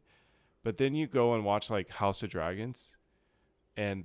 But 0.63 0.77
then 0.79 0.95
you 0.95 1.07
go 1.07 1.35
and 1.35 1.45
watch 1.45 1.71
like 1.71 1.91
House 1.91 2.23
of 2.23 2.31
Dragons, 2.31 2.97
and 3.77 4.05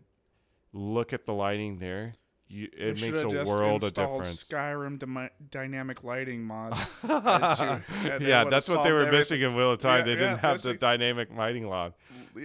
look 0.71 1.13
at 1.13 1.25
the 1.25 1.33
lighting 1.33 1.77
there. 1.79 2.13
You, 2.47 2.67
They 2.77 2.85
it 2.85 3.01
makes 3.01 3.21
a 3.21 3.27
world 3.29 3.83
of 3.83 3.93
difference. 3.93 4.43
Skyrim 4.43 4.99
dymi- 4.99 5.29
dynamic 5.49 6.03
lighting 6.03 6.43
mods. 6.43 6.87
and 7.03 7.83
you- 8.03 8.11
and 8.11 8.23
yeah, 8.23 8.43
that's 8.45 8.69
what 8.69 8.83
they 8.83 8.91
were 8.91 9.01
everything. 9.01 9.19
missing 9.19 9.41
in 9.41 9.55
Wheel 9.55 9.71
of 9.71 9.79
Time. 9.79 9.99
Yeah, 9.99 10.05
they 10.05 10.11
didn't 10.15 10.29
yeah, 10.35 10.37
have 10.49 10.61
the 10.61 10.73
dynamic 10.75 11.29
lighting 11.35 11.67
log. 11.67 11.93
This 12.33 12.43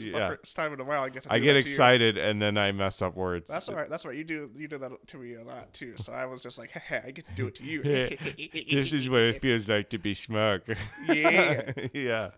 is 0.00 0.06
Yeah. 0.06 0.30
the 0.30 0.36
first 0.40 0.56
time 0.56 0.72
in 0.72 0.80
a 0.80 0.84
while 0.84 1.02
I 1.04 1.08
get 1.08 1.22
to. 1.24 1.32
I 1.32 1.38
get 1.38 1.54
that 1.54 1.62
to 1.62 1.68
you. 1.68 1.72
excited 1.74 2.18
and 2.18 2.40
then 2.42 2.58
I 2.58 2.72
mess 2.72 3.00
up 3.02 3.14
words. 3.16 3.48
That's 3.48 3.68
all 3.68 3.76
right. 3.76 3.88
That's 3.88 4.04
all 4.04 4.10
right. 4.10 4.18
You 4.18 4.24
do 4.24 4.50
you 4.56 4.68
do 4.68 4.78
that 4.78 5.06
to 5.08 5.16
me 5.18 5.34
a 5.34 5.44
lot 5.44 5.72
too. 5.72 5.94
So 5.96 6.12
I 6.12 6.26
was 6.26 6.42
just 6.42 6.58
like, 6.58 6.70
hey, 6.72 7.02
I 7.06 7.10
get 7.12 7.26
to 7.28 7.34
do 7.34 7.46
it 7.46 7.54
to 7.56 7.64
you. 7.64 7.82
this 8.70 8.92
is 8.92 9.08
what 9.08 9.20
it 9.22 9.40
feels 9.42 9.68
like 9.68 9.90
to 9.90 9.98
be 9.98 10.14
smug. 10.14 10.62
Yeah. 11.08 11.70
yeah. 11.92 12.30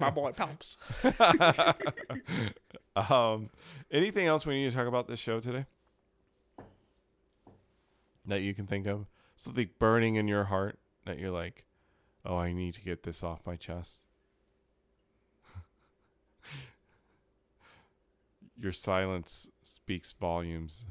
My 0.00 0.10
boy 0.10 0.32
Palps. 0.32 0.76
um, 2.96 3.50
anything 3.90 4.26
else 4.26 4.46
we 4.46 4.54
need 4.54 4.70
to 4.70 4.76
talk 4.76 4.86
about 4.86 5.06
this 5.08 5.18
show 5.20 5.40
today 5.40 5.66
that 8.26 8.40
you 8.40 8.54
can 8.54 8.66
think 8.66 8.86
of? 8.86 9.06
Something 9.36 9.68
burning 9.78 10.14
in 10.14 10.28
your 10.28 10.44
heart 10.44 10.78
that 11.04 11.18
you're 11.18 11.30
like, 11.30 11.65
oh, 12.26 12.36
I 12.36 12.52
need 12.52 12.74
to 12.74 12.80
get 12.80 13.02
this 13.02 13.22
off 13.22 13.46
my 13.46 13.56
chest. 13.56 14.04
your 18.58 18.72
silence 18.72 19.48
speaks 19.62 20.12
volumes. 20.12 20.84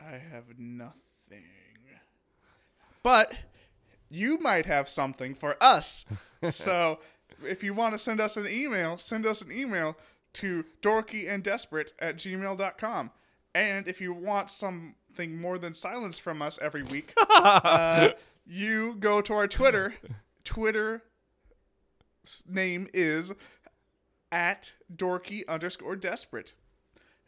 I 0.00 0.18
have 0.32 0.58
nothing. 0.58 0.94
But 3.02 3.34
you 4.08 4.38
might 4.38 4.66
have 4.66 4.88
something 4.88 5.34
for 5.34 5.56
us. 5.60 6.04
so 6.50 6.98
if 7.46 7.62
you 7.62 7.74
want 7.74 7.92
to 7.92 7.98
send 7.98 8.20
us 8.20 8.36
an 8.36 8.48
email, 8.48 8.98
send 8.98 9.26
us 9.26 9.42
an 9.42 9.52
email 9.52 9.96
to 10.34 10.64
dorkyanddesperate 10.82 11.92
at 12.00 12.16
gmail.com. 12.16 13.10
And 13.54 13.86
if 13.86 14.00
you 14.00 14.12
want 14.12 14.50
something 14.50 15.40
more 15.40 15.58
than 15.58 15.74
silence 15.74 16.18
from 16.18 16.42
us 16.42 16.58
every 16.60 16.82
week, 16.82 17.12
uh, 17.30 18.10
you 18.46 18.96
go 18.98 19.20
to 19.20 19.32
our 19.34 19.46
Twitter. 19.46 19.94
Twitter 20.44 21.02
name 22.46 22.88
is 22.94 23.32
at 24.32 24.74
dorky 24.94 25.46
underscore 25.48 25.96
desperate 25.96 26.54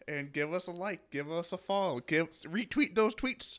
and 0.09 0.33
give 0.33 0.53
us 0.53 0.67
a 0.67 0.73
like, 0.73 1.11
give 1.11 1.31
us 1.31 1.53
a 1.53 1.59
follow, 1.59 2.01
give 2.01 2.31
retweet 2.31 2.95
those 2.95 3.15
tweets, 3.15 3.59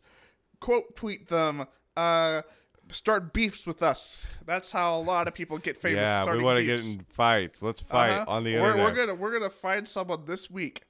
quote 0.59 0.95
tweet 0.95 1.27
them, 1.27 1.65
uh, 1.95 2.41
start 2.89 3.33
beefs 3.33 3.65
with 3.67 3.83
us. 3.83 4.25
That's 4.45 4.71
how 4.71 4.95
a 4.95 5.01
lot 5.01 5.27
of 5.27 5.33
people 5.33 5.57
get 5.57 5.77
famous. 5.77 6.07
yeah, 6.07 6.31
we 6.31 6.41
want 6.43 6.57
to 6.59 6.65
get 6.65 6.83
in 6.85 7.05
fights. 7.09 7.61
Let's 7.61 7.81
fight 7.81 8.11
Uh-huh. 8.11 8.25
on 8.31 8.43
the 8.45 8.55
we're, 8.55 8.71
internet. 8.71 8.85
We're 8.85 8.95
gonna 8.95 9.15
we're 9.15 9.31
gonna 9.33 9.49
find 9.49 9.87
someone 9.87 10.25
this 10.25 10.49
week, 10.49 10.83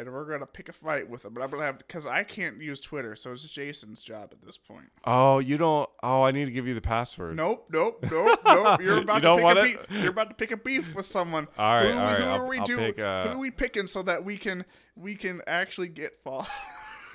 and 0.00 0.12
we're 0.12 0.24
gonna 0.30 0.46
pick 0.46 0.68
a 0.68 0.72
fight 0.72 1.08
with 1.08 1.22
them. 1.22 1.34
But 1.34 1.42
I'm 1.42 1.50
gonna 1.50 1.64
have 1.64 1.78
because 1.78 2.06
I 2.06 2.22
can't 2.24 2.60
use 2.60 2.80
Twitter, 2.80 3.14
so 3.16 3.32
it's 3.32 3.44
Jason's 3.48 4.02
job 4.02 4.30
at 4.32 4.42
this 4.44 4.58
point. 4.58 4.86
Oh, 5.04 5.38
you 5.38 5.56
don't. 5.56 5.88
Oh, 6.02 6.22
I 6.22 6.30
need 6.30 6.46
to 6.46 6.50
give 6.50 6.66
you 6.66 6.74
the 6.74 6.80
password. 6.80 7.36
Nope, 7.36 7.66
nope, 7.70 8.04
nope, 8.10 8.40
nope. 8.44 8.80
You're 8.82 8.98
about 8.98 9.22
You 9.22 9.28
to 9.28 9.36
pick 9.36 9.44
a 9.56 9.60
it? 9.60 9.88
beef. 9.88 10.00
You're 10.02 10.10
about 10.10 10.28
to 10.30 10.34
pick 10.34 10.50
a 10.52 10.56
beef 10.56 10.94
with 10.94 11.06
someone. 11.06 11.48
All 11.58 11.74
right, 11.76 11.90
who, 11.90 11.98
all 11.98 12.04
right, 12.04 12.20
Who 12.22 12.24
I'll- 12.28 12.40
are 12.42 12.46
we 12.46 12.58
I'll 12.58 12.64
do? 12.64 12.76
pick, 12.76 12.98
uh, 12.98 13.28
who 13.28 13.34
are 13.34 13.38
we 13.38 13.50
picking 13.50 13.86
so 13.86 14.02
that 14.02 14.24
we 14.24 14.36
can 14.36 14.64
we 14.96 15.14
can 15.14 15.40
actually 15.46 15.88
get 15.88 16.22
fall? 16.22 16.46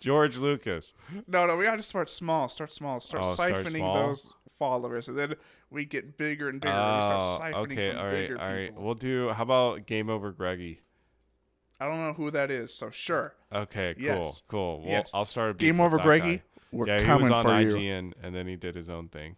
George 0.00 0.36
Lucas. 0.36 0.94
no, 1.26 1.46
no, 1.46 1.56
we 1.56 1.64
gotta 1.64 1.82
start 1.82 2.10
small. 2.10 2.48
Start 2.48 2.72
small. 2.72 3.00
Start 3.00 3.24
Oh, 3.24 3.32
start 3.34 3.52
siphoning 3.52 3.76
small? 3.78 3.94
those 4.08 4.32
followers, 4.58 5.08
and 5.08 5.18
then 5.18 5.34
we 5.70 5.84
get 5.84 6.16
bigger 6.18 6.48
and 6.48 6.60
bigger. 6.60 6.72
and 6.72 6.96
we 6.96 7.02
start 7.02 7.22
Oh, 7.22 7.38
siphoning 7.40 7.72
okay. 7.72 7.90
from 7.90 7.98
All 7.98 8.04
right. 8.06 8.12
bigger 8.12 8.40
All 8.40 8.48
right. 8.52 8.68
people. 8.70 8.84
We'll 8.84 8.94
do. 8.94 9.28
How 9.30 9.42
about 9.42 9.86
Game 9.86 10.08
Over 10.10 10.32
Greggy? 10.32 10.80
I 11.82 11.86
don't 11.86 11.96
know 11.98 12.12
who 12.12 12.30
that 12.30 12.50
is, 12.52 12.72
so 12.72 12.90
sure. 12.90 13.34
Okay. 13.52 13.94
Cool. 13.94 14.04
Yes. 14.04 14.42
Cool. 14.46 14.80
Well, 14.82 14.88
Yes. 14.90 15.10
I'll 15.12 15.24
start 15.24 15.58
Game 15.58 15.80
over, 15.80 15.98
Greggy. 15.98 16.36
guy. 16.36 16.42
We're 16.70 16.86
yeah, 16.86 17.00
he 17.00 17.06
coming 17.06 17.24
was 17.24 17.32
on 17.32 17.44
for 17.44 17.60
you. 17.60 17.68
IGN 17.76 18.12
and 18.22 18.34
then 18.34 18.46
he 18.46 18.54
did 18.56 18.74
his 18.76 18.88
own 18.88 19.08
thing. 19.08 19.34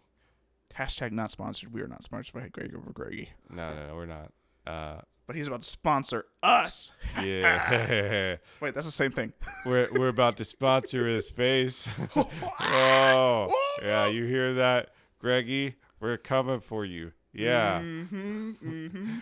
Hashtag 0.77 1.11
not 1.11 1.31
sponsored. 1.31 1.73
We 1.73 1.81
are 1.81 1.87
not 1.87 2.03
sponsored 2.03 2.33
by 2.35 2.47
Greg 2.49 2.75
over 2.75 2.91
Greggy. 2.93 3.29
No, 3.49 3.73
no, 3.73 3.87
no, 3.87 3.95
we're 3.95 4.05
not. 4.05 4.31
Uh, 4.67 5.01
But 5.25 5.35
he's 5.35 5.47
about 5.47 5.61
to 5.61 5.67
sponsor 5.67 6.25
us. 6.43 6.91
yeah, 7.23 8.35
Wait, 8.61 8.73
that's 8.75 8.85
the 8.85 8.91
same 8.91 9.11
thing. 9.11 9.33
we're 9.65 9.87
we're 9.93 10.09
about 10.09 10.37
to 10.37 10.45
sponsor 10.45 11.07
his 11.07 11.31
face. 11.31 11.87
oh, 12.61 13.47
yeah, 13.81 14.05
you 14.07 14.25
hear 14.25 14.53
that, 14.55 14.91
Greggy? 15.19 15.75
We're 15.99 16.17
coming 16.17 16.59
for 16.59 16.85
you. 16.85 17.11
Yeah. 17.33 17.79
hmm 17.81 18.51
hmm 18.51 19.17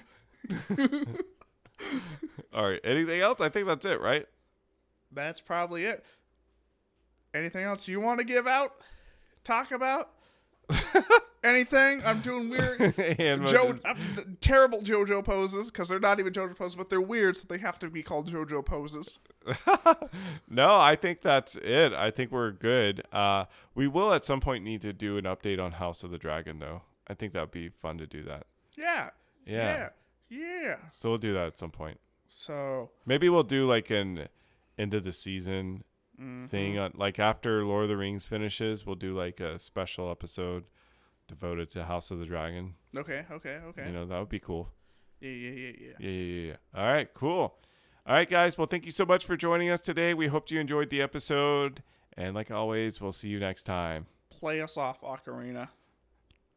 All 2.53 2.69
right. 2.69 2.79
Anything 2.83 3.21
else? 3.21 3.41
I 3.41 3.49
think 3.49 3.67
that's 3.67 3.85
it, 3.85 4.01
right? 4.01 4.25
That's 5.11 5.41
probably 5.41 5.85
it. 5.85 6.05
Anything 7.33 7.63
else 7.63 7.87
you 7.87 7.99
want 7.99 8.19
to 8.19 8.25
give 8.25 8.47
out? 8.47 8.75
Talk 9.43 9.71
about? 9.71 10.11
Anything? 11.43 12.01
I'm 12.05 12.21
doing 12.21 12.49
weird. 12.49 12.95
Joe, 13.47 13.77
I'm, 13.83 14.37
terrible 14.39 14.81
JoJo 14.81 15.25
poses 15.25 15.69
because 15.69 15.89
they're 15.89 15.99
not 15.99 16.19
even 16.19 16.31
JoJo 16.31 16.55
poses, 16.55 16.75
but 16.77 16.89
they're 16.89 17.01
weird, 17.01 17.35
so 17.35 17.47
they 17.49 17.57
have 17.57 17.77
to 17.79 17.89
be 17.89 18.01
called 18.01 18.31
JoJo 18.31 18.65
poses. 18.65 19.19
no, 20.49 20.79
I 20.79 20.95
think 20.95 21.21
that's 21.21 21.55
it. 21.57 21.91
I 21.91 22.11
think 22.11 22.31
we're 22.31 22.51
good. 22.51 23.03
Uh, 23.11 23.45
we 23.75 23.87
will 23.87 24.13
at 24.13 24.23
some 24.23 24.39
point 24.39 24.63
need 24.63 24.81
to 24.81 24.93
do 24.93 25.17
an 25.17 25.25
update 25.25 25.61
on 25.61 25.73
House 25.73 26.03
of 26.03 26.11
the 26.11 26.17
Dragon, 26.17 26.59
though. 26.59 26.83
I 27.07 27.13
think 27.13 27.33
that 27.33 27.41
would 27.41 27.51
be 27.51 27.69
fun 27.69 27.97
to 27.97 28.07
do 28.07 28.23
that. 28.23 28.45
Yeah. 28.77 29.09
Yeah. 29.45 29.55
Yeah. 29.55 29.89
Yeah. 30.33 30.77
So 30.89 31.09
we'll 31.09 31.17
do 31.17 31.33
that 31.33 31.47
at 31.47 31.59
some 31.59 31.71
point. 31.71 31.99
So 32.27 32.89
Maybe 33.05 33.29
we'll 33.29 33.43
do 33.43 33.67
like 33.67 33.89
an 33.89 34.27
end 34.77 34.93
of 34.93 35.03
the 35.03 35.13
season 35.13 35.83
mm-hmm. 36.19 36.45
thing. 36.45 36.79
On, 36.79 36.91
like 36.95 37.19
after 37.19 37.63
Lord 37.63 37.83
of 37.83 37.89
the 37.89 37.97
Rings 37.97 38.25
finishes, 38.25 38.85
we'll 38.85 38.95
do 38.95 39.15
like 39.15 39.39
a 39.39 39.59
special 39.59 40.09
episode 40.09 40.63
devoted 41.27 41.69
to 41.71 41.85
House 41.85 42.11
of 42.11 42.19
the 42.19 42.25
Dragon. 42.25 42.75
okay, 42.95 43.25
okay, 43.31 43.59
okay. 43.67 43.87
You 43.87 43.93
know, 43.93 44.05
that 44.05 44.19
would 44.19 44.29
be 44.29 44.39
cool. 44.39 44.69
yeah, 45.21 45.29
yeah, 45.29 45.51
yeah, 45.51 45.71
yeah. 45.79 45.93
Yeah, 45.99 46.09
yeah, 46.09 46.47
yeah. 46.47 46.55
All 46.75 46.85
right, 46.85 47.13
cool. 47.13 47.55
All 48.05 48.15
right, 48.15 48.29
guys. 48.29 48.57
Well, 48.57 48.67
thank 48.67 48.85
you 48.85 48.91
so 48.91 49.05
much 49.05 49.25
for 49.25 49.37
joining 49.37 49.69
us 49.69 49.81
today. 49.81 50.13
We 50.13 50.27
hope 50.27 50.51
you 50.51 50.59
enjoyed 50.59 50.89
the 50.89 51.01
episode. 51.01 51.83
And 52.17 52.35
like 52.35 52.51
always, 52.51 52.99
we'll 52.99 53.11
see 53.11 53.29
you 53.29 53.39
next 53.39 53.63
time. 53.63 54.07
Play 54.29 54.61
us 54.61 54.77
off, 54.77 55.01
Ocarina. 55.01 55.69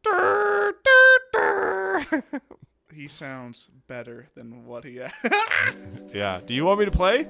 Durr, 0.03 0.73
durr. 0.83 1.07
there. 1.33 2.23
He 2.93 3.07
sounds 3.07 3.69
better 3.87 4.27
than 4.35 4.65
what 4.65 4.83
he. 4.83 4.99
yeah. 6.13 6.39
Do 6.45 6.53
you 6.53 6.65
want 6.65 6.79
me 6.79 6.85
to 6.85 6.91
play? 6.91 7.27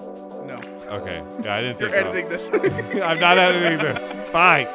no, 0.00 0.60
Okay. 0.88 1.22
Yeah, 1.44 1.54
I 1.56 1.60
didn't 1.62 1.80
you're 1.80 1.88
think 1.90 1.92
so. 1.92 2.10
editing 2.10 2.28
this. 2.28 2.48
I'm 3.02 3.20
not 3.20 3.38
editing 3.38 3.78
this. 3.78 4.30
Bye. 4.30 4.68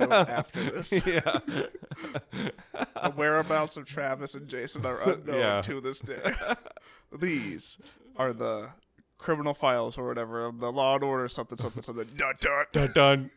Episode 0.00 0.28
after 0.28 0.62
this. 0.70 0.92
yeah. 1.06 1.38
The 3.02 3.10
whereabouts 3.16 3.76
of 3.76 3.86
Travis 3.86 4.34
and 4.34 4.46
Jason 4.48 4.84
are 4.86 5.00
unknown 5.00 5.38
Yeah. 5.38 5.60
to 5.62 5.80
this 5.80 6.00
day. 6.00 6.32
These 7.18 7.78
are 8.16 8.32
the 8.32 8.70
criminal 9.18 9.54
files 9.54 9.96
or 9.98 10.06
whatever, 10.06 10.50
the 10.56 10.70
Law 10.70 10.94
and 10.96 11.04
Order 11.04 11.28
something 11.28 11.56
something 11.58 11.82
something. 11.82 12.08
Dun, 12.16 12.34
dun. 12.40 12.64
Dun 12.72 12.92
dun. 12.94 13.30